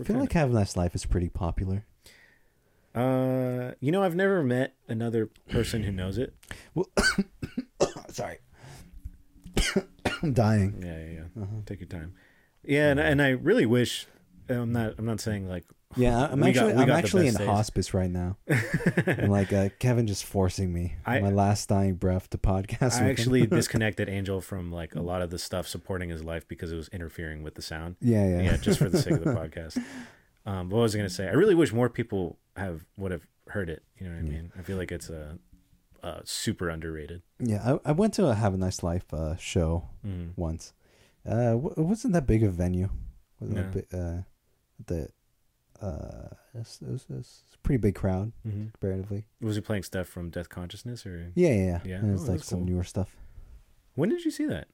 I 0.00 0.04
feel 0.04 0.18
like 0.18 0.32
Have 0.32 0.50
a 0.50 0.54
Nice 0.54 0.76
Life 0.76 0.94
is 0.94 1.04
pretty 1.04 1.28
popular. 1.28 1.84
Uh, 2.94 3.72
you 3.80 3.92
know, 3.92 4.02
I've 4.02 4.16
never 4.16 4.42
met 4.42 4.74
another 4.88 5.26
person 5.48 5.84
who 5.84 5.92
knows 5.92 6.18
it. 6.18 6.34
Well, 6.74 6.88
Sorry. 8.10 8.38
I'm 10.22 10.32
dying. 10.32 10.82
Yeah, 10.82 10.98
yeah, 10.98 11.12
yeah. 11.12 11.42
Uh-huh. 11.42 11.56
Take 11.66 11.80
your 11.80 11.88
time. 11.88 12.14
Yeah, 12.64 12.90
and, 12.90 13.00
and 13.00 13.22
I 13.22 13.30
really 13.30 13.66
wish. 13.66 14.06
I'm 14.50 14.72
not. 14.72 14.94
I'm 14.98 15.06
not 15.06 15.20
saying 15.20 15.48
like. 15.48 15.64
Yeah, 15.96 16.28
I'm 16.30 16.38
We 16.40 16.52
got- 16.52 16.68
actually 16.68 16.82
I'm 16.84 16.90
actually 16.90 17.26
in 17.28 17.34
days. 17.34 17.46
hospice 17.48 17.92
right 17.94 18.10
now. 18.10 18.36
and 19.06 19.28
like 19.32 19.52
uh, 19.52 19.70
Kevin 19.80 20.06
just 20.06 20.24
forcing 20.24 20.72
me 20.72 20.94
I- 21.04 21.18
my 21.20 21.30
last 21.30 21.68
dying 21.68 21.94
breath 21.94 22.30
to 22.30 22.38
podcast. 22.38 23.00
I 23.02 23.10
actually 23.10 23.44
disconnected 23.58 24.08
Angel 24.08 24.40
from 24.40 24.70
like 24.70 24.94
a 24.94 25.00
lot 25.02 25.20
of 25.20 25.30
the 25.30 25.38
stuff 25.38 25.66
supporting 25.66 26.08
his 26.08 26.22
life 26.22 26.46
because 26.46 26.70
it 26.70 26.76
was 26.76 26.86
interfering 26.90 27.42
with 27.42 27.56
the 27.56 27.62
sound. 27.62 27.96
yeah, 28.00 28.24
yeah, 28.28 28.40
Yeah, 28.42 28.56
just 28.58 28.78
for 28.78 28.88
the 28.88 28.98
sake 28.98 29.14
of 29.14 29.24
the 29.24 29.32
podcast. 29.34 29.82
Um, 30.46 30.70
what 30.70 30.78
was 30.82 30.94
I 30.94 30.98
gonna 30.98 31.10
say? 31.10 31.26
I 31.26 31.32
really 31.32 31.56
wish 31.56 31.72
more 31.72 31.88
people 31.88 32.38
have 32.56 32.84
would 32.96 33.10
have 33.10 33.26
heard 33.48 33.68
it. 33.68 33.82
You 33.98 34.06
know 34.08 34.14
what 34.14 34.22
I 34.22 34.26
Yeah. 34.26 34.30
mean? 34.32 34.52
I 34.56 34.62
feel 34.62 34.76
like 34.76 34.92
it's 34.92 35.10
a, 35.10 35.38
uh 36.04 36.20
super 36.24 36.70
underrated. 36.70 37.22
yeah. 37.40 37.78
I, 37.84 37.90
I 37.90 37.92
went 37.92 38.14
to 38.14 38.26
a 38.28 38.34
Have 38.36 38.54
a 38.54 38.56
Nice 38.56 38.82
Life 38.84 39.12
uh, 39.12 39.34
show 39.36 39.88
Mm. 40.06 40.34
once. 40.36 40.72
Uh, 41.28 41.50
w- 41.58 41.74
it 41.76 41.80
wasn't 41.82 42.12
that 42.14 42.26
big 42.28 42.44
of 42.44 42.50
a 42.50 42.52
venue. 42.52 42.90
Wasn't 43.40 43.56
No. 43.58 43.62
that 43.64 43.72
big, 43.72 43.86
uh, 44.00 44.22
the 44.86 45.08
uh, 45.82 46.28
it 46.54 46.58
was, 46.58 46.78
it, 46.82 46.88
was, 46.90 47.06
it 47.08 47.14
was 47.16 47.42
a 47.54 47.58
pretty 47.58 47.78
big 47.78 47.94
crowd 47.94 48.32
hmm 48.42 48.66
comparatively. 48.72 49.24
Was 49.40 49.56
he 49.56 49.62
playing 49.62 49.82
stuff 49.84 50.06
from 50.08 50.28
Death 50.30 50.48
Consciousness 50.48 51.06
or? 51.06 51.32
Yeah, 51.34 51.48
yeah, 51.50 51.54
yeah. 51.54 51.80
Yeah? 51.84 52.12
It's 52.12 52.28
Oh, 52.28 52.32
like 52.32 52.42
some 52.44 52.58
cool. 52.60 52.66
newer 52.68 52.84
stuff. 52.84 53.16
When 53.94 54.08
did 54.10 54.24
you 54.24 54.30
see 54.30 54.46
that? 54.46 54.68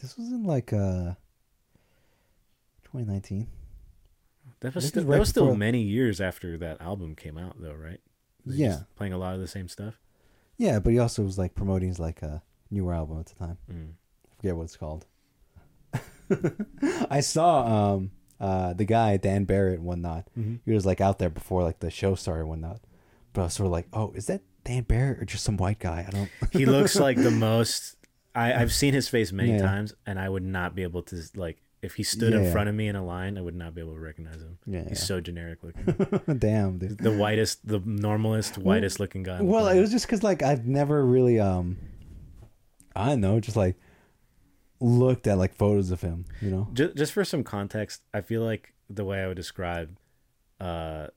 This 0.00 0.16
was 0.16 0.28
in 0.28 0.44
like 0.44 0.72
uh, 0.72 1.14
2019. 2.84 3.48
That 4.60 4.74
was 4.74 4.88
still, 4.88 5.02
is 5.02 5.08
that 5.08 5.18
was 5.18 5.28
still 5.30 5.54
many 5.54 5.80
years 5.82 6.20
after 6.20 6.56
that 6.58 6.80
album 6.80 7.14
came 7.16 7.38
out, 7.38 7.56
though, 7.60 7.74
right? 7.74 8.00
Yeah. 8.46 8.80
playing 8.96 9.12
a 9.12 9.18
lot 9.18 9.34
of 9.34 9.40
the 9.40 9.46
same 9.48 9.68
stuff. 9.68 9.98
Yeah, 10.56 10.78
but 10.80 10.92
he 10.92 10.98
also 10.98 11.22
was 11.22 11.38
like 11.38 11.54
promoting 11.54 11.88
his 11.88 11.98
like 11.98 12.22
a 12.22 12.42
newer 12.70 12.92
album 12.94 13.18
at 13.20 13.26
the 13.26 13.34
time. 13.34 13.58
Mm. 13.70 13.92
I 14.30 14.36
forget 14.36 14.56
what 14.56 14.64
it's 14.64 14.76
called. 14.76 15.06
I 17.10 17.20
saw 17.20 17.94
um 17.94 18.10
uh 18.40 18.72
the 18.72 18.84
guy 18.84 19.16
Dan 19.16 19.44
Barrett 19.44 19.78
and 19.78 19.84
whatnot. 19.86 20.26
Mm-hmm. 20.38 20.56
He 20.64 20.72
was 20.72 20.86
like 20.86 21.00
out 21.00 21.18
there 21.18 21.30
before 21.30 21.62
like 21.62 21.80
the 21.80 21.90
show 21.90 22.14
started 22.14 22.40
and 22.40 22.48
whatnot. 22.50 22.80
But 23.32 23.42
I 23.42 23.44
was 23.44 23.54
sort 23.54 23.66
of 23.66 23.72
like, 23.72 23.86
oh, 23.92 24.12
is 24.16 24.26
that 24.26 24.40
Dan 24.64 24.82
Barrett 24.82 25.20
or 25.20 25.24
just 25.24 25.44
some 25.44 25.56
white 25.56 25.78
guy? 25.78 26.04
I 26.06 26.10
don't. 26.10 26.30
He 26.52 26.66
looks 26.66 26.96
like 26.96 27.16
the 27.16 27.30
most. 27.48 27.96
I, 28.34 28.52
I've 28.54 28.72
seen 28.72 28.94
his 28.94 29.08
face 29.08 29.32
many 29.32 29.50
Yeah. 29.52 29.62
times, 29.62 29.92
and 30.06 30.18
I 30.18 30.28
would 30.28 30.44
not 30.44 30.74
be 30.74 30.82
able 30.84 31.02
to 31.04 31.20
like 31.34 31.58
if 31.82 31.94
he 31.94 32.02
stood 32.02 32.32
Yeah. 32.32 32.40
in 32.40 32.52
front 32.52 32.68
of 32.68 32.74
me 32.74 32.88
in 32.88 32.94
a 32.96 33.04
line, 33.04 33.38
I 33.38 33.40
would 33.40 33.54
not 33.54 33.74
be 33.74 33.80
able 33.80 33.94
to 33.94 34.00
recognize 34.00 34.36
him. 34.36 34.58
Yeah, 34.66 34.80
He's 34.88 35.00
yeah. 35.00 35.04
so 35.06 35.20
generic 35.20 35.58
looking. 35.62 36.38
Damn, 36.38 36.78
dude. 36.78 36.98
the 36.98 37.10
whitest, 37.12 37.66
the 37.66 37.80
normalest, 37.84 38.58
whitest 38.58 39.00
looking 39.00 39.22
guy. 39.22 39.40
Well, 39.40 39.66
it 39.68 39.80
was 39.80 39.90
just 39.90 40.06
because 40.06 40.22
like 40.22 40.42
I've 40.42 40.66
never 40.66 41.04
really 41.04 41.40
um, 41.40 41.78
I 42.94 43.06
don't 43.10 43.20
know, 43.20 43.40
just 43.40 43.56
like 43.56 43.76
looked 44.80 45.26
at 45.26 45.38
like 45.38 45.54
photos 45.54 45.90
of 45.90 46.00
him. 46.00 46.24
You 46.40 46.50
know. 46.50 46.68
just, 46.72 46.96
just 46.96 47.12
for 47.12 47.24
some 47.24 47.44
context, 47.44 48.02
I 48.14 48.20
feel 48.22 48.42
like 48.42 48.72
the 48.88 49.04
way 49.04 49.22
I 49.22 49.26
would 49.28 49.36
describe 49.36 49.96
uh, 50.60 51.08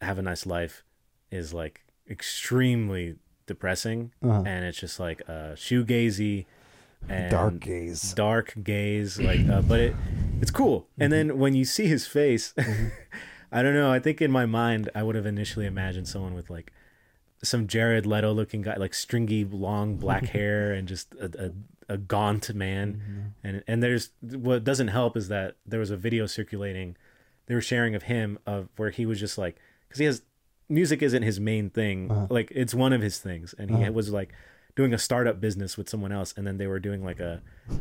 "Have 0.00 0.18
a 0.18 0.22
Nice 0.22 0.46
Life" 0.46 0.84
is 1.30 1.52
like 1.52 1.82
extremely 2.08 3.16
depressing, 3.46 4.12
Uh-huh. 4.22 4.42
and 4.46 4.64
it's 4.64 4.78
just 4.78 5.00
like 5.00 5.22
uh, 5.28 5.52
shoegazy 5.54 6.46
and 7.08 7.30
Dark 7.30 7.60
gaze. 7.60 8.12
dark 8.14 8.54
gaze, 8.62 9.18
like. 9.20 9.40
Uh, 9.48 9.62
but 9.62 9.80
it 9.80 9.94
it's 10.40 10.50
cool. 10.50 10.86
And 10.98 11.12
Mm-hmm. 11.12 11.28
then 11.28 11.38
when 11.38 11.54
you 11.54 11.64
see 11.64 11.86
his 11.86 12.06
face, 12.06 12.54
I 13.52 13.62
don't 13.62 13.74
know. 13.74 13.90
I 13.90 13.98
think 13.98 14.20
in 14.22 14.30
my 14.30 14.46
mind, 14.46 14.90
I 14.94 15.02
would 15.02 15.16
have 15.16 15.26
initially 15.26 15.66
imagined 15.66 16.06
someone 16.08 16.34
with 16.34 16.50
like 16.50 16.72
some 17.42 17.66
Jared 17.66 18.04
Leto 18.06 18.32
looking 18.32 18.62
guy, 18.62 18.76
like 18.76 18.94
stringy, 18.94 19.44
long 19.44 19.96
black 19.96 20.26
hair, 20.36 20.72
and 20.72 20.88
just 20.88 21.14
a, 21.14 21.52
a, 21.88 21.94
a 21.94 21.96
gaunt 21.98 22.52
man. 22.54 22.94
Mm-hmm. 22.94 23.46
And 23.48 23.64
and 23.66 23.82
there's 23.82 24.10
what 24.22 24.64
doesn't 24.64 24.88
help 24.88 25.16
is 25.16 25.28
that 25.28 25.56
there 25.66 25.80
was 25.80 25.90
a 25.90 25.96
video 25.96 26.26
circulating, 26.26 26.96
they 27.46 27.54
were 27.54 27.60
sharing 27.60 27.94
of 27.94 28.04
him 28.04 28.38
of 28.46 28.68
where 28.76 28.90
he 28.90 29.06
was 29.06 29.20
just 29.20 29.38
like 29.38 29.56
because 29.88 29.98
he 29.98 30.04
has 30.06 30.22
music 30.68 31.00
isn't 31.02 31.22
his 31.22 31.40
main 31.40 31.70
thing, 31.70 32.10
Uh-huh. 32.10 32.26
like 32.30 32.50
it's 32.54 32.74
one 32.74 32.92
of 32.92 33.00
his 33.00 33.18
things, 33.18 33.54
and 33.58 33.70
he 33.70 33.76
Uh-huh. 33.84 33.92
was 33.92 34.10
like 34.10 34.32
doing 34.76 34.92
a 34.94 34.98
startup 34.98 35.40
business 35.40 35.76
with 35.76 35.88
someone 35.88 36.12
else, 36.12 36.32
and 36.36 36.46
then 36.46 36.56
they 36.58 36.66
were 36.66 36.78
doing 36.78 37.02
like 37.04 37.20
a 37.20 37.40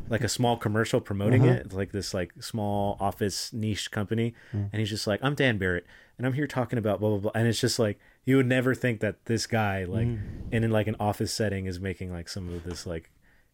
like 0.10 0.24
a 0.24 0.30
small 0.30 0.55
commercial 0.58 0.99
promoting 1.01 1.43
Uh-huh. 1.43 1.53
it, 1.60 1.66
It's 1.66 1.76
like 1.76 1.91
this 1.91 2.14
like 2.14 2.32
small 2.39 2.95
office 2.99 3.51
niche 3.53 3.91
company, 3.91 4.34
Mm. 4.53 4.70
and 4.72 4.80
he's 4.80 4.89
just 4.89 5.05
like 5.08 5.20
I'm 5.24 5.36
Dan 5.36 5.58
Barrett, 5.58 5.86
and 6.18 6.26
I'm 6.26 6.34
here 6.34 6.47
talking 6.47 6.80
about 6.80 6.99
blah 6.99 7.10
blah 7.10 7.20
blah, 7.20 7.32
and 7.36 7.47
it's 7.47 7.60
just 7.60 7.78
like 7.80 7.99
you 8.28 8.36
would 8.38 8.45
never 8.45 8.75
think 8.75 8.99
that 8.99 9.25
this 9.25 9.47
guy 9.47 9.86
like 9.86 10.05
Mm. 10.07 10.19
and 10.51 10.63
in 10.65 10.69
like 10.71 10.86
an 10.88 10.95
office 10.99 11.34
setting 11.34 11.65
is 11.65 11.80
making 11.80 12.11
like 12.11 12.30
some 12.30 12.53
of 12.53 12.63
this 12.63 12.86
like 12.86 13.09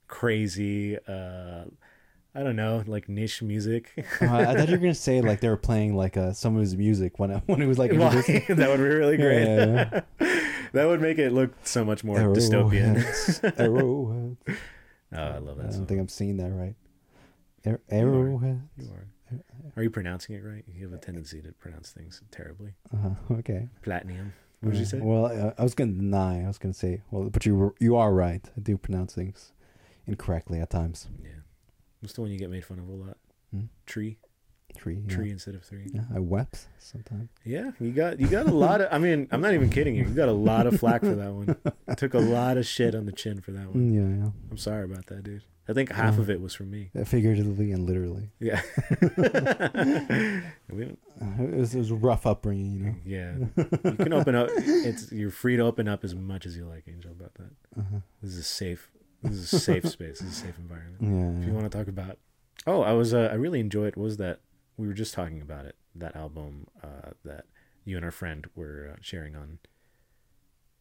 crazy 0.08 0.98
uh 1.08 1.64
I 2.36 2.42
don't 2.42 2.56
know, 2.56 2.84
like 2.88 3.08
niche 3.08 3.44
music. 3.44 3.92
Uh, 4.20 4.26
I 4.26 4.56
thought 4.56 4.68
you 4.68 4.72
were 4.74 4.80
gonna 4.80 4.96
say 4.96 5.22
like 5.22 5.40
they 5.40 5.50
were 5.50 5.56
playing 5.56 5.96
like 5.96 6.18
uh, 6.18 6.34
some 6.34 6.56
of 6.56 6.62
his 6.62 6.76
music 6.76 7.20
when 7.20 7.30
when 7.46 7.62
it 7.62 7.68
was 7.68 7.78
like 7.78 7.92
that 7.98 8.48
would 8.70 8.78
be 8.78 8.84
really 8.84 9.18
great. 9.18 9.44
Yeah, 9.46 10.02
that 10.74 10.86
would 10.88 11.00
make 11.00 11.20
it 11.20 11.32
look 11.32 11.52
so 11.64 11.86
much 11.86 12.04
more 12.04 12.18
dystopian. 12.18 12.96
Arrowheads, 12.98 13.40
Arrowheads. 13.60 14.38
Oh, 15.16 15.22
I 15.22 15.38
love 15.38 15.58
that. 15.58 15.66
I 15.66 15.70
don't 15.70 15.72
song. 15.74 15.86
think 15.86 16.00
I'm 16.02 16.08
seeing 16.08 16.38
that 16.38 16.50
right. 16.50 16.74
Ar- 17.68 17.82
Arrowhead. 17.92 18.62
You 18.80 18.90
are. 18.92 19.08
Are 19.78 19.84
you 19.84 19.92
pronouncing 19.92 20.36
it 20.36 20.40
right? 20.44 20.64
You 20.68 20.86
have 20.90 20.94
a 20.94 20.98
tendency 20.98 21.40
to 21.44 21.52
pronounce 21.52 21.92
things 21.92 22.22
terribly. 22.32 22.74
Uh-huh. 22.94 23.10
Okay. 23.40 23.70
Platinum. 23.84 24.34
What 24.64 24.72
did 24.72 24.80
you 24.80 24.86
Uh, 24.86 24.90
say? 24.90 25.00
Well, 25.02 25.26
uh, 25.26 25.54
I 25.58 25.64
was 25.64 25.76
gonna 25.76 25.92
deny. 25.92 26.44
I 26.44 26.48
was 26.48 26.58
gonna 26.58 26.74
say, 26.74 27.02
well, 27.12 27.30
but 27.30 27.46
you 27.46 27.56
were, 27.56 27.76
you 27.80 27.96
are 27.98 28.14
right. 28.14 28.50
I 28.56 28.60
do 28.62 28.78
pronounce 28.78 29.14
things 29.14 29.52
incorrectly 30.08 30.60
at 30.60 30.70
times. 30.70 31.08
Yeah. 31.22 31.30
What's 32.00 32.14
the 32.14 32.22
one 32.22 32.32
you 32.32 32.38
get 32.40 32.50
made 32.50 32.64
fun 32.66 32.80
of 32.80 32.88
a 32.88 32.92
lot? 32.92 33.18
Hmm? 33.52 33.66
Tree. 33.86 34.18
Tree. 34.78 35.02
Yeah. 35.08 35.16
Tree 35.16 35.30
instead 35.32 35.56
of 35.56 35.64
three. 35.64 35.90
Yeah, 35.94 36.02
I 36.14 36.20
wept 36.20 36.68
sometimes. 36.80 37.30
Yeah, 37.46 37.72
you 37.80 37.92
got 37.92 38.20
you 38.20 38.28
got 38.28 38.48
a 38.48 38.52
lot 38.54 38.82
of. 38.82 38.88
I 38.92 38.98
mean, 38.98 39.28
I'm 39.32 39.42
not 39.42 39.54
even 39.54 39.70
kidding 39.70 39.96
you. 39.96 40.04
You 40.06 40.10
got 40.14 40.30
a 40.30 40.34
lot 40.34 40.68
of 40.68 40.80
flack 40.80 41.02
for 41.02 41.16
that 41.16 41.32
one. 41.34 41.56
Took 41.98 42.14
a 42.14 42.20
lot 42.20 42.58
of 42.58 42.66
shit 42.66 42.96
on 42.96 43.06
the 43.06 43.12
chin 43.12 43.40
for 43.42 43.52
that 43.52 43.68
one. 43.74 43.92
Mm, 43.92 43.94
yeah, 44.24 44.30
I'm 44.52 44.58
sorry 44.58 44.84
about 44.86 45.06
that, 45.08 45.24
dude. 45.24 45.44
I 45.70 45.72
think 45.72 45.92
half 45.94 46.16
Yeah. 46.16 46.22
of 46.22 46.30
it 46.30 46.42
was 46.42 46.54
from 46.54 46.72
me. 46.72 46.90
Figuratively 47.06 47.72
and 47.72 47.86
literally. 47.88 48.32
Yeah. 48.40 48.62
we 50.70 50.84
Uh, 51.22 51.44
it, 51.44 51.54
was, 51.56 51.76
it 51.76 51.78
was 51.78 51.92
a 51.92 51.96
rough 51.96 52.26
upbringing, 52.26 52.74
you 52.74 52.80
know. 52.86 52.96
yeah. 53.06 53.34
You 53.92 53.96
can 53.98 54.14
open 54.14 54.36
up. 54.36 54.50
It's 54.58 55.12
you're 55.12 55.30
free 55.32 55.56
to 55.56 55.64
open 55.64 55.88
up 55.88 56.04
as 56.04 56.14
much 56.16 56.46
as 56.46 56.58
you 56.58 56.66
like, 56.66 56.84
Angel. 56.88 57.12
About 57.12 57.34
that. 57.36 57.52
Uh-huh. 57.80 57.98
This 58.22 58.34
is 58.34 58.40
a 58.40 58.44
safe. 58.44 58.90
This 59.22 59.34
is 59.36 59.54
a 59.54 59.60
safe 59.60 59.88
space. 59.88 60.20
This 60.20 60.30
is 60.32 60.38
a 60.38 60.42
safe 60.48 60.58
environment. 60.58 60.98
Yeah. 61.02 61.42
If 61.42 61.48
you 61.48 61.54
want 61.54 61.72
to 61.72 61.78
talk 61.78 61.88
about, 61.88 62.18
oh, 62.68 62.82
I 62.82 62.92
was. 62.94 63.14
Uh, 63.14 63.30
I 63.32 63.36
really 63.36 63.60
enjoyed. 63.62 63.96
What 63.96 64.04
was 64.04 64.18
that? 64.18 64.40
We 64.78 64.88
were 64.88 64.94
just 64.94 65.14
talking 65.14 65.42
about 65.42 65.66
it. 65.66 65.76
That 65.96 66.16
album 66.16 66.68
uh, 66.84 67.12
that 67.24 67.46
you 67.86 67.96
and 67.96 68.06
our 68.06 68.12
friend 68.12 68.48
were 68.56 68.94
uh, 68.94 68.98
sharing 69.02 69.36
on 69.36 69.60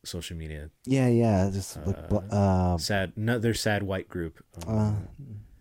social 0.05 0.37
media. 0.37 0.71
Yeah, 0.85 1.09
yeah. 1.09 1.51
Just 1.53 1.77
like 1.87 1.97
uh, 2.31 2.79
sad. 2.79 3.13
Another 3.17 3.55
sad 3.55 3.83
white 3.83 4.09
group. 4.09 4.45
Um, 4.67 5.09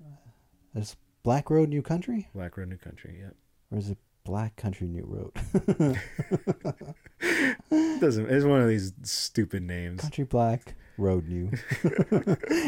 uh, 0.04 0.08
there's 0.74 0.96
Black 1.24 1.50
Road 1.50 1.70
New 1.70 1.82
Country, 1.82 2.30
Black 2.34 2.58
Road 2.58 2.70
New 2.70 2.78
Country. 2.78 3.18
Yeah. 3.20 3.32
or 3.72 3.78
is 3.80 3.90
it 3.90 3.98
Black 4.24 4.56
Country 4.56 4.88
New 4.88 5.06
Road? 5.06 5.34
Doesn't. 8.00 8.30
It's 8.30 8.46
one 8.46 8.62
of 8.62 8.68
these 8.68 8.94
stupid 9.04 9.64
names. 9.64 10.02
Country 10.02 10.24
Black 10.24 10.76
Road 10.98 11.28
New. 11.28 11.52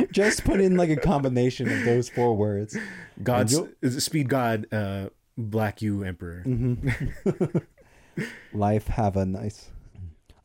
Just 0.11 0.43
put 0.43 0.59
in 0.59 0.75
like 0.77 0.89
a 0.89 0.95
combination 0.97 1.71
of 1.71 1.85
those 1.85 2.09
four 2.09 2.35
words. 2.35 2.77
God's 3.21 3.59
Speed 3.99 4.29
God. 4.29 4.67
Uh, 4.71 5.09
Black 5.37 5.81
you 5.81 6.03
Emperor. 6.03 6.41
hmm 6.41 6.75
Life 8.53 8.87
have 8.87 9.15
a 9.17 9.25
nice. 9.25 9.71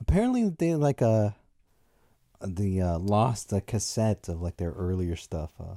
Apparently, 0.01 0.49
they 0.49 0.75
like 0.75 1.03
uh 1.03 1.31
the 2.41 2.81
uh, 2.81 2.99
lost 2.99 3.53
a 3.53 3.61
cassette 3.61 4.29
of 4.29 4.41
like 4.41 4.57
their 4.57 4.71
earlier 4.73 5.17
stuff. 5.17 5.53
Uh, 5.61 5.77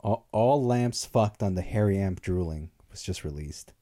all, 0.00 0.26
all 0.32 0.64
lamps 0.64 1.04
fucked 1.04 1.42
on 1.42 1.54
the 1.54 1.62
Hairy 1.62 1.98
Amp 1.98 2.20
drooling 2.20 2.70
was 2.90 3.02
just 3.02 3.24
released. 3.24 3.72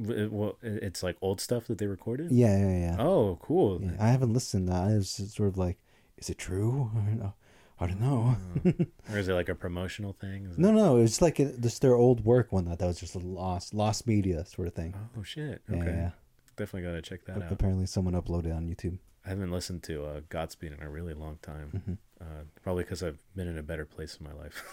W- 0.00 0.28
Well, 0.30 0.58
it's 0.62 1.02
like 1.02 1.16
old 1.20 1.40
stuff 1.40 1.66
that 1.66 1.78
they 1.78 1.86
recorded. 1.86 2.30
Yeah, 2.30 2.56
yeah, 2.56 2.78
yeah. 2.78 2.96
Oh, 2.98 3.38
cool. 3.42 3.80
Yeah, 3.82 3.96
I 3.98 4.08
haven't 4.08 4.32
listened. 4.34 4.68
To 4.68 4.72
that. 4.74 4.82
I 4.84 4.94
was 4.94 5.10
sort 5.10 5.48
of 5.48 5.58
like, 5.58 5.78
is 6.18 6.30
it 6.30 6.38
true? 6.38 6.90
I 7.78 7.86
don't 7.86 8.00
know. 8.00 8.36
I 8.64 8.86
or 9.12 9.18
is 9.18 9.28
it 9.28 9.34
like 9.34 9.48
a 9.50 9.54
promotional 9.54 10.14
thing? 10.14 10.46
Is 10.46 10.56
No, 10.58 10.70
it- 10.70 10.72
no, 10.72 10.96
it's 10.98 11.20
like 11.20 11.38
a, 11.38 11.52
just 11.58 11.82
their 11.82 11.94
old 11.94 12.24
work 12.24 12.50
one 12.52 12.64
that 12.66 12.78
that 12.78 12.86
was 12.86 12.98
just 12.98 13.14
a 13.14 13.18
lost, 13.18 13.74
lost 13.74 14.06
media 14.06 14.44
sort 14.46 14.68
of 14.68 14.74
thing. 14.74 14.94
Oh 15.18 15.22
shit. 15.22 15.62
Okay. 15.70 15.84
yeah. 15.86 16.10
Definitely 16.56 16.88
gotta 16.88 17.02
check 17.02 17.24
that 17.26 17.42
out. 17.42 17.52
apparently, 17.52 17.84
someone 17.86 18.14
uploaded 18.14 18.46
it 18.46 18.52
on 18.52 18.66
YouTube. 18.66 18.98
I 19.26 19.28
haven't 19.30 19.50
listened 19.50 19.82
to 19.84 20.04
uh, 20.06 20.20
Godspeed 20.30 20.72
in 20.72 20.82
a 20.82 20.88
really 20.88 21.12
long 21.14 21.38
time. 21.42 21.82
hmm 21.84 21.92
Uh, 22.18 22.44
probably 22.62 22.84
because 22.84 23.02
I've 23.02 23.18
been 23.34 23.46
in 23.48 23.58
a 23.58 23.62
better 23.62 23.84
place 23.84 24.16
in 24.18 24.24
my 24.24 24.32
life. 24.32 24.64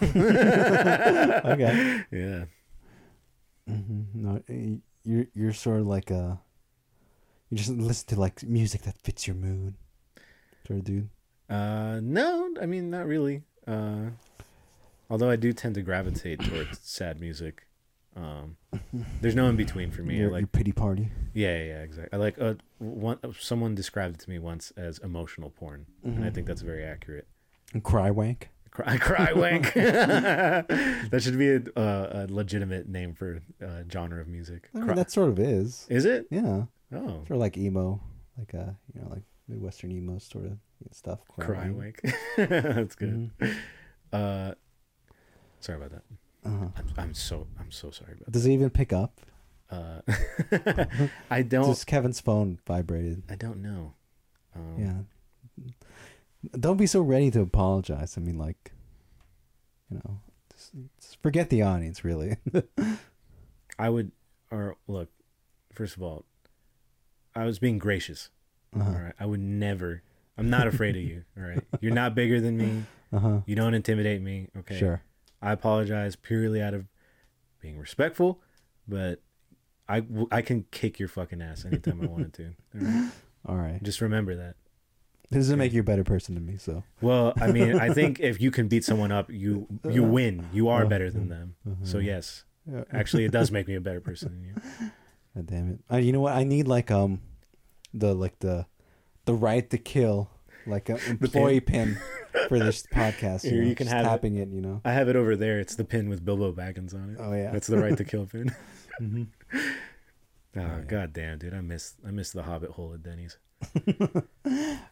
Okay. 1.44 2.04
Yeah. 2.10 2.44
hmm 3.68 4.02
No, 4.14 4.42
you're 5.04 5.26
you're 5.34 5.52
sort 5.52 5.80
of 5.80 5.86
like 5.86 6.10
a. 6.10 6.40
You 7.50 7.58
just 7.58 7.70
listen 7.70 8.06
to 8.08 8.20
like 8.20 8.42
music 8.42 8.82
that 8.82 8.96
fits 9.04 9.26
your 9.26 9.36
mood, 9.36 9.74
sort 10.66 10.78
of 10.80 10.84
dude. 10.84 11.08
Uh, 11.48 12.00
no, 12.02 12.54
I 12.60 12.66
mean 12.66 12.90
not 12.90 13.06
really. 13.06 13.42
Uh, 13.66 14.10
although 15.10 15.30
I 15.30 15.36
do 15.36 15.52
tend 15.52 15.74
to 15.76 15.82
gravitate 15.82 16.40
towards 16.40 16.78
sad 16.82 17.20
music. 17.20 17.66
Um, 18.16 18.56
there's 19.20 19.34
no 19.34 19.48
in 19.48 19.56
between 19.56 19.90
for 19.90 20.02
me. 20.02 20.14
I 20.14 20.18
Your, 20.20 20.30
like 20.30 20.40
your 20.42 20.46
pity 20.48 20.70
party. 20.72 21.08
yeah, 21.32 21.56
yeah, 21.58 21.64
yeah, 21.64 21.78
exactly. 21.82 22.16
I 22.16 22.22
like 22.22 22.38
uh, 22.40 22.54
one. 22.78 23.18
Someone 23.38 23.74
described 23.74 24.14
it 24.14 24.20
to 24.20 24.30
me 24.30 24.38
once 24.38 24.72
as 24.76 24.98
emotional 24.98 25.50
porn, 25.50 25.86
and 26.04 26.24
I 26.24 26.30
think 26.30 26.46
that's 26.46 26.62
very 26.62 26.84
accurate. 26.84 27.26
And 27.72 27.82
cry 27.82 28.10
wank. 28.12 28.50
Cry, 28.70 28.96
cry 28.98 29.32
wank. 29.32 29.72
that 29.74 31.20
should 31.22 31.38
be 31.38 31.48
a, 31.54 31.62
uh, 31.76 32.26
a 32.28 32.32
legitimate 32.32 32.88
name 32.88 33.14
for 33.14 33.40
uh, 33.64 33.82
genre 33.90 34.20
of 34.20 34.28
music. 34.28 34.68
I 34.74 34.78
mean, 34.78 34.86
Cry- 34.86 34.94
that 34.94 35.10
sort 35.10 35.28
of 35.30 35.38
is. 35.40 35.86
Is 35.90 36.04
it? 36.04 36.26
Yeah, 36.30 36.64
Oh, 36.92 37.06
sort 37.26 37.30
of 37.32 37.36
like 37.38 37.56
emo, 37.58 38.00
like 38.38 38.54
uh, 38.54 38.70
you 38.94 39.00
know, 39.00 39.08
like 39.10 39.22
midwestern 39.48 39.92
emo 39.92 40.18
sort 40.18 40.46
of 40.46 40.58
stuff. 40.92 41.20
cry 41.38 41.70
wank. 41.70 42.00
That's 42.36 42.94
good. 42.94 43.30
Mhm. 43.38 43.56
Uh, 44.12 44.54
sorry 45.60 45.78
about 45.78 45.90
that. 45.92 46.02
Uh-huh. 46.44 46.66
I'm, 46.76 46.86
I'm 46.98 47.14
so 47.14 47.46
I'm 47.58 47.70
so 47.70 47.90
sorry 47.90 48.12
about 48.12 48.30
Does 48.30 48.44
it 48.46 48.52
even 48.52 48.70
pick 48.70 48.92
up? 48.92 49.20
Uh, 49.70 50.00
I 51.30 51.42
don't. 51.42 51.66
Just 51.66 51.86
Kevin's 51.86 52.20
phone 52.20 52.58
vibrated. 52.66 53.22
I 53.30 53.34
don't 53.36 53.62
know. 53.62 53.94
Um, 54.54 54.76
Yeah. 54.78 54.94
Don't 56.60 56.76
be 56.76 56.86
so 56.86 57.00
ready 57.00 57.30
to 57.30 57.40
apologize. 57.40 58.18
I 58.18 58.20
mean, 58.20 58.36
like, 58.36 58.72
you 59.90 59.96
know, 60.04 60.20
just, 60.52 60.72
just 61.00 61.22
forget 61.22 61.48
the 61.48 61.62
audience, 61.62 62.04
really. 62.04 62.36
I 63.78 63.88
would. 63.88 64.12
Or 64.50 64.76
look, 64.86 65.08
first 65.72 65.96
of 65.96 66.02
all, 66.02 66.26
I 67.34 67.46
was 67.46 67.58
being 67.58 67.78
gracious. 67.78 68.28
Uh-huh. 68.78 68.90
All 68.90 68.96
right. 68.98 69.12
I 69.18 69.26
would 69.26 69.40
never. 69.40 70.02
I'm 70.36 70.50
not 70.50 70.66
afraid 70.66 70.96
of 70.96 71.02
you. 71.02 71.24
All 71.36 71.44
right. 71.44 71.62
You're 71.80 71.94
not 71.94 72.14
bigger 72.14 72.40
than 72.40 72.56
me. 72.56 72.84
Uh 73.12 73.18
huh. 73.18 73.40
You 73.46 73.54
don't 73.56 73.74
intimidate 73.74 74.20
me. 74.20 74.48
Okay. 74.58 74.78
Sure. 74.78 75.02
I 75.40 75.52
apologize 75.52 76.16
purely 76.16 76.60
out 76.62 76.74
of 76.74 76.86
being 77.60 77.78
respectful, 77.78 78.40
but 78.88 79.20
I, 79.88 80.00
w- 80.00 80.26
I 80.32 80.40
can 80.42 80.64
kick 80.70 80.98
your 80.98 81.08
fucking 81.08 81.40
ass 81.42 81.64
anytime 81.64 82.00
I 82.02 82.06
wanted 82.06 82.32
to. 82.34 82.44
All 82.74 82.80
right? 82.86 83.10
All 83.46 83.56
right. 83.56 83.82
Just 83.82 84.00
remember 84.00 84.34
that. 84.34 84.56
This 85.30 85.40
doesn't 85.40 85.54
Okay. 85.54 85.66
make 85.66 85.72
you 85.72 85.80
a 85.80 85.84
better 85.84 86.04
person 86.04 86.34
than 86.34 86.46
me, 86.46 86.56
so. 86.56 86.82
Well, 87.00 87.32
I 87.40 87.50
mean, 87.52 87.78
I 87.78 87.92
think 87.92 88.20
if 88.20 88.40
you 88.40 88.50
can 88.50 88.68
beat 88.68 88.84
someone 88.84 89.12
up, 89.12 89.30
you 89.30 89.66
you 89.90 90.02
win. 90.02 90.46
You 90.52 90.68
are 90.68 90.84
Uh, 90.84 90.88
better 90.88 91.10
than 91.10 91.28
them. 91.28 91.56
So 91.82 91.98
uh-huh. 91.98 92.06
yes, 92.06 92.44
Yeah. 92.70 92.84
actually, 92.92 93.24
it 93.24 93.32
does 93.32 93.50
make 93.50 93.66
me 93.68 93.74
a 93.74 93.80
better 93.80 94.00
person 94.00 94.30
than 94.32 94.44
you. 94.44 94.90
God 95.34 95.46
damn 95.46 95.70
it. 95.72 95.80
Uh, 95.92 95.96
you 95.98 96.12
know 96.12 96.20
what? 96.20 96.34
I 96.34 96.44
need 96.44 96.66
like 96.68 96.90
um, 96.90 97.20
the 97.94 98.14
like 98.14 98.38
the, 98.40 98.66
the 99.24 99.32
right 99.34 99.68
to 99.70 99.78
kill, 99.78 100.28
like 100.66 100.88
an 100.90 100.98
employee 101.08 101.60
pin. 101.60 101.96
for 102.48 102.58
this 102.58 102.84
podcast. 102.92 103.44
You, 103.44 103.50
Here, 103.50 103.62
know, 103.62 103.68
you 103.68 103.74
can 103.76 103.86
have 103.86 104.04
it. 104.04 104.08
tapping 104.08 104.36
it. 104.36 104.48
You 104.48 104.60
know. 104.60 104.80
I 104.84 104.92
have 104.92 105.08
it 105.08 105.14
over 105.16 105.36
there. 105.36 105.60
It's 105.60 105.76
the 105.76 105.84
pin 105.84 106.08
with 106.08 106.24
Bilbo 106.24 106.52
Baggins 106.52 106.92
on 106.94 107.10
it. 107.10 107.18
Oh 107.20 107.32
yeah. 107.32 107.52
That's 107.52 107.68
the 107.68 107.78
right 107.78 107.96
to 107.96 108.04
kill 108.04 108.26
pin. 108.26 108.54
Mhm. 109.02 109.26
Oh, 110.56 110.60
yeah. 110.60 110.80
god 110.86 111.12
damn, 111.12 111.38
dude. 111.38 111.52
I 111.52 111.60
miss 111.60 111.94
I 112.06 112.10
miss 112.12 112.30
the 112.30 112.44
Hobbit 112.44 112.70
hole 112.70 112.92
at 112.94 113.02
Denny's. 113.02 113.38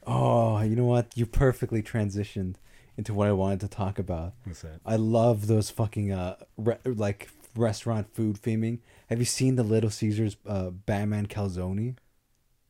Oh, 0.07 0.61
you 0.63 0.75
know 0.77 0.85
what? 0.85 1.17
You 1.17 1.27
perfectly 1.27 1.83
transitioned 1.83 2.57
into 2.97 3.15
what 3.15 3.29
I 3.29 3.33
wanted 3.33 3.61
to 3.61 3.69
talk 3.69 3.99
about. 3.99 4.35
What's 4.45 4.63
that? 4.63 4.81
I 4.85 4.97
love 4.97 5.47
those 5.47 5.71
fucking 5.71 6.11
uh 6.13 6.37
re- 6.57 6.79
like 6.85 7.29
restaurant 7.57 8.13
food 8.15 8.37
theming. 8.43 8.81
Have 9.09 9.19
you 9.19 9.25
seen 9.25 9.57
the 9.57 9.63
Little 9.63 9.91
Caesars 9.91 10.37
uh 10.47 10.71
Batman 10.71 11.27
calzone? 11.27 11.97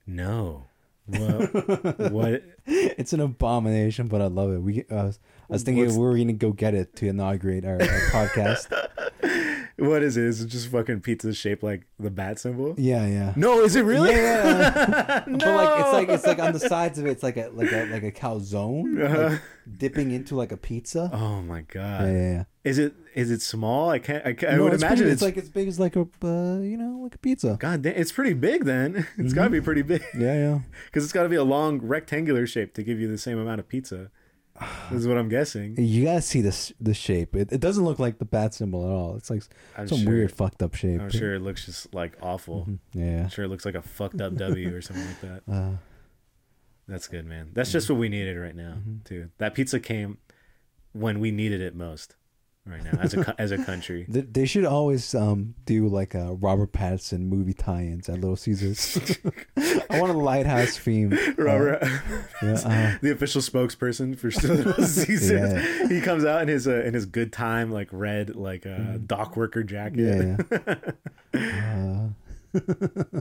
No. 0.06 0.66
What? 1.06 1.98
what? 2.12 2.42
It's 2.66 3.12
an 3.12 3.20
abomination, 3.20 4.06
but 4.08 4.22
I 4.22 4.26
love 4.26 4.52
it. 4.52 4.58
We 4.58 4.84
I 4.90 5.04
was, 5.04 5.18
I 5.50 5.52
was 5.54 5.62
thinking 5.62 5.84
What's- 5.84 5.96
we 5.96 6.02
were 6.04 6.16
gonna 6.16 6.32
go 6.32 6.52
get 6.52 6.74
it 6.74 6.94
to 6.96 7.08
inaugurate 7.08 7.64
our, 7.64 7.74
our 7.74 7.78
podcast. 8.10 8.72
What 9.88 10.02
is 10.02 10.16
it? 10.16 10.24
Is 10.24 10.40
it 10.40 10.46
just 10.46 10.68
fucking 10.68 11.00
pizza 11.00 11.32
shaped 11.34 11.62
like 11.62 11.86
the 11.98 12.10
bat 12.10 12.38
symbol? 12.38 12.74
Yeah, 12.78 13.06
yeah. 13.06 13.32
No, 13.36 13.60
is 13.62 13.74
it 13.76 13.84
really? 13.84 14.10
Yeah. 14.12 15.24
no. 15.26 15.38
But 15.38 15.54
like 15.56 15.80
it's 15.80 15.92
like 15.92 16.08
it's 16.08 16.26
like 16.26 16.38
on 16.38 16.52
the 16.52 16.60
sides 16.60 16.98
of 16.98 17.06
it, 17.06 17.10
it's 17.10 17.22
like 17.22 17.36
a 17.36 17.50
like 17.52 17.72
a 17.72 17.86
like 17.86 18.02
a 18.04 18.12
calzone, 18.12 19.02
Uh-huh. 19.04 19.28
like 19.30 19.40
dipping 19.78 20.10
into 20.12 20.36
like 20.36 20.52
a 20.52 20.56
pizza. 20.56 21.10
Oh 21.12 21.42
my 21.42 21.62
god. 21.62 22.06
yeah, 22.06 22.12
yeah, 22.12 22.32
yeah. 22.32 22.44
Is 22.64 22.78
it 22.78 22.94
is 23.14 23.30
it 23.30 23.42
small? 23.42 23.90
I 23.90 23.98
can't. 23.98 24.24
I, 24.24 24.32
can't, 24.34 24.52
I 24.54 24.60
would 24.60 24.72
imagine 24.72 24.98
pretty- 24.98 25.02
it's, 25.12 25.14
it's 25.14 25.22
like 25.22 25.36
as 25.36 25.48
big 25.50 25.66
as 25.68 25.80
like 25.80 25.96
a 25.96 26.02
uh, 26.22 26.58
you 26.60 26.76
know 26.76 27.00
like 27.02 27.14
a 27.14 27.18
pizza. 27.18 27.56
God 27.58 27.82
damn, 27.82 27.94
it's 27.96 28.12
pretty 28.12 28.34
big. 28.34 28.64
Then 28.64 28.94
it's 28.96 29.06
Mm-hmm. 29.18 29.34
got 29.34 29.44
to 29.44 29.50
be 29.50 29.60
pretty 29.60 29.82
big 29.82 30.02
Yeah, 30.16 30.34
yeah. 30.34 30.58
because 30.86 31.02
it's 31.04 31.12
got 31.12 31.24
to 31.24 31.28
be 31.28 31.36
a 31.36 31.44
long 31.44 31.80
rectangular 31.80 32.46
shape 32.46 32.72
to 32.74 32.82
give 32.82 33.00
you 33.00 33.08
the 33.08 33.18
same 33.18 33.38
amount 33.38 33.58
of 33.60 33.68
pizza. 33.68 34.10
This 34.90 35.00
is 35.00 35.08
what 35.08 35.16
I'm 35.18 35.28
guessing. 35.28 35.74
You 35.78 36.04
gotta 36.04 36.20
see 36.22 36.40
this 36.40 36.72
the 36.80 36.94
shape. 36.94 37.34
It, 37.34 37.52
it 37.52 37.60
doesn't 37.60 37.84
look 37.84 37.98
like 37.98 38.18
the 38.18 38.24
bat 38.24 38.54
symbol 38.54 38.84
at 38.84 38.90
all. 38.92 39.16
It's 39.16 39.30
like 39.30 39.42
I'm 39.76 39.88
some 39.88 39.98
sure, 39.98 40.12
weird 40.12 40.32
fucked 40.32 40.62
up 40.62 40.74
shape. 40.74 41.00
I'm 41.00 41.10
sure 41.10 41.34
it 41.34 41.40
looks 41.40 41.66
just 41.66 41.94
like 41.94 42.16
awful. 42.22 42.66
Mhm. 42.66 42.78
Yeah. 42.94 43.22
I'm 43.24 43.28
sure 43.30 43.44
it 43.44 43.48
looks 43.48 43.64
like 43.64 43.74
a 43.74 43.82
fucked 43.82 44.20
up 44.20 44.34
W 44.36 44.74
or 44.74 44.80
something 44.82 45.06
like 45.06 45.20
that. 45.22 45.42
Uh, 45.52 45.76
That's 46.88 47.06
good, 47.08 47.24
man. 47.26 47.50
That's 47.54 47.70
just 47.72 47.88
what 47.88 47.98
we 47.98 48.08
needed 48.08 48.36
right 48.36 48.56
now, 48.56 48.74
Mhm. 48.86 49.04
too. 49.04 49.30
That 49.38 49.54
pizza 49.54 49.78
came 49.80 50.18
when 50.92 51.20
we 51.20 51.30
needed 51.30 51.60
it 51.60 51.74
most, 51.74 52.16
right 52.66 52.82
now 52.84 52.98
as 53.00 53.14
a 53.14 53.34
as 53.38 53.50
a 53.50 53.58
country. 53.58 54.06
they, 54.08 54.46
should 54.46 54.64
always 54.64 55.14
um 55.14 55.54
do 55.64 55.88
like 55.88 56.14
a 56.14 56.34
Robert 56.34 56.72
Pattinson 56.72 57.20
movie 57.22 57.52
tie-ins 57.52 58.08
at 58.08 58.16
Little 58.16 58.36
Caesars. 58.36 59.18
I 59.90 60.00
want 60.00 60.12
a 60.12 60.18
lighthouse 60.18 60.78
theme. 60.78 61.18
Robert, 61.36 61.82
Yeah, 62.42 62.52
uh, 62.52 62.98
the 63.02 63.12
official 63.12 63.40
spokesperson 63.40 64.16
for 64.16 64.30
Little 64.46 64.84
Caesars, 64.84 65.30
Yeah. 65.30 65.88
he 65.88 66.00
comes 66.00 66.24
out 66.24 66.42
in 66.42 66.48
his 66.48 66.68
uh, 66.68 66.82
in 66.82 66.94
his 66.94 67.06
good 67.06 67.32
time 67.32 67.70
like 67.70 67.88
red 67.92 68.36
like 68.36 68.66
uh, 68.66 68.98
dock 69.06 69.36
worker 69.36 69.62
jacket. 69.62 70.38
yeah. 71.34 72.10
uh, 72.54 73.20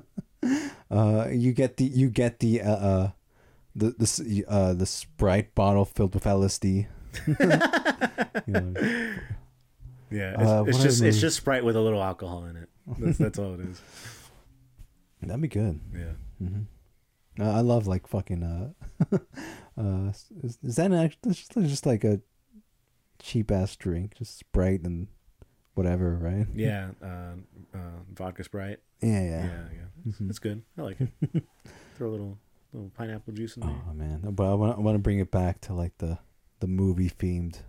uh, 0.92 1.28
you 1.32 1.54
get 1.54 1.78
the 1.78 1.86
you 1.86 2.10
get 2.10 2.40
the 2.40 2.62
uh, 2.62 2.72
uh 2.72 3.12
the 3.76 3.92
the 3.98 4.46
uh 4.48 4.74
the 4.74 4.86
Sprite 4.86 5.56
bottle 5.56 5.86
filled 5.86 6.14
with 6.14 6.26
LSD. 6.26 6.88
You 8.54 8.62
know, 8.62 8.74
Yeah, 10.12 10.34
it's, 10.42 10.50
Uh, 10.52 10.64
it's 10.68 10.82
just 10.84 11.02
it's 11.02 11.20
just 11.22 11.38
Sprite 11.38 11.64
with 11.64 11.76
a 11.76 11.82
little 11.82 12.04
alcohol 12.04 12.46
in 12.46 12.58
it. 12.58 12.70
That's 13.00 13.18
that's 13.18 13.40
all 13.40 13.54
it 13.54 13.62
is. 13.62 13.82
that'd 15.22 15.42
be 15.42 15.48
good. 15.48 15.80
Yeah. 15.96 16.14
hmm 16.40 16.62
Uh, 17.40 17.50
I 17.52 17.62
love 17.62 17.88
like 17.88 18.08
fucking 18.08 18.44
uh, 18.44 18.70
uh, 19.78 20.10
is, 20.44 20.58
is 20.64 20.76
that 20.76 20.88
an 20.92 20.94
act- 21.06 21.18
that's 21.24 21.38
just, 21.38 21.54
that's 21.56 21.70
just 21.70 21.86
like 21.86 22.04
a 22.04 22.20
cheap 23.20 23.52
ass 23.52 23.76
drink, 23.78 24.16
just 24.16 24.38
Sprite 24.40 24.82
and 24.84 25.08
whatever, 25.76 26.18
right? 26.18 26.48
Yeah, 26.54 26.90
uh, 27.02 27.36
uh, 27.74 27.78
vodka 28.14 28.44
Sprite. 28.44 28.80
Yeah, 29.02 29.22
Yeah, 29.24 29.46
yeah. 29.46 29.64
yeah, 29.74 30.12
Mhm. 30.12 30.30
it's 30.30 30.40
good. 30.40 30.62
I 30.78 30.82
like 30.82 31.00
it. 31.00 31.10
Throw 31.96 32.10
a 32.10 32.12
little 32.12 32.38
little 32.74 32.90
pineapple 32.98 33.34
juice 33.34 33.56
in 33.56 33.62
there. 33.64 33.82
Oh 33.90 33.94
man, 33.94 34.22
but 34.32 34.44
I 34.52 34.54
want 34.56 34.78
I 34.78 34.82
want 34.82 34.96
to 34.96 35.00
bring 35.00 35.20
it 35.20 35.32
back 35.32 35.62
to 35.62 35.74
like 35.74 35.98
the 36.00 36.20
the 36.60 36.68
movie 36.68 37.10
themed 37.10 37.62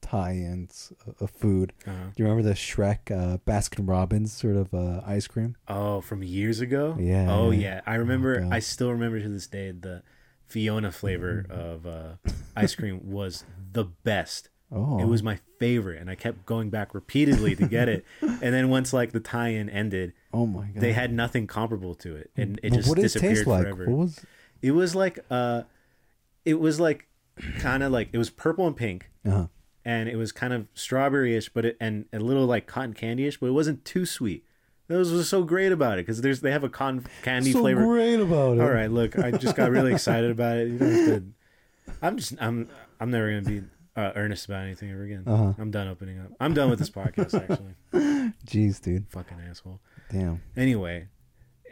tie-ins 0.00 0.92
of- 1.06 1.20
of 1.22 1.30
food. 1.30 1.72
Uh-huh. 1.86 2.10
Do 2.14 2.22
you 2.22 2.28
remember 2.28 2.48
the 2.48 2.54
Shrek 2.54 3.10
uh, 3.10 3.38
Baskin 3.46 3.88
Robbins 3.88 4.32
sort 4.32 4.56
of 4.56 4.72
uh, 4.74 5.00
ice 5.06 5.26
cream? 5.26 5.56
Oh, 5.68 6.00
from 6.00 6.22
years 6.22 6.60
ago. 6.60 6.96
Yeah, 6.98 7.26
Oh 7.30 7.50
yeah. 7.50 7.80
I 7.86 7.94
remember. 7.96 8.40
God. 8.40 8.52
I 8.52 8.58
still 8.60 8.90
remember 8.92 9.20
to 9.20 9.28
this 9.28 9.46
day 9.46 9.70
the 9.72 10.02
Fiona 10.46 10.92
flavor 10.92 11.44
of 11.50 11.86
uh, 11.86 12.12
ice 12.56 12.74
cream 12.74 13.00
was 13.10 13.44
the 13.72 13.84
best. 13.84 14.48
Oh, 14.72 14.98
It 15.00 15.04
was 15.06 15.22
my 15.22 15.38
favorite, 15.60 16.00
and 16.00 16.10
I 16.10 16.16
kept 16.16 16.44
going 16.44 16.70
back 16.70 16.92
repeatedly 16.92 17.54
to 17.56 17.66
get 17.68 17.88
it. 17.88 18.04
and 18.20 18.40
then 18.40 18.68
once 18.68 18.92
like 18.92 19.12
the 19.12 19.20
tie-in 19.20 19.70
ended, 19.70 20.12
Oh 20.32 20.44
my 20.46 20.66
god! 20.66 20.80
they 20.80 20.92
had 20.92 21.12
nothing 21.12 21.46
comparable 21.46 21.94
to 21.96 22.16
it, 22.16 22.30
and 22.36 22.58
it 22.64 22.70
But 22.70 22.76
just 22.76 22.88
what 22.88 22.96
did 22.96 23.02
it 23.02 23.08
disappeared 23.08 23.36
taste 23.36 23.46
like? 23.46 23.62
forever. 23.62 23.86
What 23.86 23.96
was? 23.98 24.20
It 24.62 24.72
was 24.72 24.94
like 24.96 25.20
uh, 25.30 25.62
it 26.44 26.58
was 26.58 26.80
like 26.80 27.06
kind 27.58 27.82
of 27.84 27.92
like 27.92 28.08
it 28.12 28.18
was 28.18 28.28
purple 28.30 28.66
and 28.66 28.76
pink, 28.76 29.08
Uh-huh. 29.24 29.46
And 29.86 30.08
it 30.08 30.16
was 30.16 30.32
kind 30.32 30.52
of 30.52 30.66
strawberry-ish, 30.74 31.48
but 31.50 31.64
it 31.64 31.76
and 31.80 32.06
a 32.12 32.18
little 32.18 32.44
like 32.44 32.66
cotton 32.66 32.92
candy-ish, 32.92 33.38
but 33.38 33.46
it 33.46 33.52
wasn't 33.52 33.84
too 33.84 34.04
sweet. 34.04 34.44
That 34.88 34.98
was 34.98 35.28
so 35.28 35.44
great 35.44 35.70
about 35.70 35.98
it 35.98 36.06
because 36.06 36.20
there's 36.20 36.40
they 36.40 36.50
have 36.50 36.64
a 36.64 36.68
cotton 36.68 37.06
candy 37.22 37.52
so 37.52 37.60
flavor. 37.60 37.84
great 37.86 38.18
about 38.20 38.58
it. 38.58 38.60
All 38.60 38.70
right, 38.70 38.90
look, 38.90 39.16
I 39.16 39.30
just 39.30 39.54
got 39.54 39.70
really 39.70 39.92
excited 39.92 40.30
about 40.32 40.56
it. 40.58 40.68
You 40.68 40.78
don't 40.78 40.90
have 40.92 41.06
to. 41.06 41.24
I'm 42.02 42.16
just 42.16 42.34
I'm 42.40 42.68
I'm 43.00 43.10
never 43.12 43.28
gonna 43.30 43.42
be 43.60 43.62
uh, 43.96 44.10
earnest 44.16 44.46
about 44.46 44.64
anything 44.64 44.90
ever 44.90 45.04
again. 45.04 45.22
Uh-huh. 45.24 45.54
I'm 45.56 45.70
done 45.70 45.86
opening 45.88 46.18
up. 46.18 46.32
I'm 46.40 46.52
done 46.52 46.68
with 46.68 46.80
this 46.80 46.90
podcast. 46.90 47.34
Actually, 47.34 47.74
Jeez, 48.44 48.80
dude. 48.82 49.06
fucking 49.08 49.38
asshole. 49.48 49.80
Damn. 50.10 50.42
Anyway, 50.56 51.06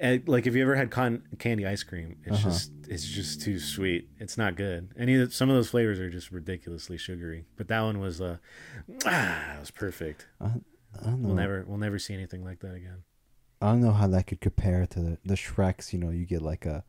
eh, 0.01 0.18
like 0.26 0.47
if 0.47 0.55
you 0.55 0.62
ever 0.62 0.74
had 0.74 0.90
cotton 0.90 1.22
candy 1.38 1.66
ice 1.66 1.82
cream, 1.82 2.16
it's 2.24 2.36
Uh-huh. 2.36 2.51
just 2.51 2.72
it's 2.88 3.05
just 3.07 3.40
too 3.42 3.59
sweet. 3.59 4.09
It's 4.18 4.36
not 4.38 4.57
good. 4.57 4.92
Any 4.99 5.14
of 5.14 5.28
the- 5.28 5.34
some 5.34 5.49
of 5.51 5.57
those 5.57 5.68
flavors 5.70 5.99
are 6.01 6.11
just 6.11 6.30
ridiculously 6.30 6.97
sugary. 6.99 7.45
But 7.57 7.68
that 7.68 7.80
one 7.82 8.01
was 8.01 8.20
uh, 8.20 8.38
ah, 9.07 9.57
it 9.57 9.61
was 9.61 9.70
perfect. 9.70 10.26
I, 10.40 10.47
I 10.47 11.05
don't 11.05 11.22
know. 11.22 11.28
We'll 11.28 11.36
never 11.36 11.64
we'll 11.66 11.78
never 11.78 11.99
see 11.99 12.14
anything 12.14 12.45
like 12.45 12.61
that 12.61 12.74
again. 12.74 13.03
I 13.62 13.70
don't 13.72 13.80
know 13.80 13.92
how 13.92 14.07
that 14.09 14.26
could 14.26 14.40
compare 14.40 14.86
to 14.86 15.01
the 15.01 15.18
the 15.24 15.34
Shreks. 15.34 15.92
You 15.92 15.99
know, 15.99 16.11
you 16.11 16.26
get 16.26 16.42
like 16.42 16.66
a 16.66 16.84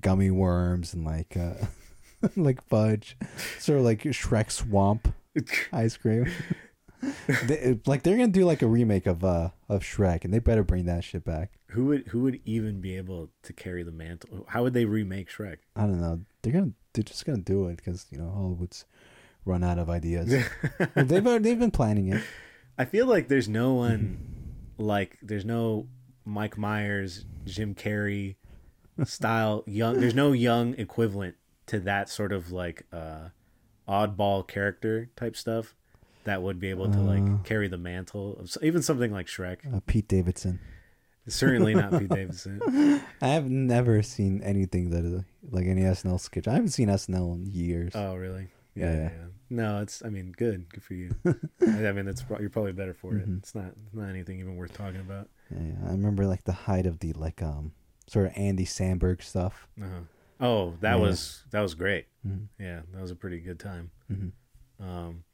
gummy 0.00 0.30
worms 0.30 0.94
and 0.94 1.04
like 1.04 1.36
uh, 1.36 1.54
like 2.36 2.62
fudge, 2.68 3.16
sort 3.58 3.78
of 3.80 3.84
like 3.84 4.02
Shrek 4.02 4.50
Swamp 4.50 5.12
ice 5.72 5.96
cream. 5.96 6.26
they, 7.46 7.80
like 7.86 8.02
they're 8.02 8.16
gonna 8.16 8.28
do 8.28 8.44
like 8.44 8.62
a 8.62 8.66
remake 8.66 9.06
of 9.06 9.24
uh 9.24 9.50
of 9.68 9.82
Shrek, 9.82 10.24
and 10.24 10.32
they 10.32 10.38
better 10.38 10.62
bring 10.62 10.84
that 10.86 11.02
shit 11.04 11.24
back. 11.24 11.52
Who 11.70 11.86
would 11.86 12.08
who 12.08 12.20
would 12.20 12.40
even 12.44 12.80
be 12.80 12.96
able 12.96 13.30
to 13.42 13.52
carry 13.52 13.82
the 13.82 13.92
mantle? 13.92 14.44
How 14.48 14.62
would 14.62 14.74
they 14.74 14.84
remake 14.84 15.30
Shrek? 15.30 15.58
I 15.76 15.82
don't 15.82 16.00
know. 16.00 16.20
They're 16.42 16.52
gonna 16.52 16.72
they're 16.94 17.04
just 17.04 17.24
gonna 17.24 17.38
do 17.38 17.66
it 17.68 17.76
because 17.76 18.06
you 18.10 18.18
know 18.18 18.30
Hollywood's 18.30 18.84
run 19.44 19.62
out 19.64 19.78
of 19.78 19.88
ideas. 19.90 20.32
Well, 20.96 21.04
they've 21.04 21.26
uh, 21.26 21.38
they've 21.38 21.58
been 21.58 21.70
planning 21.70 22.08
it. 22.08 22.22
I 22.78 22.84
feel 22.86 23.06
like 23.06 23.28
there's 23.28 23.48
no 23.48 23.74
one 23.74 24.54
like 24.78 25.18
there's 25.22 25.44
no 25.44 25.86
Mike 26.24 26.56
Myers, 26.58 27.24
Jim 27.44 27.74
Carrey 27.74 28.36
style 29.04 29.62
young. 29.66 30.00
There's 30.00 30.14
no 30.14 30.32
young 30.32 30.74
equivalent 30.74 31.36
to 31.66 31.78
that 31.80 32.08
sort 32.08 32.32
of 32.32 32.50
like 32.50 32.86
uh, 32.92 33.28
oddball 33.88 34.46
character 34.46 35.10
type 35.16 35.36
stuff 35.36 35.74
that 36.24 36.42
would 36.42 36.58
be 36.58 36.68
able 36.70 36.90
to 36.90 36.98
Uh. 36.98 37.02
like 37.02 37.44
carry 37.44 37.68
the 37.68 37.78
mantle 37.78 38.36
of 38.38 38.56
even 38.62 38.82
something 38.82 39.12
like 39.12 39.26
Shrek. 39.26 39.58
Uh, 39.72 39.80
Pete 39.86 40.08
Davidson. 40.08 40.58
Certainly 41.28 41.74
not 41.74 41.98
Pete 41.98 42.08
Davidson. 42.10 42.60
I 43.20 43.28
have 43.28 43.48
never 43.48 44.02
seen 44.02 44.42
anything 44.42 44.90
that 44.90 45.04
is 45.04 45.22
like 45.50 45.66
any 45.66 45.82
SNL 45.82 46.18
sketch. 46.20 46.48
I 46.48 46.52
haven't 46.54 46.70
seen 46.70 46.88
SNL 46.88 47.34
in 47.34 47.46
years. 47.46 47.92
Oh, 47.94 48.14
really? 48.16 48.48
Yeah, 48.74 48.92
yeah. 48.92 49.02
Yeah. 49.02 49.10
No, 49.52 49.80
it's. 49.82 50.02
I 50.04 50.08
mean, 50.10 50.32
good. 50.36 50.68
Good 50.72 50.82
for 50.82 50.94
you. 50.94 51.14
I 51.60 51.92
mean, 51.92 52.06
that's 52.06 52.24
you're 52.38 52.50
probably 52.50 52.72
better 52.72 52.94
for 52.94 53.16
it. 53.16 53.28
Mhm. 53.28 53.38
It's 53.38 53.54
not. 53.54 53.66
It's 53.86 53.94
not 53.94 54.08
anything 54.08 54.38
even 54.40 54.56
worth 54.56 54.72
talking 54.72 55.00
about. 55.00 55.28
Yeah, 55.50 55.58
yeah. 55.62 55.88
I 55.88 55.90
remember 55.90 56.24
like 56.26 56.44
the 56.44 56.52
height 56.52 56.86
of 56.86 57.00
the 57.00 57.12
like 57.14 57.42
um 57.42 57.72
sort 58.06 58.26
of 58.26 58.32
Andy 58.36 58.64
Samberg 58.64 59.22
stuff. 59.22 59.66
Uh-huh. 59.80 60.00
Oh, 60.40 60.74
that 60.80 60.94
Yeah. 60.96 61.00
was 61.02 61.44
that 61.50 61.60
was 61.60 61.74
great. 61.74 62.06
Mm-hmm. 62.26 62.44
Yeah, 62.62 62.82
that 62.92 63.02
was 63.02 63.10
a 63.10 63.16
pretty 63.16 63.40
good 63.40 63.58
time. 63.58 63.90
Mm-hmm. 64.10 64.88
Um, 64.88 65.24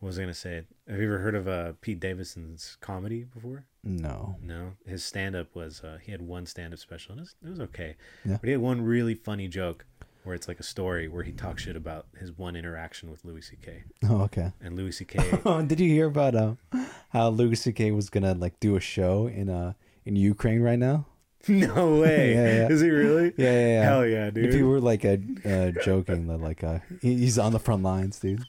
what 0.00 0.06
was 0.08 0.18
I 0.18 0.22
gonna 0.22 0.34
say? 0.34 0.62
Have 0.88 0.98
you 1.00 1.06
ever 1.06 1.18
heard 1.18 1.34
of 1.34 1.48
uh, 1.48 1.72
Pete 1.80 2.00
Davidson's 2.00 2.76
comedy 2.80 3.24
before? 3.24 3.64
No. 3.84 4.36
No, 4.42 4.72
his 4.86 5.04
stand 5.04 5.34
up 5.36 5.54
was 5.54 5.82
uh, 5.82 5.98
he 6.02 6.12
had 6.12 6.22
one 6.22 6.46
stand 6.46 6.72
up 6.72 6.78
special 6.78 7.12
and 7.12 7.20
it 7.20 7.22
was, 7.22 7.34
it 7.44 7.48
was 7.50 7.60
okay. 7.60 7.96
Yeah. 8.24 8.36
But 8.40 8.44
he 8.46 8.52
had 8.52 8.60
one 8.60 8.82
really 8.82 9.14
funny 9.14 9.48
joke 9.48 9.84
where 10.24 10.34
it's 10.34 10.46
like 10.48 10.60
a 10.60 10.64
story 10.64 11.08
where 11.08 11.22
he 11.22 11.32
talks 11.32 11.62
shit 11.62 11.74
about 11.76 12.06
his 12.18 12.36
one 12.36 12.54
interaction 12.54 13.10
with 13.10 13.24
Louis 13.24 13.40
C.K. 13.40 13.84
Oh, 14.10 14.22
okay. 14.22 14.52
and 14.60 14.76
Louis 14.76 14.92
C.K. 14.92 15.18
Oh, 15.46 15.62
did 15.62 15.80
you 15.80 15.88
hear 15.88 16.06
about 16.06 16.34
uh, 16.34 16.54
how 17.10 17.28
Louis 17.30 17.56
C.K. 17.56 17.92
was 17.92 18.10
gonna 18.10 18.34
like 18.34 18.60
do 18.60 18.76
a 18.76 18.80
show 18.80 19.26
in 19.26 19.48
uh 19.48 19.72
in 20.04 20.16
Ukraine 20.16 20.60
right 20.60 20.78
now? 20.78 21.06
no 21.48 22.00
way, 22.00 22.34
Yeah, 22.34 22.44
yeah. 22.56 22.68
is 22.68 22.80
he 22.80 22.90
really? 22.90 23.32
Yeah, 23.38 23.52
yeah, 23.52 23.66
yeah. 23.68 23.82
Hell 23.84 24.06
yeah, 24.06 24.30
dude. 24.30 24.46
If 24.46 24.54
you 24.56 24.68
were 24.68 24.80
like 24.80 25.04
uh, 25.04 25.16
uh, 25.48 25.70
joking 25.84 26.26
that 26.26 26.38
like 26.38 26.62
uh, 26.64 26.80
he's 27.00 27.38
on 27.38 27.52
the 27.52 27.60
front 27.60 27.82
lines, 27.84 28.18
dude. 28.18 28.44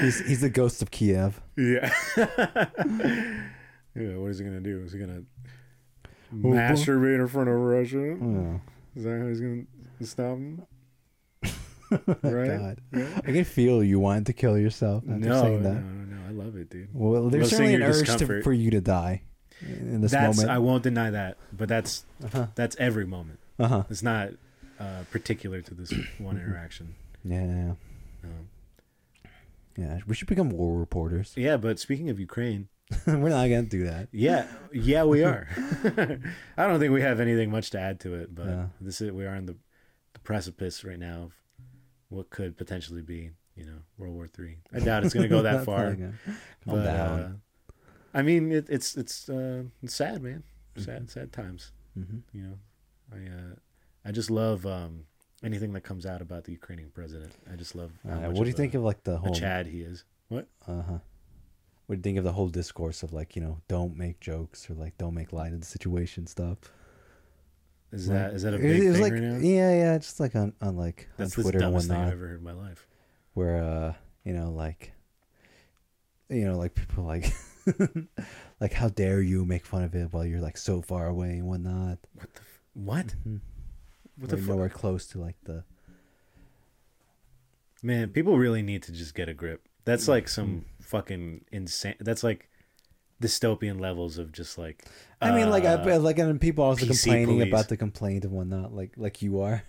He's 0.00 0.20
he's 0.26 0.40
the 0.40 0.50
ghost 0.50 0.82
of 0.82 0.90
Kiev. 0.90 1.40
Yeah. 1.56 1.92
yeah. 2.16 2.66
What 3.94 4.30
is 4.30 4.38
he 4.38 4.44
gonna 4.44 4.60
do? 4.60 4.82
Is 4.84 4.92
he 4.92 4.98
gonna 4.98 5.22
masturbate 6.34 7.20
in 7.20 7.28
front 7.28 7.48
of 7.48 7.54
Russia? 7.56 8.16
Oh, 8.22 8.60
Is 8.96 9.04
that 9.04 9.20
how 9.20 9.26
he's 9.28 9.40
gonna 9.40 9.62
stop 10.02 10.36
him? 10.36 10.62
Right? 12.22 12.76
Yeah. 12.92 13.06
I 13.16 13.20
can 13.32 13.44
feel 13.44 13.82
you 13.82 13.98
wanting 13.98 14.24
to 14.24 14.32
kill 14.32 14.56
yourself 14.56 15.02
after 15.02 15.18
No, 15.28 15.42
saying 15.42 15.62
that. 15.64 15.74
no, 15.74 15.80
no. 15.80 16.28
I 16.28 16.30
love 16.30 16.54
it, 16.54 16.70
dude. 16.70 16.88
Well, 16.94 17.28
there's 17.28 17.50
certainly 17.50 17.74
an 17.74 17.82
urge 17.82 18.06
to, 18.16 18.42
for 18.42 18.52
you 18.52 18.70
to 18.70 18.80
die 18.80 19.22
in 19.60 20.00
this 20.00 20.12
that's 20.12 20.36
moment. 20.36 20.54
I 20.54 20.58
won't 20.58 20.84
deny 20.84 21.10
that, 21.10 21.36
but 21.52 21.68
that's 21.68 22.04
uh-huh. 22.24 22.46
that's 22.54 22.76
every 22.78 23.06
moment. 23.06 23.40
Uh-huh. 23.58 23.82
It's 23.90 24.04
not 24.04 24.28
uh, 24.78 25.02
particular 25.10 25.62
to 25.62 25.74
this 25.74 25.92
one 26.18 26.36
interaction. 26.36 26.94
Yeah, 27.24 27.44
yeah, 27.44 27.72
Um, 28.24 28.48
yeah. 29.80 29.98
We 30.06 30.14
should 30.14 30.28
become 30.28 30.50
war 30.50 30.78
reporters. 30.78 31.32
yeah, 31.36 31.56
but 31.56 31.78
speaking 31.78 32.08
of 32.10 32.18
Ukraine, 32.20 32.68
We're 33.06 33.28
not 33.38 33.46
gonna 33.52 33.62
do 33.78 33.84
that. 33.84 34.08
yeah, 34.12 34.46
yeah, 34.72 35.04
we 35.04 35.22
are. 35.30 35.46
I 36.56 36.66
don't 36.66 36.80
think 36.80 36.92
we 36.92 37.02
have 37.02 37.20
anything 37.20 37.50
much 37.50 37.70
to 37.70 37.78
add 37.80 38.00
to 38.00 38.14
it, 38.14 38.34
but 38.34 38.46
Yeah. 38.46 38.66
this 38.80 39.00
is 39.00 39.12
we 39.12 39.24
are 39.26 39.34
on 39.40 39.46
the, 39.46 39.56
the 40.14 40.20
precipice 40.30 40.82
right 40.84 40.98
now 40.98 41.18
of 41.26 41.32
what 42.08 42.30
could 42.30 42.56
potentially 42.58 43.02
be, 43.02 43.30
you 43.54 43.64
know, 43.64 43.78
World 43.96 44.14
War 44.14 44.26
Three. 44.26 44.56
I 44.74 44.80
doubt 44.80 45.04
it's 45.04 45.14
going 45.14 45.28
to 45.28 45.34
go 45.36 45.42
that 45.42 45.64
far. 45.64 45.94
gonna- 45.94 46.14
but, 46.66 46.82
down. 46.84 47.20
uh, 47.20 47.32
I 48.12 48.22
mean, 48.22 48.50
it, 48.50 48.66
it's 48.68 48.96
it's 48.96 49.28
uh, 49.28 49.62
it's 49.84 49.94
sad, 49.94 50.20
man. 50.22 50.42
Mm-hmm. 50.76 50.82
Sad, 50.82 51.10
sad 51.10 51.32
times. 51.32 51.70
Mhm. 51.96 52.22
You 52.32 52.42
know, 52.42 52.56
I 53.12 53.18
uh, 53.38 53.54
I 54.04 54.10
just 54.10 54.30
love 54.32 54.66
um, 54.66 55.04
anything 55.42 55.72
that 55.72 55.82
comes 55.82 56.06
out 56.06 56.20
about 56.22 56.44
the 56.44 56.52
Ukrainian 56.52 56.90
president. 56.90 57.32
I 57.52 57.56
just 57.56 57.74
love. 57.74 57.92
Uh, 58.08 58.16
what 58.30 58.34
do 58.34 58.40
you 58.44 58.50
a- 58.50 58.52
think 58.52 58.74
of 58.74 58.82
like 58.82 59.02
the 59.04 59.18
whole? 59.18 59.34
Chad 59.34 59.66
he 59.66 59.80
is? 59.82 60.04
What? 60.28 60.46
Uh 60.66 60.82
huh. 60.82 60.98
What 61.86 61.94
do 61.94 61.98
you 61.98 62.02
think 62.02 62.18
of 62.18 62.24
the 62.24 62.32
whole 62.32 62.48
discourse 62.48 63.02
of 63.02 63.12
like 63.12 63.34
you 63.34 63.42
know 63.42 63.58
don't 63.68 63.96
make 63.96 64.20
jokes 64.20 64.70
or 64.70 64.74
like 64.74 64.96
don't 64.98 65.14
make 65.14 65.32
light 65.32 65.52
of 65.52 65.60
the 65.60 65.66
situation 65.66 66.26
stuff? 66.26 66.58
Is 67.92 68.06
that 68.06 68.34
is 68.34 68.42
that 68.42 68.54
a 68.54 68.58
big 68.58 68.80
it 68.80 68.92
thing 68.92 69.02
like 69.02 69.12
right 69.12 69.22
now? 69.22 69.38
yeah 69.38 69.72
yeah 69.74 69.98
just 69.98 70.20
like 70.20 70.36
on 70.36 70.52
on 70.60 70.76
like 70.76 71.08
That's 71.16 71.36
on 71.36 71.42
the 71.42 71.50
Twitter 71.50 71.58
and 71.58 71.72
dumbest 71.72 71.88
thing 71.88 71.96
I've 71.96 72.12
ever 72.12 72.28
heard 72.28 72.38
in 72.38 72.44
my 72.44 72.52
life. 72.52 72.86
where 73.34 73.56
uh 73.62 73.94
you 74.22 74.32
know 74.32 74.50
like 74.52 74.92
you 76.28 76.44
know 76.46 76.56
like 76.56 76.76
people 76.76 77.02
like 77.02 77.32
like 78.60 78.72
how 78.72 78.88
dare 78.88 79.20
you 79.20 79.44
make 79.44 79.66
fun 79.66 79.82
of 79.82 79.94
it 79.96 80.12
while 80.12 80.24
you're 80.24 80.40
like 80.40 80.56
so 80.56 80.80
far 80.80 81.08
away 81.08 81.30
and 81.30 81.46
whatnot. 81.48 81.98
What 82.14 82.32
the? 82.34 82.40
F- 82.40 82.60
what? 82.74 83.06
Mhm. 83.26 83.40
What 84.20 84.28
the 84.30 84.36
We're 84.36 84.42
fuck? 84.42 84.48
nowhere 84.50 84.68
close 84.68 85.06
to 85.08 85.18
like 85.20 85.36
the 85.44 85.64
Man, 87.82 88.10
people 88.10 88.36
really 88.36 88.62
need 88.62 88.82
to 88.84 88.92
just 88.92 89.14
get 89.14 89.28
a 89.28 89.34
grip. 89.34 89.66
That's 89.84 90.06
like 90.08 90.28
some 90.28 90.46
Mm-hmm. 90.48 90.82
fucking 90.82 91.44
insane. 91.50 91.94
That's 92.00 92.22
like 92.22 92.48
dystopian 93.22 93.80
levels 93.80 94.18
of 94.18 94.32
just 94.32 94.58
like. 94.58 94.84
I 95.22 95.30
mean, 95.34 95.48
like, 95.50 95.64
I, 95.64 95.74
uh, 95.74 95.98
like, 95.98 96.18
and 96.18 96.40
people 96.40 96.64
also 96.64 96.84
PC 96.86 97.02
complaining 97.04 97.26
police. 97.38 97.48
about 97.48 97.68
the 97.68 97.76
complaint 97.76 98.24
and 98.24 98.32
whatnot, 98.32 98.74
like, 98.74 98.92
like 98.96 99.20
you 99.22 99.40
are. 99.40 99.62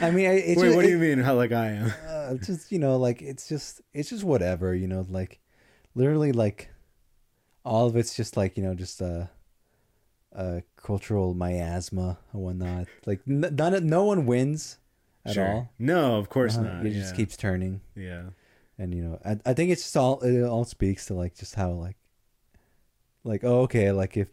I 0.00 0.10
mean, 0.10 0.26
I- 0.28 0.34
it's 0.34 0.60
Wait, 0.60 0.66
just, 0.66 0.76
what 0.76 0.82
do 0.82 0.88
it- 0.88 0.92
you 0.92 0.98
mean? 0.98 1.18
How 1.18 1.34
like 1.34 1.52
I 1.52 1.68
am? 1.70 1.92
uh, 2.08 2.34
just 2.34 2.70
you 2.72 2.78
know, 2.78 2.96
like, 2.98 3.22
it's 3.22 3.48
just, 3.48 3.80
it's 3.94 4.10
just 4.10 4.22
whatever, 4.24 4.74
you 4.74 4.86
know, 4.86 5.06
like, 5.08 5.40
literally, 5.94 6.32
like, 6.32 6.68
all 7.64 7.86
of 7.86 7.96
it's 7.96 8.14
just 8.14 8.36
like, 8.36 8.56
you 8.58 8.62
know, 8.62 8.74
just 8.74 9.00
uh, 9.02 9.26
uh, 10.34 10.60
cultural 10.76 11.34
miasma 11.34 12.18
and 12.32 12.42
whatnot. 12.42 12.86
Like, 13.06 13.20
n- 13.28 13.54
none, 13.54 13.86
no 13.86 14.04
one 14.04 14.26
wins 14.26 14.78
at 15.24 15.34
Sure. 15.34 15.46
all. 15.48 15.70
No, 15.78 16.16
of 16.18 16.28
course 16.28 16.56
Uh-huh. 16.56 16.64
not. 16.76 16.86
It 16.86 16.92
just 16.92 17.12
yeah. 17.12 17.16
keeps 17.16 17.36
turning, 17.36 17.80
Yeah. 17.96 18.30
and 18.78 18.94
you 18.94 19.02
know, 19.02 19.18
I, 19.24 19.38
I 19.44 19.54
think 19.54 19.70
it's 19.70 19.82
just 19.82 19.96
all, 19.96 20.20
it 20.20 20.42
all 20.44 20.64
speaks 20.64 21.06
to 21.06 21.14
like 21.14 21.34
just 21.34 21.54
how 21.56 21.72
like, 21.72 21.96
like, 23.24 23.44
oh, 23.44 23.62
okay, 23.62 23.92
like 23.92 24.16
if 24.16 24.28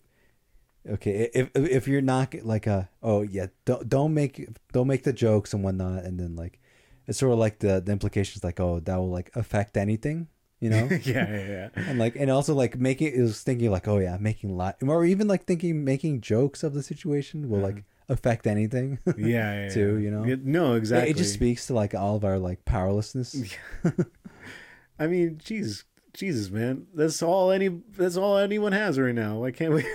okay 0.88 1.30
if 1.34 1.50
if 1.54 1.68
if 1.70 1.88
you're 1.90 2.02
not 2.02 2.34
like 2.44 2.66
a 2.66 2.88
oh 3.04 3.22
yeah 3.22 3.48
don't 3.66 3.90
don't 3.90 4.14
make 4.14 4.48
don't 4.72 4.88
make 4.88 5.04
the 5.04 5.12
jokes 5.12 5.54
and 5.54 5.62
whatnot 5.62 6.06
and 6.06 6.18
then 6.18 6.34
like 6.38 6.62
it's 7.08 7.20
sort 7.20 7.34
of 7.34 7.38
like 7.40 7.60
the 7.60 7.82
the 7.82 7.92
implications 7.92 8.42
like 8.42 8.58
oh 8.62 8.80
that 8.80 8.96
will 8.96 9.10
like 9.10 9.30
affect 9.36 9.76
anything 9.76 10.30
you 10.60 10.70
know 10.70 10.88
yeah, 11.04 11.30
yeah, 11.30 11.48
yeah. 11.48 11.70
and 11.76 12.00
like 12.00 12.16
and 12.16 12.32
also 12.32 12.54
like 12.54 12.78
making 12.78 13.14
it 13.14 13.22
was 13.22 13.42
thinking 13.42 13.70
like 13.70 13.88
oh 13.88 14.00
yeah 14.00 14.18
making 14.20 14.58
light 14.58 14.76
or 14.82 15.06
even 15.06 15.28
like 15.28 15.46
thinking 15.46 15.84
making 15.84 16.22
jokes 16.22 16.64
of 16.64 16.74
the 16.74 16.82
situation 16.82 17.50
will 17.50 17.60
like 17.60 17.76
mm-hmm. 17.76 18.14
affect 18.14 18.48
anything. 18.48 19.00
Yeah, 19.18 19.64
yeah, 19.64 19.70
Too, 19.70 19.98
you 19.98 20.12
know? 20.12 20.24
Yeah, 20.24 20.36
no, 20.44 20.76
exactly. 20.76 21.12
it 21.12 21.18
just 21.18 21.34
speaks 21.34 21.68
to 21.68 21.74
like 21.74 21.94
all 21.94 22.16
of 22.16 22.24
our 22.26 22.40
like 22.40 22.66
powerlessness 22.66 23.36
I 25.00 25.08
mean, 25.08 25.40
Jesus, 25.44 25.84
Jesus, 26.14 26.50
man, 26.50 26.88
that's 26.94 27.22
all 27.22 27.52
any 27.52 27.68
that's 27.68 28.18
all 28.18 28.38
anyone 28.38 28.72
has 28.72 28.98
right 28.98 29.14
now. 29.14 29.40
Why 29.40 29.52
can't 29.52 29.74
we? 29.74 29.86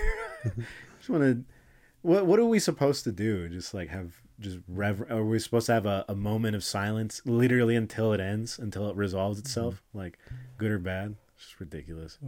just 0.97 1.09
want 1.09 1.23
to. 1.23 1.43
What 2.01 2.25
What 2.25 2.39
are 2.39 2.45
we 2.45 2.59
supposed 2.59 3.03
to 3.03 3.11
do? 3.11 3.49
Just 3.49 3.73
like 3.73 3.89
have 3.89 4.21
just 4.43 4.59
rever? 4.67 5.07
Are 5.09 5.23
we 5.25 5.39
supposed 5.39 5.65
to 5.67 5.73
have 5.73 5.85
a, 5.85 6.05
a 6.07 6.15
moment 6.15 6.55
of 6.55 6.63
silence, 6.63 7.21
literally 7.25 7.75
until 7.75 8.13
it 8.13 8.19
ends, 8.19 8.59
until 8.59 8.89
it 8.89 8.95
resolves 8.95 9.39
itself, 9.39 9.81
like 9.93 10.19
good 10.57 10.71
or 10.71 10.79
bad? 10.79 11.15
It's 11.35 11.45
just 11.45 11.59
ridiculous. 11.59 12.19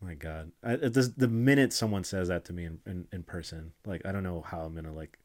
My 0.00 0.14
God, 0.14 0.52
I, 0.62 0.76
this, 0.76 1.08
the 1.08 1.28
minute 1.28 1.72
someone 1.72 2.04
says 2.04 2.28
that 2.28 2.44
to 2.46 2.52
me 2.52 2.66
in, 2.66 2.78
in, 2.86 3.06
in 3.12 3.22
person, 3.22 3.72
like 3.86 4.04
I 4.04 4.12
don't 4.12 4.22
know 4.22 4.42
how 4.42 4.60
I'm 4.60 4.74
gonna 4.74 4.92
like 4.92 5.18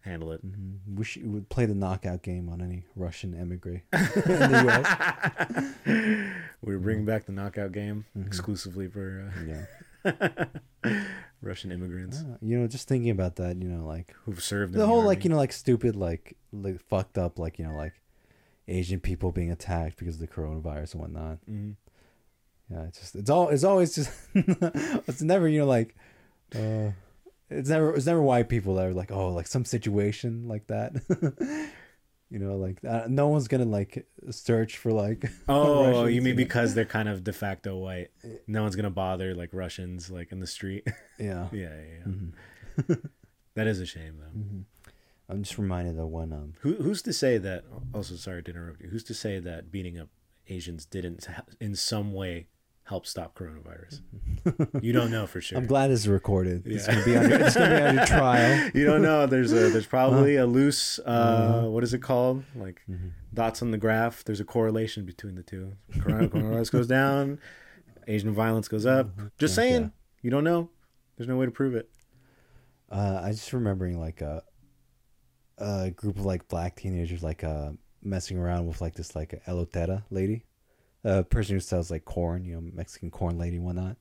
handle 0.00 0.32
it. 0.32 0.44
Mhm. 0.44 0.78
Wish 0.96 1.16
you 1.16 1.30
would 1.30 1.48
play 1.48 1.66
the 1.66 1.74
knockout 1.74 2.22
game 2.22 2.48
on 2.48 2.60
any 2.60 2.84
Russian 2.96 3.32
emigre 3.32 3.82
in 3.92 4.00
the 4.24 5.74
US. 5.86 6.44
We're 6.62 6.78
bringing 6.78 7.04
back 7.04 7.26
the 7.26 7.32
knockout 7.32 7.70
game 7.72 8.06
Mhm. 8.18 8.26
exclusively 8.26 8.88
for 8.88 9.32
Yeah. 9.46 9.66
Uh, 10.04 10.44
Russian 11.42 11.72
immigrants 11.72 12.22
Ah, 12.24 12.36
you 12.40 12.58
know, 12.58 12.66
just 12.66 12.88
thinking 12.88 13.10
about 13.10 13.36
that, 13.36 13.56
you 13.62 13.68
know, 13.68 13.84
like 13.86 14.14
who've 14.24 14.42
served 14.42 14.74
in 14.74 14.80
the 14.80 14.86
whole 14.86 15.02
like 15.04 15.24
you 15.24 15.30
know 15.30 15.36
like 15.36 15.52
stupid 15.52 15.96
like 15.96 16.36
like 16.52 16.80
fucked 16.80 17.18
up 17.18 17.38
like 17.38 17.58
you 17.58 17.66
know 17.66 17.74
like 17.76 17.94
Asian 18.68 19.00
people 19.00 19.30
being 19.32 19.50
attacked 19.50 19.98
because 19.98 20.14
of 20.14 20.20
the 20.20 20.28
coronavirus 20.28 20.92
and 20.94 21.00
whatnot. 21.02 21.38
Mhm. 21.50 21.76
Yeah, 22.70 22.84
it's 22.84 22.98
just 23.00 23.14
it's 23.16 23.28
all 23.30 23.48
it's 23.50 23.64
always 23.64 23.94
just 23.94 24.10
it's 24.34 25.20
never 25.22 25.48
you 25.48 25.60
know 25.60 25.66
like 25.66 25.94
uh 26.54 26.90
it's 27.50 27.68
never 27.68 27.94
it's 27.94 28.06
never 28.06 28.22
white 28.22 28.48
people 28.48 28.76
that 28.76 28.86
are 28.86 28.94
like 28.94 29.10
oh 29.12 29.28
like 29.32 29.46
some 29.46 29.64
situation 29.66 30.48
like 30.48 30.66
that. 30.68 30.92
you 32.30 32.38
know 32.38 32.56
like 32.56 32.78
uh, 32.84 33.04
no 33.08 33.28
one's 33.28 33.48
gonna 33.48 33.64
like 33.64 34.06
search 34.30 34.76
for 34.78 34.92
like 34.92 35.30
Oh, 35.48 35.86
Russians, 35.86 36.14
you 36.14 36.22
mean 36.22 36.36
because 36.36 36.74
they're 36.74 36.84
kind 36.84 37.08
of 37.08 37.22
de 37.24 37.32
facto 37.32 37.76
white? 37.76 38.10
No 38.46 38.62
one's 38.62 38.76
gonna 38.76 38.90
bother 38.90 39.34
like 39.34 39.50
Russians 39.52 40.10
like 40.10 40.32
in 40.32 40.40
the 40.40 40.46
street. 40.46 40.86
yeah. 41.18 41.48
yeah, 41.52 41.68
yeah, 41.68 41.98
yeah. 42.06 42.12
Mhm. 42.12 43.08
That 43.54 43.68
is 43.68 43.78
a 43.78 43.86
shame 43.86 44.16
though. 44.18 44.36
Mhm. 44.38 44.64
I'm 45.28 45.42
just 45.44 45.58
reminded 45.58 45.98
of 45.98 46.08
one 46.08 46.32
um 46.32 46.54
Who 46.60 46.74
who's 46.74 47.02
to 47.02 47.12
say 47.12 47.38
that? 47.38 47.64
Also, 47.94 48.16
sorry 48.16 48.42
to 48.42 48.50
interrupt 48.50 48.80
you. 48.82 48.88
Who's 48.88 49.04
to 49.04 49.14
say 49.14 49.38
that 49.38 49.70
beating 49.70 49.98
up 49.98 50.08
Asians 50.48 50.84
didn't 50.84 51.26
in 51.60 51.74
some 51.76 52.12
way 52.12 52.48
help 52.84 53.06
stop 53.06 53.34
coronavirus? 53.34 54.00
you 54.82 54.92
don't 54.92 55.10
know 55.10 55.26
for 55.26 55.40
sure. 55.40 55.58
I'm 55.58 55.66
glad 55.66 55.90
it's 55.90 56.06
recorded. 56.06 56.62
It's 56.66 56.86
gonna 56.86 57.04
be 57.04 57.16
under 57.16 57.34
it's 57.36 57.54
gonna 57.56 57.76
be 57.76 57.82
under 57.82 58.06
trial. 58.06 58.70
you 58.74 58.84
don't 58.84 59.02
know. 59.02 59.26
There's 59.26 59.52
a 59.52 59.70
there's 59.70 59.86
probably 59.86 60.36
a 60.36 60.46
loose 60.46 60.98
uh 60.98 61.02
Uh-huh. 61.10 61.70
what 61.70 61.82
is 61.84 61.94
it 61.94 62.00
called? 62.02 62.44
Like 62.54 62.82
Mhm. 62.90 63.12
dots 63.32 63.62
on 63.62 63.70
the 63.70 63.78
graph. 63.78 64.22
There's 64.24 64.40
a 64.40 64.44
correlation 64.44 65.04
between 65.04 65.34
the 65.34 65.42
two. 65.42 65.72
Coronavirus 65.92 66.70
goes 66.72 66.86
down, 66.86 67.38
Asian 68.06 68.32
violence 68.32 68.68
goes 68.68 68.84
up. 68.86 69.10
Just 69.38 69.52
Yeah, 69.52 69.62
saying. 69.62 69.82
yeah. 69.82 69.88
You 70.22 70.30
don't 70.30 70.44
know. 70.44 70.70
There's 71.16 71.28
no 71.28 71.36
way 71.36 71.46
to 71.46 71.52
prove 71.52 71.74
it. 71.74 71.88
Uh, 72.90 73.20
I 73.22 73.30
just 73.30 73.52
remembering 73.52 73.98
like 73.98 74.20
a 74.20 74.42
a 75.58 75.90
group 75.90 76.18
of 76.18 76.24
like 76.26 76.48
black 76.48 76.76
teenagers 76.76 77.22
like 77.22 77.44
uh 77.44 77.70
messing 78.02 78.36
around 78.36 78.66
with 78.66 78.80
like 78.80 78.94
this 78.94 79.14
like 79.16 79.32
a 79.32 79.38
elotera 79.50 80.02
lady, 80.10 80.44
a 81.04 81.22
person 81.22 81.56
who 81.56 81.60
sells 81.60 81.90
like 81.90 82.04
corn, 82.04 82.44
you 82.44 82.54
know, 82.54 82.62
Mexican 82.72 83.10
corn 83.10 83.38
lady 83.38 83.56
and 83.56 83.64
whatnot. 83.64 83.96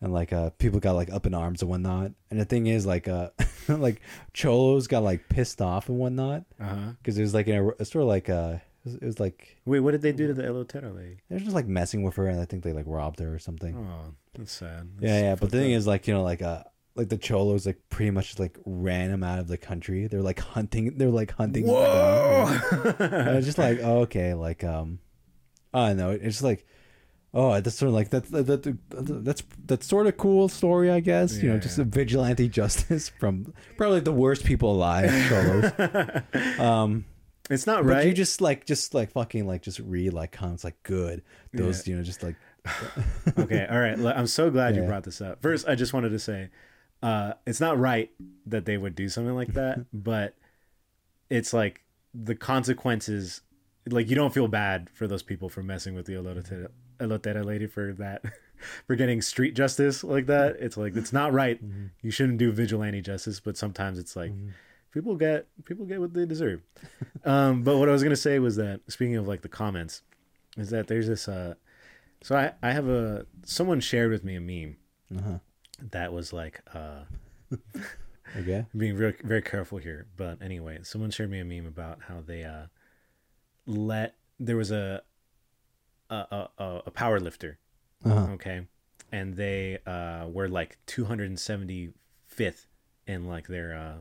And 0.00 0.12
like 0.12 0.32
uh 0.32 0.50
people 0.58 0.78
got 0.80 0.92
like 0.92 1.10
up 1.10 1.24
in 1.26 1.32
arms 1.34 1.62
and 1.62 1.70
whatnot. 1.70 2.12
And 2.30 2.38
the 2.38 2.44
thing 2.44 2.66
is 2.66 2.84
like 2.84 3.08
uh 3.08 3.30
like 3.68 4.00
cholos 4.34 4.86
got 4.88 5.02
like 5.02 5.28
pissed 5.28 5.62
off 5.62 5.88
and 5.88 5.98
whatnot 5.98 6.44
Uh 6.60 6.64
huh. 6.64 6.92
because 6.98 7.16
it 7.16 7.22
was 7.22 7.32
like 7.34 7.46
in 7.48 7.56
a, 7.56 7.68
it's 7.80 7.90
sort 7.92 8.02
of 8.02 8.08
like 8.08 8.28
uh 8.28 8.56
it 8.58 8.84
was, 8.84 8.94
it 8.96 9.04
was 9.04 9.20
like 9.20 9.56
Wait, 9.64 9.80
what 9.80 9.92
did 9.92 10.02
they 10.02 10.12
do 10.12 10.26
to 10.26 10.34
the 10.34 10.42
Elotero 10.42 10.94
lady? 10.94 11.16
they 11.28 11.36
were 11.36 11.40
just 11.40 11.54
like 11.54 11.66
messing 11.66 12.02
with 12.02 12.16
her 12.16 12.26
and 12.26 12.40
I 12.40 12.44
think 12.44 12.62
they 12.62 12.72
like 12.74 12.84
robbed 12.86 13.20
her 13.20 13.34
or 13.34 13.38
something. 13.38 13.74
Oh, 13.76 14.12
that's 14.34 14.52
sad. 14.52 14.88
Yeah, 15.00 15.20
yeah. 15.20 15.34
But 15.34 15.50
the 15.50 15.58
thing 15.58 15.72
is, 15.72 15.86
like, 15.86 16.06
you 16.06 16.12
know, 16.14 16.22
like, 16.22 16.42
uh, 16.42 16.62
like 16.94 17.08
the 17.08 17.16
cholos, 17.18 17.64
like, 17.66 17.80
pretty 17.88 18.10
much 18.10 18.38
like 18.38 18.58
ran 18.66 19.10
him 19.10 19.24
out 19.24 19.38
of 19.38 19.48
the 19.48 19.56
country. 19.56 20.06
They're 20.08 20.20
like 20.22 20.38
hunting. 20.40 20.98
They're 20.98 21.08
like 21.08 21.32
hunting. 21.32 21.66
him 21.66 21.74
down. 21.74 22.48
And 22.98 22.98
whoa. 22.98 23.32
it's 23.38 23.46
just 23.46 23.56
like, 23.58 23.80
oh, 23.82 24.00
okay, 24.02 24.34
like, 24.34 24.62
um, 24.62 24.98
I 25.72 25.88
don't 25.88 25.96
know. 25.96 26.10
It's 26.10 26.42
like, 26.42 26.66
oh, 27.34 27.60
that's 27.60 27.76
sort 27.76 27.88
of 27.88 27.94
like 27.94 28.10
that's 28.10 28.30
that, 28.30 28.46
that, 28.46 29.24
that's 29.24 29.42
that's 29.64 29.86
sort 29.86 30.06
of 30.06 30.16
cool 30.16 30.48
story, 30.48 30.90
I 30.90 31.00
guess. 31.00 31.36
you 31.36 31.50
know, 31.50 31.58
just 31.58 31.78
yeah. 31.78 31.82
a 31.82 31.86
vigilante 31.86 32.48
justice 32.60 33.08
from 33.08 33.52
probably 33.76 34.00
the 34.00 34.12
worst 34.12 34.44
people 34.44 34.72
alive. 34.72 35.10
Um, 36.58 37.04
it's 37.48 37.66
not 37.66 37.84
but 37.84 37.90
right. 37.90 38.06
you 38.06 38.12
just 38.12 38.40
like, 38.40 38.66
just 38.66 38.92
like 38.94 39.12
fucking 39.12 39.46
like, 39.46 39.62
just 39.62 39.78
read 39.78 40.12
like 40.12 40.32
comments 40.32 40.64
like 40.64 40.82
good. 40.82 41.22
Those, 41.52 41.86
you 41.86 41.96
know, 41.96 42.02
just 42.02 42.22
like, 42.22 42.34
okay, 43.38 43.66
all 43.70 43.78
right. 43.78 43.98
I'm 43.98 44.26
so 44.26 44.50
glad 44.50 44.76
you 44.76 44.82
brought 44.82 45.04
this 45.04 45.20
up. 45.20 45.42
First, 45.42 45.68
I 45.68 45.74
just 45.74 45.92
wanted 45.92 46.10
to 46.10 46.18
say, 46.18 46.50
uh, 47.02 47.34
it's 47.46 47.60
not 47.60 47.78
right 47.78 48.10
that 48.46 48.64
they 48.64 48.76
would 48.76 48.94
do 48.94 49.08
something 49.08 49.34
like 49.34 49.54
that, 49.54 49.78
but 49.92 50.34
it's 51.30 51.52
like 51.52 51.84
the 52.14 52.34
consequences. 52.34 53.42
Like 53.88 54.08
you 54.10 54.16
don't 54.16 54.34
feel 54.34 54.48
bad 54.48 54.90
for 54.92 55.06
those 55.06 55.22
people 55.22 55.48
for 55.48 55.62
messing 55.62 55.94
with 55.94 56.06
the 56.06 56.14
elotera, 56.14 56.68
elotera 56.98 57.44
lady 57.44 57.66
for 57.66 57.92
that, 57.94 58.22
for 58.86 58.96
getting 58.96 59.22
street 59.22 59.54
justice 59.54 60.02
like 60.02 60.26
that. 60.26 60.56
It's 60.58 60.76
like 60.76 60.96
it's 60.96 61.12
not 61.12 61.32
right. 61.32 61.64
Mm-hmm. 61.64 61.86
You 62.02 62.10
shouldn't 62.10 62.38
do 62.38 62.50
vigilante 62.52 63.00
justice, 63.00 63.38
but 63.38 63.56
sometimes 63.56 63.98
it's 63.98 64.16
like 64.16 64.32
people 64.92 65.14
get 65.14 65.46
people 65.64 65.84
get 65.84 66.00
what 66.00 66.14
they 66.14 66.24
deserve. 66.24 66.62
um, 67.24 67.62
but 67.62 67.76
what 67.76 67.88
I 67.88 67.92
was 67.92 68.02
gonna 68.02 68.16
say 68.16 68.38
was 68.38 68.56
that 68.56 68.80
speaking 68.88 69.16
of 69.16 69.28
like 69.28 69.42
the 69.42 69.48
comments, 69.48 70.02
is 70.56 70.70
that 70.70 70.88
there's 70.88 71.06
this. 71.06 71.28
Uh, 71.28 71.54
so 72.22 72.36
I 72.36 72.52
I 72.62 72.72
have 72.72 72.88
a 72.88 73.26
someone 73.44 73.80
shared 73.80 74.10
with 74.10 74.24
me 74.24 74.36
a 74.36 74.40
meme 74.40 74.76
uh-huh. 75.16 75.38
that 75.90 76.12
was 76.12 76.32
like 76.32 76.62
uh, 76.74 77.02
okay, 78.36 78.66
I'm 78.72 78.78
being 78.78 78.96
very 78.96 79.14
very 79.22 79.42
careful 79.42 79.78
here, 79.78 80.06
but 80.16 80.40
anyway, 80.42 80.80
someone 80.82 81.10
shared 81.10 81.30
me 81.30 81.40
a 81.40 81.44
meme 81.44 81.66
about 81.66 82.00
how 82.08 82.22
they 82.26 82.44
uh 82.44 82.66
let 83.66 84.14
there 84.38 84.56
was 84.56 84.70
a 84.70 85.02
a 86.10 86.14
a, 86.58 86.82
a- 86.86 86.90
power 86.90 87.18
lifter 87.20 87.58
uh-huh. 88.04 88.32
okay 88.34 88.66
and 89.12 89.34
they 89.36 89.78
uh 89.86 90.26
were 90.28 90.48
like 90.48 90.78
275th 90.86 92.66
in 93.06 93.24
like 93.26 93.48
their 93.48 93.74
uh 93.76 93.94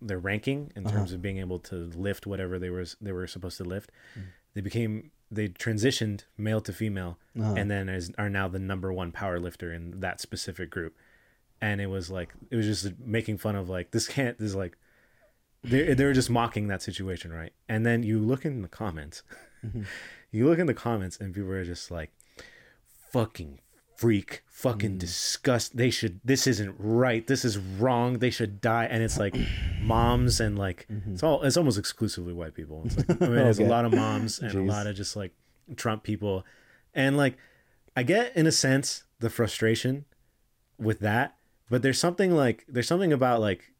their 0.00 0.18
ranking 0.18 0.70
in 0.76 0.86
Uh-huh. 0.86 0.96
terms 0.96 1.12
of 1.12 1.22
being 1.22 1.38
able 1.38 1.58
to 1.60 1.76
lift 1.94 2.26
whatever 2.26 2.58
they 2.58 2.70
were 2.70 2.84
they 3.00 3.12
were 3.12 3.26
supposed 3.26 3.56
to 3.56 3.64
lift. 3.64 3.90
Mm. 4.18 4.22
They 4.54 4.60
became 4.60 5.10
they 5.30 5.48
transitioned 5.48 6.24
male 6.36 6.60
to 6.60 6.72
female, 6.72 7.18
Uh-huh. 7.38 7.54
and 7.56 7.70
then 7.70 7.88
is, 7.88 8.12
are 8.18 8.28
now 8.28 8.46
the 8.48 8.58
number 8.58 8.92
one 8.92 9.10
power 9.12 9.40
lifter 9.40 9.72
in 9.72 10.00
that 10.00 10.20
specific 10.20 10.68
group. 10.70 10.94
And 11.60 11.80
it 11.80 11.86
was 11.86 12.10
like 12.10 12.34
it 12.50 12.56
was 12.56 12.66
just 12.66 12.98
making 13.00 13.38
fun 13.38 13.56
of 13.56 13.68
like 13.70 13.92
this 13.92 14.06
can't 14.06 14.36
this 14.38 14.48
is 14.48 14.54
like 14.56 14.76
they 15.64 15.94
they 15.94 16.04
were 16.04 16.12
just 16.12 16.30
mocking 16.30 16.68
that 16.68 16.82
situation, 16.82 17.32
right? 17.32 17.52
And 17.68 17.84
then 17.86 18.02
you 18.02 18.18
look 18.18 18.44
in 18.44 18.62
the 18.62 18.68
comments, 18.68 19.22
Mm-hmm. 19.64 19.82
you 20.30 20.46
look 20.46 20.58
in 20.58 20.66
the 20.66 20.74
comments, 20.74 21.16
and 21.18 21.34
people 21.34 21.50
are 21.50 21.64
just 21.64 21.90
like, 21.90 22.10
"Fucking 23.10 23.60
freak, 23.96 24.42
fucking 24.46 24.96
Mm. 24.96 24.98
disgust. 24.98 25.76
They 25.76 25.88
should. 25.90 26.20
This 26.24 26.46
isn't 26.46 26.74
right. 26.78 27.26
This 27.26 27.44
is 27.44 27.56
wrong. 27.58 28.18
They 28.18 28.30
should 28.30 28.60
die." 28.60 28.84
And 28.86 29.02
it's 29.02 29.18
like 29.18 29.36
moms 29.80 30.40
and 30.40 30.58
like 30.58 30.86
it's 31.10 31.22
all. 31.22 31.42
It's 31.42 31.56
almost 31.56 31.78
exclusively 31.78 32.32
white 32.32 32.54
people. 32.54 32.82
It's 32.84 32.96
like 32.96 33.10
I 33.10 33.26
mean, 33.26 33.34
there's 33.36 33.58
a 33.58 33.62
Mm-hmm. 33.62 33.70
Lot 33.70 33.84
of 33.84 33.92
moms 33.94 34.38
and 34.40 34.52
Jeez. 34.52 34.60
a 34.60 34.62
lot 34.62 34.86
of 34.86 34.96
just 34.96 35.16
like 35.16 35.32
Trump 35.76 36.02
people, 36.02 36.44
and 36.94 37.16
like 37.16 37.36
I 37.96 38.02
get 38.02 38.36
in 38.36 38.46
a 38.46 38.52
sense 38.52 39.04
the 39.20 39.30
frustration 39.30 40.04
with 40.78 40.98
that, 41.00 41.36
but 41.70 41.82
there's 41.82 41.98
something 41.98 42.32
like 42.32 42.64
there's 42.68 42.88
something 42.88 43.12
about 43.12 43.40
like 43.40 43.72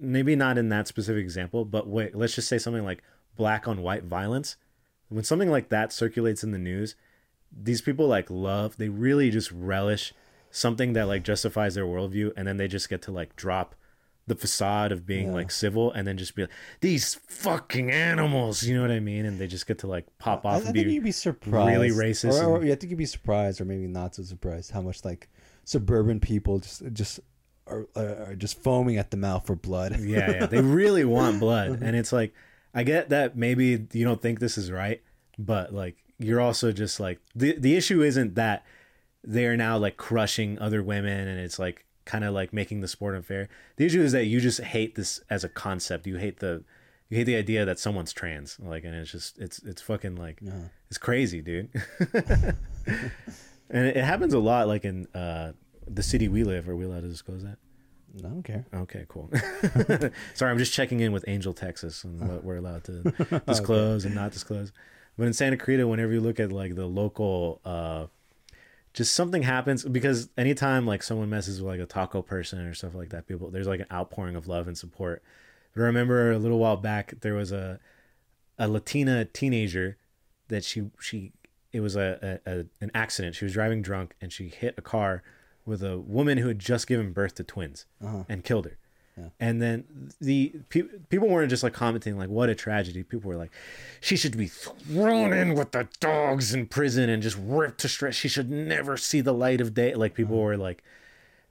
maybe 0.00 0.36
not 0.36 0.58
in 0.58 0.68
that 0.70 0.88
specific 0.88 1.22
example, 1.22 1.64
but 1.64 1.86
wait, 1.86 2.14
let's 2.14 2.34
just 2.34 2.48
say 2.48 2.58
something 2.58 2.84
like 2.84 3.02
black 3.36 3.66
on 3.68 3.82
white 3.82 4.04
violence. 4.04 4.56
When 5.08 5.24
something 5.24 5.50
like 5.50 5.68
that 5.70 5.92
circulates 5.92 6.42
in 6.42 6.50
the 6.52 6.58
news, 6.58 6.94
these 7.50 7.82
people 7.82 8.06
like 8.08 8.30
love, 8.30 8.76
they 8.78 8.88
really 8.88 9.30
just 9.30 9.52
relish 9.52 10.14
something 10.50 10.92
that 10.94 11.06
like 11.06 11.22
justifies 11.22 11.74
their 11.74 11.84
worldview, 11.84 12.32
and 12.36 12.46
then 12.48 12.56
they 12.56 12.68
just 12.68 12.88
get 12.88 13.02
to 13.02 13.10
like 13.12 13.36
drop 13.36 13.74
the 14.26 14.34
facade 14.36 14.92
of 14.92 15.04
being 15.04 15.26
Yeah. 15.28 15.32
like 15.34 15.50
civil 15.50 15.90
and 15.90 16.06
then 16.06 16.16
just 16.16 16.36
be 16.36 16.42
like 16.42 16.50
these 16.80 17.14
fucking 17.26 17.90
animals 17.90 18.62
you 18.62 18.72
know 18.72 18.82
what 18.82 18.92
i 18.92 19.00
mean 19.00 19.26
and 19.26 19.36
they 19.40 19.48
just 19.48 19.66
get 19.66 19.80
to 19.80 19.88
like 19.88 20.06
pop 20.18 20.46
I, 20.46 20.50
I 20.50 20.54
and 20.58 20.64
think 20.66 20.86
be 20.86 20.92
you'd 20.94 21.02
be 21.02 21.10
surprised, 21.10 21.80
really 21.80 21.90
racist 21.90 22.40
or, 22.40 22.44
or 22.50 22.56
and- 22.58 22.66
yeah, 22.68 22.74
I 22.74 22.76
think 22.76 22.90
you'd 22.90 22.98
be 22.98 23.04
surprised, 23.04 23.60
or 23.60 23.64
maybe 23.64 23.88
not 23.88 24.14
so 24.14 24.22
surprised, 24.22 24.70
how 24.70 24.80
much 24.80 25.04
like 25.04 25.28
suburban 25.64 26.20
people 26.20 26.60
just 26.60 26.82
just 26.92 27.18
are, 27.72 27.86
are 27.96 28.24
are 28.30 28.34
just 28.34 28.62
foaming 28.62 28.96
at 28.98 29.10
the 29.10 29.16
mouth 29.16 29.46
for 29.46 29.54
blood. 29.56 29.98
yeah, 30.00 30.30
yeah. 30.30 30.46
They 30.46 30.60
really 30.80 31.04
want 31.04 31.40
blood. 31.40 31.80
And 31.82 31.96
it's 31.96 32.12
like 32.12 32.32
I 32.74 32.82
get 32.84 33.08
that 33.10 33.36
maybe 33.36 33.86
you 33.92 34.04
don't 34.04 34.20
think 34.22 34.38
this 34.40 34.56
is 34.58 34.70
right, 34.70 35.02
but 35.38 35.72
like 35.74 35.96
you're 36.18 36.40
also 36.40 36.72
just 36.72 37.00
like 37.00 37.18
the 37.34 37.56
the 37.58 37.76
issue 37.76 38.02
isn't 38.02 38.34
that 38.36 38.64
they're 39.24 39.56
now 39.56 39.76
like 39.78 39.96
crushing 39.96 40.58
other 40.58 40.82
women 40.82 41.28
and 41.28 41.38
it's 41.40 41.58
like 41.58 41.84
kind 42.04 42.24
of 42.24 42.34
like 42.34 42.52
making 42.52 42.80
the 42.80 42.88
sport 42.88 43.14
unfair. 43.14 43.48
The 43.76 43.86
issue 43.86 44.02
is 44.02 44.12
that 44.12 44.24
you 44.26 44.40
just 44.40 44.60
hate 44.60 44.94
this 44.96 45.20
as 45.30 45.44
a 45.44 45.48
concept. 45.48 46.06
You 46.06 46.16
hate 46.16 46.40
the 46.40 46.64
you 47.08 47.18
hate 47.18 47.24
the 47.24 47.36
idea 47.36 47.64
that 47.64 47.78
someone's 47.78 48.12
trans. 48.12 48.58
Like 48.60 48.84
and 48.84 48.94
it's 48.94 49.10
just 49.12 49.38
it's 49.38 49.58
it's 49.60 49.82
fucking 49.82 50.16
like 50.16 50.38
Yeah. 50.40 50.68
it's 50.88 50.98
crazy, 50.98 51.40
dude. 51.42 51.68
and 53.70 53.86
it 53.86 53.96
happens 53.96 54.34
a 54.34 54.38
lot 54.38 54.68
like 54.68 54.84
in 54.84 55.06
uh 55.14 55.52
the 55.86 56.02
city 56.02 56.28
we 56.28 56.44
live. 56.44 56.68
Are 56.68 56.76
we 56.76 56.84
allowed 56.84 57.02
to 57.02 57.08
disclose 57.08 57.42
that? 57.42 57.58
I 58.18 58.22
don't 58.28 58.42
care. 58.42 58.66
Okay, 58.74 59.06
cool. 59.08 59.30
Sorry, 60.34 60.50
I'm 60.50 60.58
just 60.58 60.74
checking 60.74 61.00
in 61.00 61.12
with 61.12 61.24
Angel, 61.28 61.54
Texas, 61.54 62.04
and 62.04 62.20
what 62.28 62.44
we're 62.44 62.56
allowed 62.56 62.84
to 62.84 63.42
disclose 63.46 64.04
and 64.04 64.14
not 64.14 64.32
disclose. 64.32 64.72
But 65.16 65.26
in 65.26 65.32
Santa 65.32 65.56
Clarita, 65.56 65.86
whenever 65.86 66.12
you 66.12 66.20
look 66.20 66.38
at 66.38 66.52
like 66.52 66.74
the 66.74 66.86
local, 66.86 67.60
uh, 67.64 68.06
just 68.92 69.14
something 69.14 69.42
happens 69.42 69.84
because 69.84 70.28
anytime 70.36 70.86
like 70.86 71.02
someone 71.02 71.30
messes 71.30 71.62
with 71.62 71.70
like 71.70 71.80
a 71.80 71.86
taco 71.86 72.20
person 72.20 72.60
or 72.60 72.74
stuff 72.74 72.94
like 72.94 73.10
that, 73.10 73.26
people 73.26 73.50
there's 73.50 73.66
like 73.66 73.80
an 73.80 73.86
outpouring 73.90 74.36
of 74.36 74.46
love 74.46 74.68
and 74.68 74.76
support. 74.76 75.22
But 75.74 75.82
I 75.82 75.86
remember 75.86 76.32
a 76.32 76.38
little 76.38 76.58
while 76.58 76.76
back 76.76 77.14
there 77.20 77.34
was 77.34 77.52
a 77.52 77.80
a 78.58 78.68
Latina 78.68 79.24
teenager 79.24 79.96
that 80.48 80.64
she 80.64 80.90
she 81.00 81.32
it 81.72 81.80
was 81.80 81.96
a, 81.96 82.40
a, 82.46 82.50
a 82.50 82.64
an 82.82 82.90
accident. 82.94 83.34
She 83.34 83.46
was 83.46 83.54
driving 83.54 83.80
drunk 83.80 84.14
and 84.20 84.30
she 84.30 84.48
hit 84.48 84.74
a 84.76 84.82
car 84.82 85.22
with 85.64 85.82
a 85.82 85.98
woman 85.98 86.38
who 86.38 86.48
had 86.48 86.58
just 86.58 86.86
given 86.86 87.12
birth 87.12 87.34
to 87.36 87.44
twins 87.44 87.86
Uh-huh. 88.04 88.24
and 88.28 88.44
killed 88.44 88.64
her. 88.66 88.78
Yeah. 89.16 89.28
And 89.38 89.60
then 89.60 89.84
the 90.22 90.52
pe- 90.70 90.88
people 91.10 91.28
weren't 91.28 91.50
just 91.50 91.62
like 91.62 91.74
commenting 91.74 92.16
like 92.16 92.30
what 92.30 92.48
a 92.48 92.54
tragedy. 92.54 93.02
People 93.02 93.28
were 93.28 93.36
like, 93.36 93.50
she 94.00 94.16
should 94.16 94.36
be 94.38 94.46
thrown 94.48 95.34
in 95.34 95.54
with 95.54 95.72
the 95.72 95.86
dogs 96.00 96.54
in 96.54 96.66
prison 96.66 97.10
and 97.10 97.22
just 97.22 97.36
ripped 97.38 97.80
to 97.80 97.88
shreds. 97.88 98.16
She 98.16 98.28
should 98.28 98.50
never 98.50 98.96
see 98.96 99.20
the 99.20 99.34
light 99.34 99.60
of 99.60 99.74
day. 99.74 99.94
Like 99.94 100.14
people 100.14 100.38
were 100.38 100.56
like, 100.56 100.82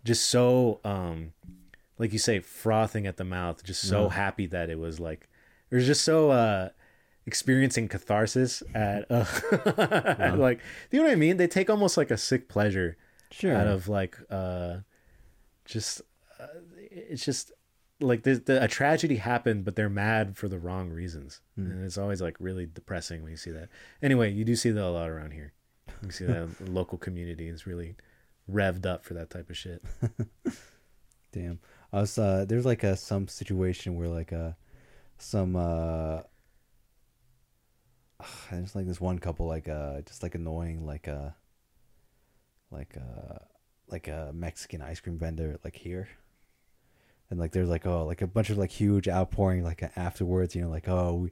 just 0.04 0.26
so 0.28 0.80
um, 0.84 1.34
like 2.00 2.12
you 2.14 2.18
say, 2.20 2.40
frothing 2.40 3.06
at 3.06 3.18
the 3.18 3.24
mouth, 3.24 3.64
just 3.64 3.82
so 3.88 4.10
happy 4.10 4.48
that 4.48 4.72
it 4.72 4.80
was 4.80 5.00
like, 5.00 5.30
it 5.70 5.76
was 5.76 5.86
just 5.86 6.04
so 6.04 6.32
uh, 6.32 6.70
experiencing 7.28 7.88
catharsis 7.88 8.64
at 8.74 9.06
uh, 9.12 9.26
like, 10.36 10.60
Do 10.90 10.98
you 10.98 11.04
know 11.04 11.10
what 11.10 11.12
I 11.12 11.16
mean? 11.16 11.38
They 11.38 11.46
take 11.48 11.70
almost 11.70 11.96
like 11.96 12.10
a 12.10 12.18
sick 12.18 12.50
pleasure 12.50 12.98
Sure. 13.32 13.56
out 13.56 13.68
of 13.68 13.88
like 13.88 14.18
uh 14.30 14.78
just 15.66 16.02
uh, 16.40 16.48
it's 16.78 17.24
just 17.24 17.52
like 18.00 18.24
the, 18.24 18.36
the 18.36 18.64
a 18.64 18.68
tragedy 18.68 19.16
happened 19.16 19.64
but 19.64 19.76
they're 19.76 19.90
mad 19.90 20.38
for 20.38 20.48
the 20.48 20.60
wrong 20.60 20.90
reasons. 20.90 21.42
And 21.56 21.86
it's 21.86 21.98
always 21.98 22.22
like 22.22 22.36
really 22.40 22.66
depressing 22.66 23.22
when 23.22 23.32
you 23.32 23.38
see 23.38 23.52
that. 23.52 23.70
Anyway 24.02 24.32
you 24.32 24.44
do 24.44 24.56
see 24.56 24.72
that 24.72 24.84
a 24.84 24.90
lot 24.90 25.10
around 25.10 25.32
here. 25.32 25.54
You 26.04 26.12
see 26.12 26.26
that 26.26 26.58
the 26.60 26.70
local 26.70 26.98
community 26.98 27.48
is 27.48 27.68
really 27.68 27.96
revved 28.52 28.86
up 28.86 29.06
for 29.06 29.14
that 29.14 29.30
type 29.30 29.50
of 29.50 29.58
shit. 29.58 29.84
Damn. 31.32 31.60
I 31.94 32.02
was 32.02 32.18
uh 32.18 32.46
there's 32.48 32.66
like 32.66 32.84
a 32.84 32.98
some 32.98 33.28
situation 33.28 33.96
where 33.96 34.08
like 34.08 34.34
uh 34.34 34.52
some 35.18 35.56
uh 35.56 36.22
there's 38.52 38.76
like 38.76 38.88
this 38.88 39.00
one 39.00 39.20
couple 39.20 39.48
like 39.48 39.70
uh 39.70 40.02
just 40.02 40.24
like 40.24 40.36
annoying 40.36 40.86
like 40.86 41.08
uh 41.08 41.30
like 42.72 42.96
a 42.96 43.46
like 43.88 44.08
a 44.08 44.32
Mexican 44.34 44.82
ice 44.82 45.00
cream 45.00 45.18
vendor 45.18 45.60
like 45.64 45.76
here. 45.76 46.10
And 47.30 47.40
like 47.40 47.52
there's 47.52 47.70
like 47.70 47.86
oh 47.86 48.06
like 48.06 48.22
a 48.22 48.28
bunch 48.28 48.50
of 48.50 48.58
like 48.58 48.72
huge 48.72 49.08
outpouring 49.08 49.64
like 49.64 49.84
afterwards, 49.96 50.56
you 50.56 50.62
know, 50.62 50.70
like 50.70 50.88
oh 50.88 51.14
we, 51.14 51.32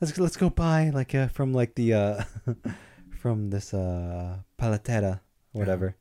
let's 0.00 0.16
let's 0.18 0.36
go 0.36 0.50
buy 0.50 0.90
like 0.90 1.14
uh 1.14 1.28
from 1.28 1.52
like 1.52 1.74
the 1.74 1.94
uh 1.94 2.24
from 3.10 3.50
this 3.50 3.74
uh 3.74 4.38
paletera 4.58 5.20
whatever. 5.52 5.96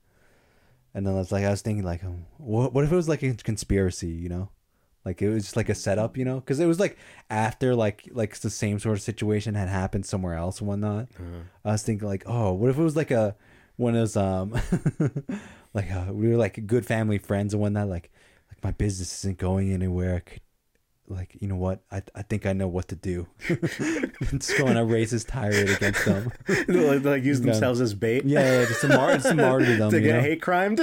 And 0.93 1.05
then 1.05 1.13
I 1.13 1.17
was 1.17 1.31
like, 1.31 1.45
I 1.45 1.51
was 1.51 1.61
thinking, 1.61 1.85
like, 1.85 2.03
um, 2.03 2.25
what, 2.37 2.73
what 2.73 2.83
if 2.83 2.91
it 2.91 2.95
was 2.95 3.09
like 3.09 3.21
a 3.23 3.33
conspiracy, 3.35 4.09
you 4.09 4.29
know? 4.29 4.49
Like 5.05 5.21
it 5.21 5.29
was 5.29 5.43
just 5.43 5.55
like 5.55 5.69
a 5.69 5.75
setup, 5.75 6.17
you 6.17 6.25
know? 6.25 6.39
Because 6.39 6.59
it 6.59 6.65
was 6.65 6.79
like 6.79 6.97
after 7.29 7.73
like 7.73 8.07
like 8.11 8.37
the 8.37 8.49
same 8.49 8.79
sort 8.79 8.97
of 8.97 9.01
situation 9.01 9.55
had 9.55 9.69
happened 9.69 10.05
somewhere 10.05 10.33
else 10.33 10.59
and 10.59 10.67
whatnot. 10.67 11.07
Uh-huh. 11.15 11.43
I 11.63 11.71
was 11.71 11.83
thinking 11.83 12.07
like, 12.07 12.23
oh, 12.25 12.51
what 12.53 12.69
if 12.69 12.77
it 12.77 12.83
was 12.83 12.97
like 12.97 13.11
a 13.11 13.35
one 13.79 13.95
of 13.95 14.01
those 14.01 14.17
um 14.17 14.51
like 15.73 15.91
uh, 15.91 16.11
we 16.11 16.27
were 16.29 16.35
like 16.37 16.65
good 16.67 16.85
family 16.85 17.17
friends 17.17 17.53
and 17.53 17.61
whatnot. 17.61 17.87
Like 17.87 18.11
like 18.51 18.63
my 18.63 18.71
business 18.71 19.19
isn't 19.23 19.37
going 19.37 19.71
anywhere. 19.71 20.15
I 20.15 20.19
could, 20.19 20.41
like 21.07 21.37
you 21.39 21.47
know 21.47 21.55
what? 21.55 21.81
I 21.91 22.03
I 22.13 22.21
think 22.23 22.45
I 22.45 22.53
know 22.53 22.67
what 22.67 22.87
to 22.89 22.95
do. 22.95 23.27
just 23.47 24.57
go 24.57 24.67
on 24.67 24.77
a 24.77 24.85
his 24.85 25.23
tirade 25.23 25.69
against 25.69 26.05
them. 26.05 26.31
like, 26.67 27.03
like 27.03 27.23
use 27.23 27.41
themselves 27.41 27.81
as 27.81 27.93
bait 27.93 28.25
Yeah, 28.25 28.59
yeah 28.61 28.65
just 28.65 28.83
a 28.83 28.89
mar- 28.89 29.13
just 29.15 29.25
a 29.27 29.33
martyrdom. 29.35 29.91
to 29.91 30.01
get 30.01 30.15
know? 30.15 30.21
hate 30.21 30.41
crimed 30.41 30.81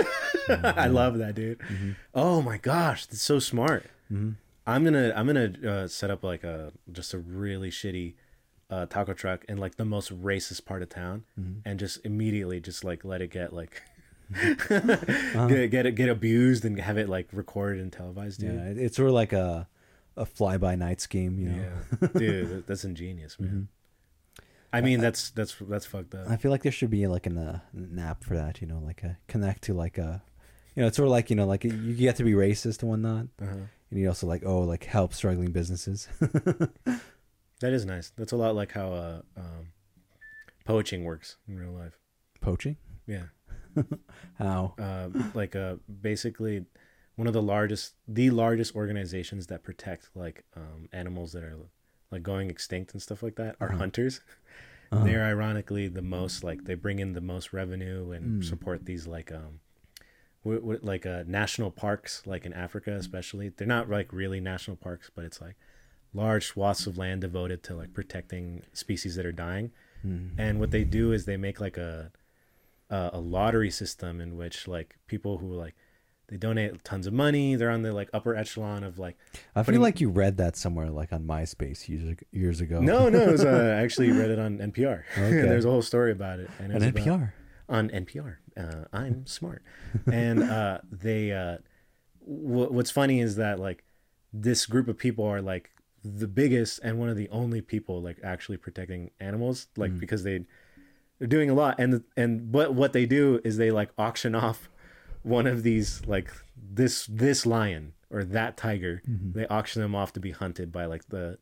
i 0.48 0.86
love 0.86 1.18
that 1.18 1.34
dude 1.34 1.60
oh 2.14 2.40
my 2.42 2.56
gosh 2.58 3.06
that's 3.06 3.22
so 3.22 3.38
smart 3.38 3.84
Mhm. 4.12 4.34
i'm 4.66 4.84
gonna 4.84 5.12
i'm 5.16 5.26
gonna 5.26 5.52
uh, 5.66 5.88
set 5.88 6.10
up 6.10 6.22
like 6.24 6.44
a 6.44 6.72
just 6.92 7.12
a 7.14 7.18
really 7.18 7.70
shitty 7.70 8.14
uh, 8.70 8.86
taco 8.86 9.12
truck 9.14 9.44
in 9.48 9.58
like 9.58 9.76
the 9.76 9.84
most 9.84 10.10
racist 10.22 10.64
part 10.64 10.82
of 10.82 10.88
town 10.88 11.24
Mhm. 11.38 11.60
and 11.64 11.78
just 11.78 12.04
immediately 12.04 12.60
just 12.60 12.82
like 12.84 13.04
let 13.04 13.20
it 13.22 13.30
get 13.30 13.52
like 13.52 13.82
Uh-huh. 14.34 15.46
get 15.48 15.70
get 15.70 15.86
it 15.86 15.92
get 15.94 16.08
abused 16.08 16.64
and 16.64 16.78
have 16.80 16.98
it 16.98 17.08
like 17.08 17.28
recorded 17.32 17.80
and 17.80 17.92
televised 17.92 18.40
dude 18.40 18.54
Yeah, 18.54 18.84
it's 18.84 18.96
sort 18.96 19.08
of 19.08 19.14
like 19.14 19.32
a 19.32 19.68
a 20.16 20.24
fly 20.26 20.56
by 20.58 20.74
night 20.74 21.00
scheme, 21.00 21.38
you 21.38 21.50
know. 21.50 21.68
yeah 22.02 22.08
dude 22.16 22.66
that's 22.66 22.84
ingenious 22.84 23.38
man 23.38 23.68
Mhm. 24.34 24.44
i 24.72 24.80
mean 24.80 25.00
that's 25.00 25.30
that's 25.30 25.54
that's 25.68 25.86
fucked 25.86 26.14
up 26.14 26.28
I 26.28 26.36
feel 26.36 26.50
like 26.50 26.62
there 26.64 26.72
should 26.72 26.90
be 26.90 27.06
like 27.06 27.26
an, 27.26 27.38
uh, 27.38 27.60
an 27.72 27.98
app 28.00 28.24
for 28.24 28.34
that, 28.34 28.60
you 28.60 28.66
know, 28.66 28.78
like 28.80 29.02
a 29.04 29.16
connect 29.28 29.62
to 29.64 29.74
like 29.74 29.96
a, 29.98 30.22
you 30.74 30.80
know, 30.82 30.88
it's 30.88 30.96
sort 30.96 31.06
of 31.06 31.12
like 31.12 31.30
you 31.30 31.36
know, 31.36 31.46
like 31.46 31.62
you 31.64 31.94
get 31.94 32.16
to 32.16 32.24
be 32.24 32.32
racist 32.32 32.80
and 32.82 32.90
whatnot, 32.90 33.26
uh-huh. 33.40 33.54
and 33.90 34.00
you 34.00 34.08
also 34.08 34.26
like 34.26 34.42
oh, 34.44 34.60
like 34.62 34.84
help 34.84 35.14
struggling 35.14 35.52
businesses. 35.52 36.08
That 37.60 37.72
is 37.72 37.84
nice 37.84 38.12
that's 38.16 38.32
a 38.32 38.36
lot 38.36 38.54
like 38.54 38.72
how 38.72 38.92
uh 38.92 39.22
um 39.36 39.68
poaching 40.64 41.04
works 41.04 41.36
in 41.48 41.58
real 41.58 41.72
life 41.72 41.98
Poaching? 42.40 42.76
yeah 43.06 43.24
How? 44.38 44.74
uh, 44.78 45.08
like 45.34 45.54
uh, 45.56 45.76
basically 46.00 46.64
one 47.16 47.26
of 47.26 47.32
the 47.34 47.42
largest, 47.42 47.94
the 48.08 48.30
largest 48.30 48.74
organizations 48.74 49.46
that 49.48 49.62
protect 49.62 50.10
like 50.14 50.44
um, 50.56 50.88
animals 50.92 51.32
that 51.32 51.42
are 51.44 51.56
like 52.10 52.22
going 52.22 52.48
extinct 52.50 52.92
and 52.92 53.02
stuff 53.02 53.22
like 53.22 53.36
that 53.36 53.56
are 53.60 53.68
Uh-huh. 53.68 53.78
hunters. 53.78 54.20
Uh-huh. 54.92 55.04
They're 55.04 55.24
ironically 55.24 55.88
the 55.88 56.02
most 56.02 56.42
like 56.44 56.64
they 56.64 56.74
bring 56.74 56.98
in 57.00 57.12
the 57.12 57.20
most 57.20 57.52
revenue 57.52 58.12
and 58.12 58.40
Mm. 58.42 58.44
support 58.44 58.84
these 58.86 59.06
like 59.06 59.30
um, 59.32 59.60
what, 60.42 60.62
what, 60.62 60.84
like 60.84 61.04
uh, 61.06 61.24
national 61.26 61.70
parks, 61.70 62.22
like 62.26 62.46
in 62.46 62.52
Africa 62.52 62.92
especially. 62.96 63.48
They're 63.50 63.66
not 63.66 63.90
like 63.90 64.12
really 64.12 64.40
national 64.40 64.76
parks, 64.76 65.10
but 65.14 65.24
it's 65.24 65.40
like 65.40 65.56
large 66.16 66.46
swaths 66.46 66.86
of 66.86 66.96
land 66.98 67.20
devoted 67.20 67.62
to 67.64 67.74
like 67.74 67.92
protecting 67.92 68.62
species 68.72 69.14
that 69.16 69.26
are 69.26 69.32
dying. 69.32 69.70
And 70.38 70.60
what 70.60 70.70
they 70.70 70.84
do 70.84 71.10
is 71.10 71.24
they 71.24 71.36
make 71.36 71.60
like 71.60 71.76
a, 71.76 72.12
a 72.90 73.18
lottery 73.18 73.70
system 73.72 74.20
in 74.20 74.36
which 74.36 74.68
like 74.68 74.96
people 75.08 75.38
who 75.38 75.52
like 75.52 75.74
they 76.28 76.36
donate 76.36 76.84
tons 76.84 77.08
of 77.08 77.12
money. 77.12 77.56
They're 77.56 77.70
on 77.72 77.82
the 77.82 77.92
like 77.92 78.08
upper 78.14 78.36
echelon 78.36 78.84
of 78.84 79.00
like 79.00 79.16
I 79.56 79.62
putting- 79.64 79.74
feel 79.74 79.82
like 79.82 80.00
you 80.00 80.08
read 80.10 80.36
that 80.36 80.56
somewhere, 80.56 80.90
like 80.90 81.12
on 81.12 81.24
MySpace 81.24 81.88
years 81.88 82.16
years 82.30 82.60
ago. 82.60 82.80
no 82.80 83.08
no 83.08 83.18
it 83.20 83.32
was, 83.32 83.44
uh, 83.44 83.74
I 83.76 83.82
actually 83.84 84.12
read 84.12 84.30
it 84.30 84.38
on 84.38 84.58
NPR. 84.58 85.02
Okay. 85.18 85.42
There's 85.42 85.64
a 85.64 85.70
whole 85.70 85.82
story 85.82 86.12
about 86.12 86.38
it. 86.38 86.50
And 86.60 86.72
it 86.72 86.76
on 86.84 86.92
NPR. 86.92 87.32
on 87.68 87.88
NPR. 87.90 88.36
Uh, 88.56 88.84
I'm 88.92 89.26
smart, 89.26 89.62
and 90.10 90.42
uh, 90.44 90.78
they. 90.90 91.32
Uh, 91.32 91.58
w- 92.24 92.70
what's 92.72 92.92
funny 92.92 93.18
is 93.20 93.34
that 93.36 93.58
like 93.58 93.82
this 94.32 94.66
group 94.66 94.86
of 94.88 94.96
people 94.96 95.24
are 95.24 95.42
like 95.42 95.70
the 96.04 96.28
biggest 96.28 96.80
and 96.82 96.98
one 96.98 97.08
of 97.08 97.16
the 97.16 97.28
only 97.30 97.60
people 97.60 98.00
like 98.02 98.18
actually 98.22 98.56
protecting 98.56 99.10
animals, 99.20 99.68
like 99.76 99.98
because 99.98 100.22
they 100.22 100.44
they're 101.18 101.28
doing 101.28 101.50
a 101.50 101.54
lot, 101.54 101.76
and 101.78 102.04
and 102.16 102.52
but 102.52 102.74
what 102.74 102.92
they 102.92 103.06
do 103.06 103.40
is 103.44 103.56
they 103.56 103.70
like 103.70 103.90
auction 103.98 104.34
off 104.34 104.68
one 105.22 105.46
of 105.46 105.62
these 105.62 106.02
like 106.06 106.30
this 106.56 107.06
this 107.10 107.46
lion 107.46 107.92
or 108.10 108.22
that 108.24 108.56
tiger. 108.56 109.02
They 109.34 109.46
auction 109.46 109.82
them 109.82 109.94
off 109.94 110.12
to 110.14 110.20
be 110.20 110.30
hunted 110.30 110.70
by 110.70 110.84
like 110.86 111.08
the 111.08 111.38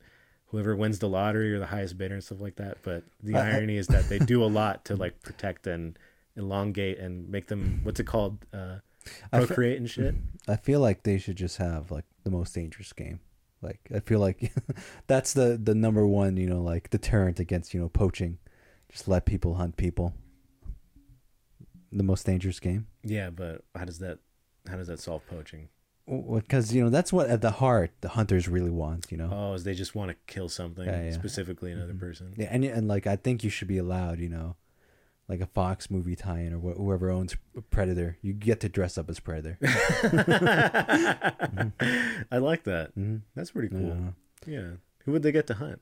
whoever 0.47 0.77
wins 0.77 1.01
the 1.01 1.09
lottery 1.09 1.53
or 1.53 1.59
the 1.59 1.67
highest 1.67 1.99
bidder 1.99 2.15
and 2.15 2.23
stuff 2.25 2.41
like 2.41 2.57
that. 2.57 2.79
But 2.83 3.03
the 3.23 3.37
irony 3.37 3.77
is 3.77 3.89
that 3.89 4.09
they 4.09 4.19
do 4.19 4.43
a 4.43 4.47
lot 4.47 4.85
to 4.87 4.97
like 5.05 5.21
protect 5.23 5.67
and 5.67 5.99
elongate 6.37 6.99
and 6.99 7.29
make 7.29 7.49
them 7.49 7.81
what's 7.83 8.01
it 8.01 8.07
called 8.07 8.39
uh, 8.53 8.77
fe- 9.05 9.13
procreate 9.31 9.79
and 9.79 9.91
shit. 9.91 10.15
I 10.49 10.57
feel 10.57 10.81
like 10.81 11.03
they 11.03 11.19
should 11.19 11.37
just 11.37 11.59
have 11.59 11.91
like 11.91 12.05
the 12.23 12.31
most 12.31 12.55
dangerous 12.55 12.93
game. 12.93 13.21
Like 13.65 13.81
I 13.95 14.01
feel 14.01 14.21
like 14.21 14.53
that's 15.07 15.33
the 15.33 15.59
the 15.63 15.75
number 15.75 16.07
one, 16.07 16.37
you 16.37 16.47
know, 16.47 16.63
like 16.63 16.91
deterrent 16.91 17.41
against 17.41 17.75
you 17.75 17.81
know 17.81 17.89
poaching. 17.89 18.39
Just 18.91 19.09
let 19.09 19.25
people 19.25 19.55
hunt 19.55 19.77
people. 19.77 20.15
The 21.91 22.05
most 22.05 22.27
dangerous 22.27 22.61
game. 22.61 22.87
Yeah, 23.03 23.31
but 23.31 23.65
how 23.75 23.85
does 23.85 23.99
that 24.01 24.19
how 24.69 24.77
does 24.77 24.89
that 24.89 25.01
solve 25.01 25.27
poaching? 25.27 25.69
Because 26.07 26.75
you 26.75 26.85
know 26.85 26.91
that's 26.91 27.13
what 27.13 27.29
at 27.31 27.41
the 27.41 27.53
heart 27.53 27.93
the 28.03 28.11
hunters 28.11 28.47
really 28.47 28.71
want. 28.71 29.07
You 29.11 29.17
know. 29.17 29.31
Oh, 29.33 29.55
is 29.55 29.65
they 29.65 29.75
just 29.75 29.95
want 29.95 30.11
to 30.11 30.17
kill 30.27 30.49
something 30.49 30.85
Yeah, 30.85 31.05
yeah. 31.05 31.13
specifically 31.13 31.73
another 31.73 31.93
mm-hmm. 31.93 32.01
person? 32.01 32.35
Yeah, 32.37 32.49
and 32.51 32.65
and 32.65 32.87
like 32.87 33.07
I 33.07 33.17
think 33.17 33.43
you 33.43 33.51
should 33.51 33.69
be 33.69 33.79
allowed, 33.79 34.19
you 34.21 34.29
know, 34.29 34.57
like 35.29 35.41
a 35.41 35.47
Fox 35.47 35.91
movie 35.91 36.17
tie-in 36.17 36.53
or 36.53 36.59
wh- 36.59 36.77
whoever 36.77 37.11
owns 37.11 37.37
Predator, 37.71 38.19
you 38.23 38.33
get 38.33 38.61
to 38.61 38.69
dress 38.69 38.99
up 38.99 39.09
as 39.09 39.21
Predator. 39.21 39.59
I 42.31 42.39
like 42.39 42.65
that. 42.65 42.95
Mhm. 42.97 43.23
That's 43.35 43.51
pretty 43.53 43.69
cool. 43.69 44.15
Yeah. 44.47 44.53
Yeah. 44.61 44.71
Who 45.05 45.13
would 45.13 45.23
they 45.23 45.33
get 45.33 45.47
to 45.49 45.55
hunt? 45.55 45.81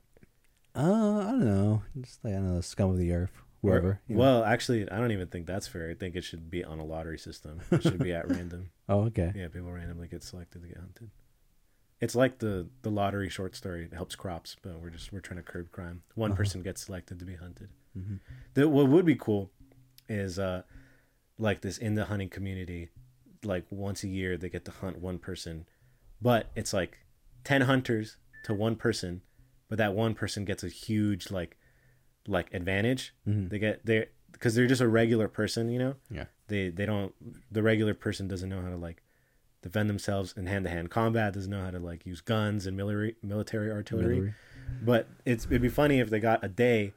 Uh, 0.75 1.19
I 1.19 1.31
don't 1.31 1.45
know, 1.45 1.83
just 2.01 2.23
like 2.23 2.33
I 2.33 2.37
don't 2.37 2.55
know, 2.55 2.61
scum 2.61 2.89
of 2.89 2.97
the 2.97 3.11
earth, 3.13 3.31
whoever. 3.61 3.87
Or- 3.87 4.01
you 4.07 4.15
know. 4.15 4.21
well, 4.21 4.43
actually, 4.43 4.89
I 4.89 4.97
don't 4.97 5.11
even 5.11 5.27
think 5.27 5.45
that's 5.45 5.67
fair. 5.67 5.89
I 5.89 5.93
think 5.93 6.15
it 6.15 6.23
should 6.23 6.49
be 6.49 6.63
on 6.63 6.79
a 6.79 6.85
lottery 6.85 7.19
system. 7.19 7.59
It 7.71 7.83
should 7.83 7.99
be 7.99 8.11
at 8.13 8.27
random. 8.29 8.71
oh, 8.89 9.01
okay. 9.05 9.31
Yeah, 9.35 9.49
people 9.49 9.71
randomly 9.71 10.07
get 10.07 10.23
selected 10.23 10.61
to 10.63 10.67
get 10.67 10.77
hunted. 10.77 11.11
It's 12.01 12.15
like 12.15 12.39
the 12.39 12.67
the 12.81 12.89
lottery 12.89 13.29
short 13.29 13.55
story. 13.55 13.85
It 13.85 13.93
helps 13.93 14.15
crops, 14.15 14.55
but 14.61 14.79
we're 14.81 14.89
just 14.89 15.13
we're 15.13 15.19
trying 15.21 15.37
to 15.37 15.43
curb 15.43 15.71
crime. 15.71 16.01
One 16.15 16.31
Uh-huh. 16.31 16.37
person 16.37 16.63
gets 16.63 16.83
selected 16.85 17.19
to 17.19 17.25
be 17.25 17.35
hunted. 17.35 17.69
Mhm. 17.97 18.19
The, 18.53 18.67
what 18.69 18.87
would 18.87 19.05
be 19.05 19.15
cool 19.15 19.51
is 20.09 20.37
uh 20.39 20.63
like 21.37 21.61
this 21.61 21.77
in 21.77 21.95
the 21.95 22.05
hunting 22.05 22.29
community, 22.29 22.89
like 23.43 23.65
once 23.69 24.03
a 24.03 24.07
year 24.07 24.37
they 24.37 24.49
get 24.49 24.65
to 24.65 24.71
hunt 24.71 24.99
one 24.99 25.17
person, 25.19 25.65
but 26.21 26.51
it's 26.55 26.73
like 26.73 26.99
ten 27.43 27.61
hunters 27.61 28.17
to 28.45 28.53
one 28.53 28.75
person, 28.75 29.21
but 29.69 29.77
that 29.77 29.93
one 29.93 30.13
person 30.13 30.45
gets 30.45 30.63
a 30.63 30.69
huge 30.69 31.31
like 31.31 31.57
like 32.27 32.53
advantage. 32.53 33.13
Mhm. 33.27 33.49
They 33.49 33.59
get 33.59 33.85
they 33.85 34.07
because 34.31 34.55
they're 34.55 34.67
just 34.67 34.81
a 34.81 34.87
regular 34.87 35.27
person, 35.27 35.69
you 35.69 35.79
know. 35.79 35.95
Yeah. 36.09 36.25
They 36.47 36.69
they 36.69 36.85
don't 36.85 37.13
the 37.51 37.63
regular 37.63 37.93
person 37.93 38.27
doesn't 38.27 38.49
know 38.49 38.61
how 38.61 38.69
to 38.69 38.77
like 38.77 39.01
defend 39.61 39.89
themselves 39.89 40.33
in 40.35 40.45
hand 40.47 40.65
to 40.65 40.69
hand 40.71 40.89
combat. 40.91 41.33
Doesn't 41.33 41.49
know 41.51 41.63
how 41.63 41.71
to 41.71 41.79
like 41.79 42.05
use 42.05 42.21
guns 42.21 42.65
and 42.67 42.75
military 42.77 43.15
military 43.23 43.71
artillery. 43.71 44.15
Hillary. 44.15 44.33
But 44.81 45.07
it's 45.25 45.45
it'd 45.45 45.61
be 45.61 45.69
funny 45.69 45.99
if 45.99 46.09
they 46.09 46.19
got 46.19 46.43
a 46.43 46.49
day 46.49 46.93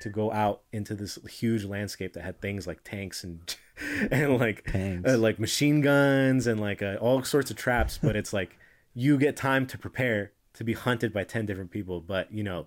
to 0.00 0.08
go 0.08 0.32
out 0.32 0.62
into 0.72 0.94
this 0.94 1.18
huge 1.28 1.64
landscape 1.64 2.12
that 2.14 2.22
had 2.22 2.40
things 2.40 2.66
like 2.66 2.82
tanks 2.84 3.24
and 3.24 3.56
and 4.10 4.38
like 4.38 4.68
uh, 4.74 5.16
like 5.18 5.38
machine 5.38 5.80
guns 5.80 6.46
and 6.46 6.60
like 6.60 6.82
uh, 6.82 6.96
all 7.00 7.22
sorts 7.22 7.50
of 7.50 7.56
traps. 7.56 7.98
But 8.02 8.16
it's 8.16 8.32
like 8.32 8.58
you 8.94 9.18
get 9.18 9.36
time 9.36 9.66
to 9.68 9.78
prepare 9.78 10.32
to 10.54 10.64
be 10.64 10.72
hunted 10.72 11.12
by 11.12 11.24
ten 11.24 11.46
different 11.46 11.70
people. 11.70 12.00
But 12.00 12.32
you 12.32 12.42
know, 12.42 12.66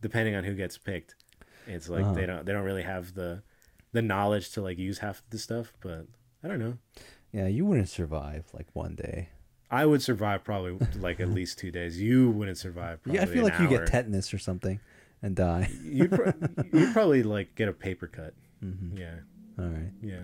depending 0.00 0.34
on 0.34 0.44
who 0.44 0.54
gets 0.54 0.78
picked, 0.78 1.14
it's 1.66 1.88
like 1.88 2.04
Uh-huh. 2.04 2.14
they 2.14 2.26
don't 2.26 2.46
they 2.46 2.52
don't 2.52 2.64
really 2.64 2.82
have 2.82 3.14
the 3.14 3.42
the 3.92 4.02
knowledge 4.02 4.50
to 4.52 4.60
like 4.62 4.78
use 4.78 4.98
half 4.98 5.18
of 5.20 5.30
the 5.30 5.38
stuff. 5.38 5.72
But 5.80 6.06
I 6.44 6.48
don't 6.48 6.58
know. 6.58 6.78
Yeah, 7.32 7.46
you 7.48 7.64
wouldn't 7.66 7.88
survive 7.88 8.44
like 8.52 8.66
one 8.72 8.94
day. 8.94 9.30
I 9.70 9.84
would 9.84 10.00
survive 10.00 10.44
probably 10.44 10.78
like 11.00 11.18
at 11.20 11.28
least 11.38 11.58
two 11.58 11.70
days. 11.70 12.00
You 12.00 12.30
wouldn't 12.30 12.56
survive. 12.58 13.02
Probably 13.02 13.18
yeah, 13.18 13.24
I 13.24 13.26
feel 13.26 13.42
like 13.42 13.58
you 13.58 13.68
get 13.68 13.86
tetanus 13.86 14.32
or 14.32 14.38
something 14.38 14.78
and 15.22 15.34
die. 15.36 15.70
You'd, 15.84 16.10
pro- 16.12 16.32
you'd 16.72 16.92
probably 16.92 17.22
like 17.22 17.54
get 17.54 17.68
a 17.68 17.72
paper 17.72 18.06
cut. 18.06 18.34
hmm 18.60 18.96
Yeah, 18.96 19.14
All 19.58 19.66
right. 19.66 19.90
yeah. 20.02 20.22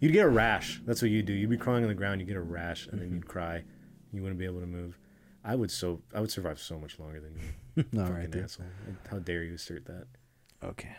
You'd 0.00 0.12
get 0.12 0.24
a 0.24 0.28
rash. 0.30 0.80
That's 0.86 1.02
what 1.02 1.10
you 1.10 1.22
do. 1.22 1.32
You'd 1.34 1.50
be 1.50 1.56
crawling 1.58 1.82
on 1.84 1.88
the 1.88 1.94
ground. 1.94 2.20
You 2.20 2.26
get 2.26 2.36
a 2.36 2.40
rash, 2.40 2.86
and 2.86 2.94
Mm-hmm. 2.94 3.00
then 3.08 3.12
you'd 3.16 3.26
cry. 3.28 3.64
You 4.12 4.22
wouldn't 4.22 4.38
be 4.38 4.46
able 4.46 4.60
to 4.60 4.66
move. 4.66 4.98
I 5.44 5.54
would 5.54 5.70
so 5.70 6.00
I 6.14 6.20
would 6.20 6.30
survive 6.30 6.58
so 6.58 6.78
much 6.78 6.98
longer 6.98 7.20
than 7.20 7.34
you. 7.36 7.84
All 7.98 8.06
Fucking 8.06 8.14
right. 8.16 8.30
dude. 8.30 8.44
asshole. 8.44 8.66
How 9.10 9.18
dare 9.18 9.42
you 9.44 9.54
assert 9.54 9.86
that? 9.86 10.06
Okay. 10.62 10.96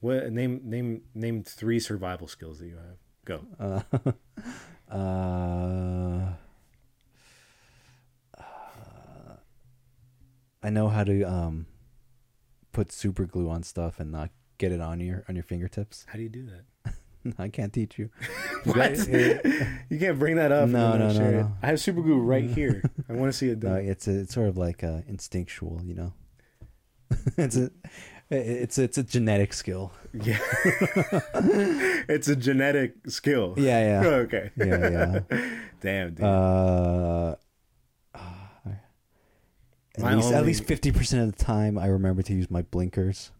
What 0.00 0.30
name 0.32 0.60
name 0.64 1.02
name 1.14 1.42
three 1.44 1.80
survival 1.80 2.28
skills 2.28 2.58
that 2.58 2.66
you 2.66 2.76
have? 2.76 2.98
Go. 3.24 3.46
Uh, 3.58 4.92
uh, 4.94 6.32
I 10.62 10.70
know 10.70 10.88
how 10.88 11.04
to 11.04 11.22
um 11.24 11.66
put 12.74 12.92
super 12.92 13.24
glue 13.24 13.48
on 13.48 13.62
stuff 13.62 13.98
and 13.98 14.12
not 14.12 14.30
get 14.58 14.72
it 14.72 14.80
on 14.80 15.00
your 15.00 15.24
on 15.28 15.34
your 15.34 15.44
fingertips. 15.44 16.04
How 16.08 16.16
do 16.16 16.22
you 16.22 16.28
do 16.28 16.46
that? 16.46 16.94
I 17.38 17.48
can't 17.48 17.72
teach 17.72 17.98
you. 17.98 18.10
What? 18.64 18.96
you 19.90 19.98
can't 19.98 20.18
bring 20.18 20.36
that 20.36 20.50
up. 20.50 20.70
No, 20.70 20.96
no, 20.96 21.12
no, 21.12 21.30
no. 21.30 21.52
I 21.62 21.66
have 21.66 21.80
super 21.80 22.00
glue 22.00 22.18
right 22.18 22.48
here. 22.48 22.82
I 23.10 23.12
want 23.12 23.30
to 23.30 23.36
see 23.36 23.50
it 23.50 23.62
No, 23.62 23.74
it's 23.74 24.08
a, 24.08 24.20
it's 24.20 24.32
sort 24.32 24.48
of 24.48 24.56
like 24.56 24.82
uh, 24.82 25.00
instinctual, 25.06 25.82
you 25.84 25.94
know. 25.94 26.14
it's 27.36 27.58
a 27.58 27.70
it's 28.30 28.78
it's 28.78 28.96
a 28.96 29.02
genetic 29.02 29.52
skill. 29.52 29.92
Yeah. 30.14 30.38
it's 32.08 32.28
a 32.28 32.36
genetic 32.36 32.94
skill. 33.08 33.52
Yeah, 33.58 34.02
yeah. 34.02 34.08
okay. 34.08 34.50
Yeah, 34.56 35.20
Damn, 35.82 36.14
dude. 36.14 36.24
Uh, 36.24 37.36
at 39.96 40.02
My 40.02 40.14
least 40.14 40.32
at 40.32 40.44
least 40.44 40.64
fifty 40.64 40.90
percent 40.92 41.22
of 41.28 41.36
the 41.36 41.44
time, 41.44 41.78
I 41.78 41.86
remember 41.86 42.22
to 42.22 42.32
use 42.34 42.50
my 42.50 42.62
blinkers. 42.62 43.30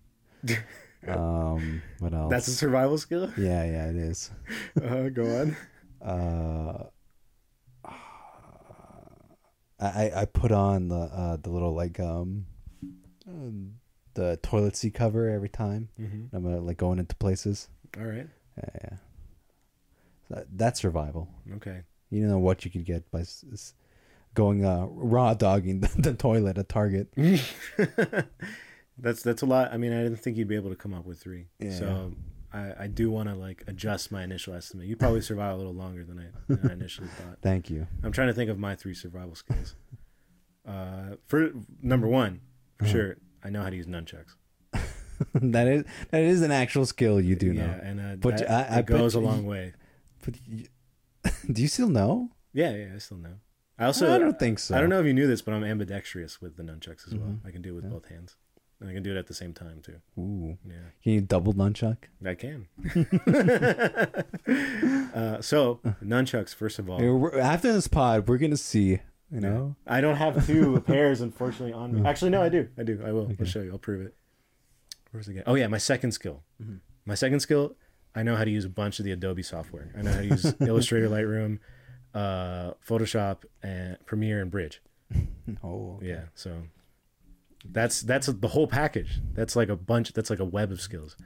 um, 1.09 1.83
what 1.99 2.13
else? 2.15 2.31
That's 2.31 2.49
a 2.49 2.53
survival 2.53 2.99
skill. 2.99 3.31
yeah, 3.37 3.65
yeah, 3.65 3.89
it 3.91 3.97
is. 3.97 4.31
Uh, 4.83 5.09
go 5.09 5.25
on. 5.41 5.57
Uh, 6.05 6.85
I 9.81 10.13
I- 10.15 10.25
put 10.27 10.53
on 10.53 10.89
the 10.89 10.97
uh 10.97 11.37
the 11.37 11.51
little 11.51 11.75
like 11.75 11.99
um, 12.01 12.47
um, 13.29 13.75
the 14.15 14.39
toilet 14.43 14.77
seat 14.77 14.95
cover 14.95 15.29
every 15.29 15.49
time 15.49 15.89
Mm-hmm. 16.01 16.37
I'm 16.37 16.47
uh, 16.47 16.61
like 16.61 16.77
going 16.77 16.99
into 16.99 17.17
places. 17.17 17.69
All 17.99 18.05
right. 18.05 18.29
Yeah, 18.59 18.71
yeah. 18.83 18.97
So 20.29 20.45
that's 20.55 20.81
survival. 20.81 21.29
Okay. 21.57 21.83
You 22.11 22.21
don't 22.23 22.31
know 22.31 22.39
what 22.39 22.65
you 22.65 22.71
could 22.71 22.85
get 22.85 23.11
by 23.11 23.21
s- 23.21 23.45
s- 23.53 23.75
going 24.35 24.65
uh, 24.65 24.87
raw 24.91 25.35
dogging 25.35 25.81
the, 25.83 25.89
the 26.01 26.15
toilet 26.15 26.59
at 26.59 26.69
Target. 26.69 27.09
that's 28.99 29.23
that's 29.23 29.43
a 29.43 29.47
lot. 29.47 29.73
I 29.73 29.77
mean, 29.77 29.93
I 29.93 30.03
didn't 30.03 30.19
think 30.19 30.37
you'd 30.37 30.49
be 30.49 30.57
able 30.57 30.71
to 30.71 30.77
come 30.77 30.95
up 30.95 31.05
with 31.07 31.19
three. 31.21 31.47
Yeah. 31.59 31.71
So 31.79 32.13
I, 32.53 32.73
I 32.85 32.87
do 32.87 33.11
want 33.11 33.29
to 33.29 33.35
like 33.35 33.65
adjust 33.67 34.13
my 34.13 34.23
initial 34.23 34.55
estimate. 34.55 34.87
You 34.87 34.97
probably 34.97 35.21
survive 35.21 35.55
a 35.55 35.57
little 35.57 35.75
longer 35.75 36.05
than 36.05 36.19
I, 36.19 36.55
than 36.55 36.71
I 36.71 36.73
initially 36.75 37.09
thought. 37.19 37.39
Thank 37.43 37.71
you. 37.71 37.87
I'm 38.03 38.13
trying 38.13 38.29
to 38.29 38.35
think 38.35 38.51
of 38.51 38.59
my 38.59 38.75
three 38.75 38.95
survival 38.95 39.35
skills. 39.35 39.75
Uh, 40.67 41.17
for 41.27 41.51
number 41.83 42.07
one, 42.09 42.41
for 42.79 42.85
Uh-huh. 42.85 42.93
sure, 42.93 43.17
I 43.43 43.51
know 43.51 43.63
how 43.63 43.71
to 43.71 43.77
use 43.77 43.87
nunchucks. 43.87 44.35
that 45.35 45.69
is 45.69 45.85
that 46.11 46.23
is 46.23 46.43
an 46.43 46.51
actual 46.51 46.87
skill 46.87 47.21
you 47.21 47.37
do 47.37 47.53
yeah, 47.53 47.67
know. 47.67 47.81
and 47.83 48.01
uh, 48.01 48.17
But 48.17 48.39
that, 48.39 48.51
I- 48.73 48.77
I 48.77 48.79
it 48.81 48.87
goes 48.87 49.15
a 49.15 49.21
long 49.21 49.43
you- 49.43 49.49
way. 49.49 49.73
But 50.25 50.35
you, 50.47 50.67
do 51.53 51.61
you 51.63 51.69
still 51.69 51.89
know? 51.89 52.31
Yeah, 52.53 52.71
yeah, 52.75 52.93
I 52.95 52.99
still 52.99 53.19
know. 53.19 53.35
I 53.79 53.87
also 53.87 54.13
I 54.15 54.19
don't 54.19 54.39
think 54.39 54.59
so. 54.61 54.77
I 54.77 54.81
don't 54.81 54.89
know 54.89 55.01
if 55.01 55.07
you 55.07 55.15
knew 55.15 55.27
this, 55.27 55.43
but 55.43 55.53
I'm 55.55 55.65
ambidextrous 55.65 56.41
with 56.41 56.57
the 56.57 56.63
nunchucks 56.63 57.07
as 57.09 57.15
well. 57.15 57.29
Mhm. 57.29 57.39
I 57.47 57.51
can 57.51 57.61
do 57.63 57.71
it 57.71 57.75
with 57.77 57.85
Yeah. 57.85 57.91
both 57.91 58.09
hands. 58.09 58.37
and 58.81 58.91
I 58.91 58.93
can 58.93 59.03
do 59.05 59.13
it 59.13 59.17
at 59.17 59.29
the 59.29 59.35
same 59.35 59.55
time 59.55 59.81
too. 59.83 59.97
Ooh. 60.19 60.59
Yeah, 60.67 60.75
Can 61.03 61.13
you 61.13 61.21
double 61.23 61.55
nunchuck? 61.55 61.97
I 62.27 62.35
can. 62.35 62.67
uh, 65.15 65.41
so 65.41 65.81
nunchucks, 66.05 66.55
first 66.55 66.79
of 66.79 66.89
all. 66.91 66.99
We're- 66.99 67.41
After 67.41 67.73
this 67.73 67.89
pod, 67.89 68.29
we're 68.29 68.39
gonna 68.39 68.57
see. 68.57 69.01
You 69.31 69.41
know. 69.41 69.77
I 69.87 70.01
don't 70.01 70.17
have 70.17 70.47
two 70.47 70.81
pairs, 70.87 71.21
unfortunately, 71.21 71.73
on 71.73 71.95
me. 71.95 72.09
Actually, 72.09 72.31
no, 72.31 72.43
I 72.43 72.49
do. 72.49 72.69
I 72.79 72.83
do. 72.83 73.01
I 73.05 73.13
will. 73.13 73.23
Okay. 73.23 73.37
I'll 73.41 73.47
show 73.47 73.63
you. 73.63 73.73
I'll 73.73 73.79
prove 73.79 74.07
it. 74.07 74.15
Where's 75.11 75.29
it? 75.29 75.43
Oh 75.47 75.55
yeah, 75.55 75.67
my 75.67 75.79
second 75.79 76.13
skill. 76.13 76.43
Mhm. 76.63 76.81
My 77.07 77.15
second 77.15 77.41
skill. 77.41 77.77
I 78.15 78.23
know 78.23 78.37
how 78.37 78.45
to 78.45 78.51
use 78.51 78.65
a 78.65 78.69
bunch 78.69 78.99
of 79.01 79.05
the 79.05 79.11
Adobe 79.13 79.43
software. 79.43 79.93
I 79.99 80.03
know 80.03 80.13
how 80.13 80.21
to 80.21 80.27
use 80.27 80.55
Illustrator, 80.61 81.09
Lightroom, 81.09 81.59
uh, 82.15 82.73
Photoshop, 82.87 83.39
and 83.63 83.97
Premiere 84.07 84.41
and 84.41 84.51
Bridge. 84.51 84.81
Oh. 85.63 85.97
okay. 85.99 86.09
Yeah. 86.09 86.23
So 86.35 86.63
that's 87.71 88.01
that's 88.03 88.27
the 88.29 88.49
whole 88.49 88.67
package. 88.67 89.21
That's 89.35 89.57
like 89.57 89.69
a 89.69 89.77
bunch. 89.77 90.13
That's 90.13 90.31
like 90.31 90.39
a 90.41 90.45
web 90.45 90.71
of 90.73 90.81
skills. 90.81 91.17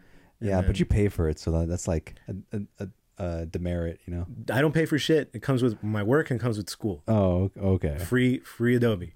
And 0.41 0.49
Yeah, 0.51 0.57
then- 0.61 0.66
but 0.66 0.78
you 0.80 0.86
pay 0.86 1.09
for 1.09 1.28
it, 1.28 1.39
so 1.39 1.66
that's 1.66 1.86
like 1.89 2.14
a, 2.28 2.57
a, 2.57 2.61
a, 2.84 2.89
a 3.24 3.47
demerit, 3.47 4.01
you 4.07 4.14
know. 4.14 4.26
I 4.53 4.61
don't 4.61 4.72
pay 4.72 4.86
for 4.86 4.99
shit. 4.99 5.30
It 5.32 5.43
comes 5.43 5.62
with 5.62 5.82
my 5.82 6.03
work 6.03 6.30
and 6.30 6.41
comes 6.41 6.57
with 6.59 6.68
school. 6.70 7.03
Oh, 7.09 7.51
okay. 7.57 7.97
free 7.99 8.39
free 8.41 8.76
Adobe. 8.76 9.14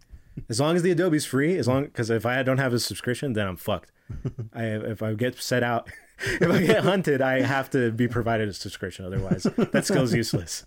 As 0.48 0.58
long 0.60 0.76
as 0.76 0.82
the 0.82 0.90
Adobe's 0.90 1.24
free, 1.26 1.56
as 1.58 1.68
long 1.68 1.84
because 1.84 2.08
if 2.10 2.24
I 2.24 2.42
don't 2.42 2.58
have 2.58 2.72
a 2.72 2.78
subscription, 2.78 3.32
then 3.34 3.46
I'm 3.46 3.56
fucked. 3.56 3.92
I 4.54 4.64
if 4.64 5.02
I 5.02 5.14
get 5.14 5.36
set 5.40 5.62
out, 5.62 5.90
if 6.24 6.50
I 6.50 6.60
get 6.62 6.82
hunted, 6.84 7.20
I 7.20 7.40
have 7.42 7.70
to 7.70 7.90
be 7.92 8.08
provided 8.08 8.48
a 8.48 8.52
subscription. 8.52 9.04
Otherwise, 9.04 9.44
that 9.72 9.84
skill's 9.84 10.14
useless. 10.22 10.64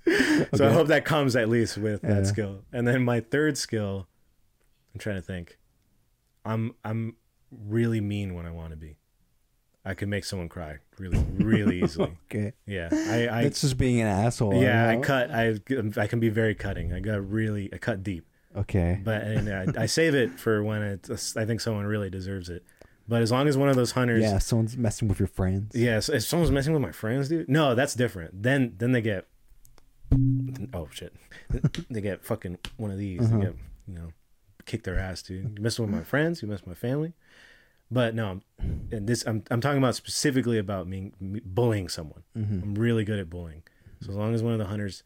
So 0.54 0.68
I 0.68 0.72
hope 0.72 0.88
that 0.88 1.06
comes 1.06 1.36
at 1.36 1.50
least 1.50 1.78
with 1.78 2.04
Yeah. 2.04 2.16
that 2.16 2.28
skill. 2.28 2.64
And 2.74 2.88
then 2.88 3.04
my 3.04 3.20
third 3.22 3.58
skill, 3.58 4.08
I'm 4.94 5.00
trying 5.00 5.16
to 5.18 5.22
think. 5.22 5.58
I'm 6.44 6.76
I'm 6.84 7.16
really 7.52 8.02
mean 8.02 8.34
when 8.36 8.46
I 8.46 8.52
want 8.52 8.72
to 8.72 8.78
be. 8.78 8.98
I 9.88 9.94
can 9.94 10.10
make 10.10 10.26
someone 10.26 10.50
cry 10.50 10.78
really 10.98 11.24
really 11.38 11.80
easily. 11.84 12.18
Okay. 12.32 12.54
Yeah, 12.66 12.90
I 12.92 13.28
I 13.30 13.44
That's 13.44 13.62
just 13.62 13.78
being 13.78 14.02
an 14.02 14.08
asshole. 14.08 14.56
yeah 14.62 14.92
you 14.92 15.00
I 15.00 15.02
cut 15.02 15.32
I 15.32 15.60
I 15.98 16.08
can 16.08 16.20
be 16.20 16.30
very 16.30 16.56
cutting. 16.56 16.92
I 16.94 17.00
got 17.00 17.28
really 17.30 17.70
I 17.74 17.78
cut 17.78 18.02
deep 18.04 18.26
Okay. 18.56 19.00
but 19.04 19.22
and 19.24 19.50
I, 19.78 19.84
I 19.84 19.86
save 19.86 20.16
it 20.16 20.40
for 20.40 20.64
when 20.64 20.82
it's 20.82 21.36
I 21.38 21.46
think 21.46 21.62
someone 21.62 21.86
really 21.86 22.10
deserves 22.10 22.50
it. 22.50 22.64
But 23.08 23.22
as 23.22 23.32
long 23.32 23.48
as 23.48 23.56
one 23.58 23.70
of 23.70 23.76
those 23.76 23.92
hunters, 23.92 24.24
Yeah, 24.24 24.40
someone's 24.40 24.76
messing 24.78 25.08
with 25.08 25.20
your 25.20 25.28
friends. 25.28 25.76
yes, 25.76 26.10
if 26.10 26.24
someone's 26.24 26.52
messing 26.52 26.74
with 26.74 26.82
my 26.82 26.92
friends, 26.92 27.30
dude, 27.30 27.48
no, 27.48 27.76
that's 27.76 27.94
different. 27.94 28.42
Then 28.44 28.74
then 28.78 28.92
they 28.94 29.02
get, 29.02 29.28
oh 30.74 30.88
shit, 30.92 31.14
they 31.90 32.02
get 32.02 32.24
fucking 32.26 32.58
one 32.78 32.92
of 32.92 32.98
these. 32.98 33.22
Uh-huh. 33.22 33.38
They 33.38 33.46
get 33.46 33.56
you 33.88 33.94
know, 33.96 34.08
kick 34.66 34.84
their 34.84 34.98
ass, 34.98 35.22
dude. 35.22 35.58
You 35.58 35.64
messing 35.64 35.86
with 35.86 35.94
my 35.94 36.04
friends, 36.04 36.42
you 36.42 36.48
mess 36.48 36.62
with 36.62 36.68
my 36.68 36.74
family. 36.74 37.14
But 37.92 38.16
no, 38.16 38.28
I'm- 38.28 38.42
and 38.92 39.08
this 39.08 39.24
I'm 39.28 39.44
I'm 39.52 39.62
talking 39.62 39.78
about 39.78 39.96
specifically 39.96 40.58
about 40.58 40.88
me, 40.88 41.12
me 41.20 41.42
bullying 41.46 41.88
someone. 41.90 42.24
hmm 42.34 42.60
I'm 42.64 42.76
really 42.76 43.04
good 43.04 43.20
at 43.20 43.30
bullying. 43.30 43.64
So 44.02 44.10
as 44.10 44.16
long 44.16 44.34
as 44.34 44.42
one 44.44 44.54
of 44.54 44.60
the 44.60 44.66
hunters, 44.66 45.04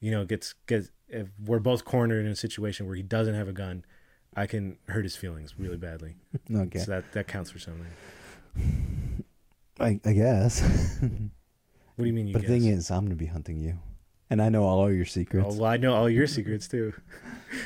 you 0.00 0.10
know, 0.10 0.24
gets 0.24 0.54
gets 0.66 0.90
if 1.08 1.28
we're 1.44 1.58
both 1.58 1.84
cornered 1.84 2.24
in 2.24 2.30
a 2.32 2.36
situation 2.36 2.86
where 2.86 2.94
he 2.94 3.02
doesn't 3.02 3.34
have 3.34 3.48
a 3.48 3.52
gun, 3.52 3.84
I 4.34 4.46
can 4.46 4.78
hurt 4.88 5.04
his 5.04 5.16
feelings 5.16 5.54
really 5.58 5.76
badly. 5.76 6.16
Okay. 6.54 6.78
So 6.80 6.90
that 6.92 7.12
that 7.12 7.28
counts 7.28 7.50
for 7.50 7.58
something. 7.58 7.86
I, 9.80 10.00
I 10.04 10.12
guess. 10.12 10.62
What 11.96 12.04
do 12.04 12.08
you 12.08 12.14
mean 12.14 12.26
you 12.28 12.32
but 12.32 12.40
the 12.42 12.48
guess? 12.48 12.62
thing 12.62 12.64
is, 12.72 12.90
I'm 12.90 13.04
gonna 13.04 13.14
be 13.16 13.26
hunting 13.26 13.58
you, 13.58 13.78
and 14.30 14.40
I 14.40 14.48
know 14.48 14.64
all 14.64 14.90
your 14.90 15.04
secrets. 15.04 15.46
oh, 15.50 15.60
well, 15.60 15.70
I 15.70 15.76
know 15.76 15.94
all 15.94 16.08
your 16.08 16.26
secrets 16.26 16.66
too. 16.68 16.92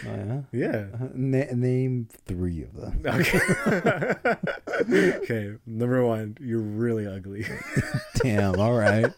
Oh, 0.05 0.11
yeah. 0.17 0.41
Yeah. 0.51 0.87
Uh, 0.95 1.09
na- 1.15 1.53
name 1.55 2.09
three 2.27 2.65
of 2.65 2.75
them. 2.75 3.03
Okay. 3.07 3.39
okay. 5.23 5.55
Number 5.65 6.05
one, 6.05 6.37
you're 6.41 6.59
really 6.59 7.07
ugly. 7.07 7.47
Damn. 8.17 8.59
All 8.59 8.73
right. 8.73 9.13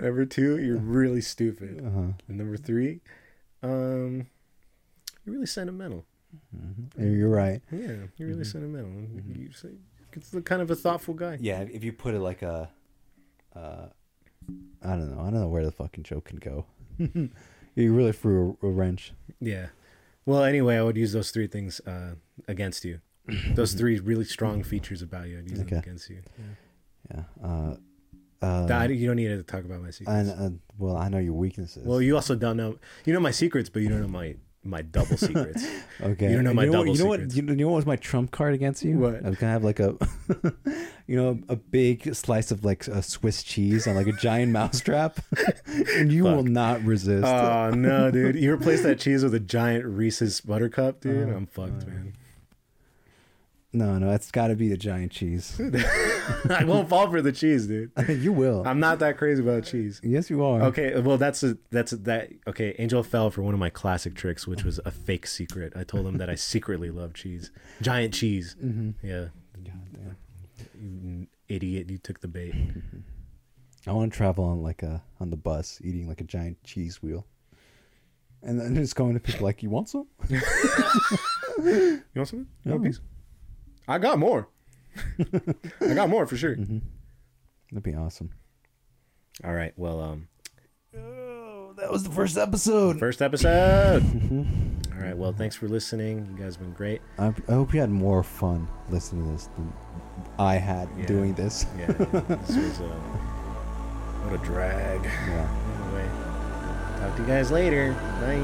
number 0.00 0.24
two, 0.26 0.58
you're 0.58 0.76
really 0.76 1.20
stupid. 1.20 1.84
Uh-huh. 1.86 2.14
And 2.26 2.36
number 2.36 2.56
three, 2.56 3.00
um, 3.62 4.26
you're 5.24 5.34
really 5.36 5.46
sentimental. 5.46 6.04
Mhm. 6.56 7.16
You're 7.18 7.28
right. 7.28 7.60
Yeah, 7.70 8.06
you're 8.16 8.28
really 8.28 8.42
Mhm. 8.42 8.46
sentimental. 8.46 8.90
Mhm. 8.90 9.38
You 9.38 9.52
say 9.52 9.70
it's 10.12 10.30
the 10.30 10.42
kind 10.42 10.62
of 10.62 10.70
a 10.70 10.76
thoughtful 10.76 11.14
guy. 11.14 11.38
Yeah. 11.40 11.60
If 11.62 11.82
you 11.84 11.92
put 11.92 12.14
it 12.14 12.20
like 12.20 12.42
a, 12.42 12.70
uh, 13.54 13.88
I 14.82 14.96
don't 14.96 15.10
know. 15.14 15.20
I 15.20 15.24
don't 15.30 15.34
know 15.40 15.48
where 15.48 15.64
the 15.64 15.72
fucking 15.72 16.04
joke 16.04 16.24
can 16.26 16.38
go. 16.38 16.66
you 17.74 17.94
really 17.94 18.12
threw 18.12 18.56
a, 18.62 18.66
a 18.66 18.70
wrench. 18.70 19.12
Yeah. 19.40 19.68
Well, 20.26 20.44
anyway, 20.44 20.76
I 20.76 20.82
would 20.82 20.96
use 20.96 21.12
those 21.12 21.30
three 21.30 21.46
things 21.46 21.80
uh, 21.80 22.14
against 22.48 22.84
you. 22.84 23.00
Those 23.54 23.72
three 23.74 23.98
really 24.00 24.24
strong 24.24 24.64
features 24.64 25.00
about 25.00 25.28
you. 25.28 25.38
I'd 25.38 25.48
use 25.48 25.58
them 25.58 25.66
Okay. 25.68 25.76
against 25.76 26.10
you. 26.10 26.22
Yeah. 27.08 27.22
Uh, 27.42 27.76
uh, 28.42 28.86
you 28.90 29.06
don't 29.06 29.14
need 29.16 29.28
to 29.28 29.42
talk 29.44 29.64
about 29.64 29.80
my 29.80 29.90
secrets. 29.92 30.28
and, 30.28 30.30
uh, 30.30 30.58
well, 30.76 30.96
I 30.96 31.08
know 31.08 31.18
your 31.18 31.34
weaknesses. 31.34 31.84
well, 31.86 32.02
you 32.02 32.16
also 32.16 32.34
don't 32.34 32.56
know. 32.56 32.78
You 33.04 33.12
know 33.12 33.20
my 33.20 33.30
secrets, 33.30 33.68
but 33.68 33.82
you 33.82 33.88
don't 33.88 34.00
know 34.00 34.08
my 34.08 34.34
my 34.64 34.82
double 34.82 35.16
secrets. 35.16 35.66
Okay. 36.02 36.30
You 36.30 36.34
don't 36.34 36.44
know 36.44 36.52
my 36.54 36.64
you 36.64 36.70
know, 36.70 36.78
what- 36.78 36.84
double 36.86 36.96
you 36.96 37.02
know 37.04 37.08
what? 37.08 37.16
secrets. 37.20 37.36
You 37.36 37.42
know, 37.42 37.52
you 37.52 37.58
know 37.60 37.68
what 37.68 37.76
was 37.76 37.86
my 37.86 37.94
trump 37.96 38.32
card 38.32 38.54
against 38.54 38.82
you? 38.84 38.98
What? 38.98 39.24
I 39.24 39.28
was 39.28 39.38
gonna 39.38 39.52
have 39.52 39.62
like 39.62 39.78
a, 39.78 39.96
you 41.06 41.14
know, 41.16 41.38
a 41.48 41.54
big 41.54 42.12
slice 42.14 42.50
of 42.50 42.64
like 42.64 42.88
a 42.88 43.02
Swiss 43.04 43.44
cheese 43.44 43.86
on 43.86 43.94
like 43.94 44.08
a 44.08 44.12
giant 44.12 44.50
mousetrap, 44.58 45.20
and 45.94 46.12
you 46.12 46.24
will 46.24 46.42
not 46.42 46.82
resist. 46.82 47.24
oh 47.24 47.70
no, 47.70 48.10
dude! 48.10 48.34
You 48.34 48.52
replace 48.52 48.82
that 48.82 48.98
cheese 48.98 49.22
with 49.22 49.34
a 49.34 49.40
giant 49.40 49.84
Reese's 49.84 50.40
buttercup, 50.40 51.00
dude. 51.00 51.28
Uh, 51.28 51.36
I'm 51.36 51.46
fucked, 51.46 51.84
uh. 51.84 51.86
man. 51.86 52.14
No, 53.72 53.98
no, 53.98 54.10
it's 54.10 54.30
got 54.30 54.48
to 54.48 54.54
be 54.56 54.68
the 54.68 54.76
giant 54.76 55.12
cheese. 55.12 55.58
I 56.50 56.64
won't 56.64 56.88
fall 56.88 57.10
for 57.10 57.22
the 57.22 57.32
cheese, 57.32 57.66
dude. 57.66 57.90
you 58.08 58.32
will. 58.32 58.62
I'm 58.66 58.80
not 58.80 58.98
that 58.98 59.16
crazy 59.18 59.42
about 59.42 59.64
cheese. 59.64 60.00
yes, 60.04 60.28
you 60.30 60.44
are. 60.44 60.62
Okay, 60.64 61.00
well 61.00 61.16
that's 61.18 61.42
a 61.42 61.56
that's 61.70 61.92
a, 61.92 61.96
that 61.98 62.30
okay. 62.46 62.74
Angel 62.78 63.02
fell 63.02 63.30
for 63.30 63.42
one 63.42 63.54
of 63.54 63.60
my 63.60 63.70
classic 63.70 64.14
tricks, 64.14 64.46
which 64.46 64.62
was 64.64 64.78
a 64.84 64.90
fake 64.90 65.26
secret. 65.26 65.72
I 65.74 65.84
told 65.84 66.06
him 66.06 66.18
that 66.18 66.28
I 66.28 66.34
secretly 66.34 66.90
love 66.90 67.14
cheese, 67.14 67.50
giant 67.80 68.12
cheese. 68.14 68.56
Mm-hmm. 68.62 69.06
Yeah, 69.06 69.26
God 69.64 69.80
damn. 69.94 70.16
you 70.78 71.26
idiot! 71.48 71.88
You 71.90 71.98
took 71.98 72.20
the 72.20 72.28
bait. 72.28 72.54
I 73.86 73.92
want 73.92 74.12
to 74.12 74.16
travel 74.16 74.44
on 74.44 74.62
like 74.62 74.82
a 74.82 75.02
on 75.18 75.30
the 75.30 75.36
bus, 75.36 75.80
eating 75.82 76.06
like 76.08 76.20
a 76.20 76.24
giant 76.24 76.62
cheese 76.62 77.02
wheel, 77.02 77.26
and 78.42 78.60
then 78.60 78.74
just 78.76 78.96
going 78.96 79.14
to 79.14 79.20
people 79.20 79.44
like, 79.44 79.62
"You 79.62 79.70
want 79.70 79.88
some?" 79.88 80.06
You 80.28 80.40
want 82.14 82.28
something? 82.28 82.46
You 82.64 82.70
want 82.72 82.76
a 82.76 82.78
No. 82.78 82.78
piece? 82.80 83.00
I 83.88 83.98
got 83.98 84.18
more. 84.18 84.48
I 85.80 85.94
got 85.94 86.08
more 86.10 86.26
for 86.26 86.36
sure. 86.36 86.56
Mm-hmm. 86.56 86.78
That'd 87.70 87.82
be 87.82 87.94
awesome. 87.94 88.30
All 89.44 89.52
right. 89.54 89.72
Well, 89.76 90.00
um, 90.00 90.28
Oh, 90.96 91.72
that 91.78 91.90
was 91.90 92.04
the 92.04 92.10
first 92.10 92.36
episode. 92.36 92.98
first 92.98 93.22
episode. 93.22 94.02
Mhm. 94.12 94.92
All 94.94 95.00
right. 95.08 95.16
Well, 95.16 95.32
thanks 95.32 95.56
for 95.56 95.68
listening. 95.68 96.28
You 96.36 96.44
guys 96.44 96.54
have 96.56 96.62
been 96.62 96.74
great. 96.74 97.00
I, 97.18 97.32
I 97.48 97.52
hope 97.52 97.72
you 97.74 97.80
had 97.80 97.90
more 97.90 98.22
fun 98.22 98.68
listening 98.90 99.24
to 99.26 99.32
this 99.32 99.46
than 99.56 99.72
I 100.38 100.54
had 100.56 100.88
Yeah. 100.96 101.06
doing 101.06 101.34
this. 101.34 101.64
Yeah, 101.78 101.86
this 101.86 102.56
was 102.56 102.80
a 102.80 102.88
what 104.28 104.40
a 104.40 104.44
drag. 104.44 105.02
Yeah. 105.02 105.48
Anyway, 105.86 106.08
talk 107.00 107.16
to 107.16 107.22
you 107.22 107.28
guys 107.28 107.50
later. 107.50 107.94
Bye. 108.20 108.36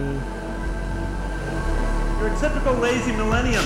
You're 2.18 2.34
a 2.34 2.40
typical 2.40 2.74
lazy 2.74 3.12
millennium. 3.12 3.64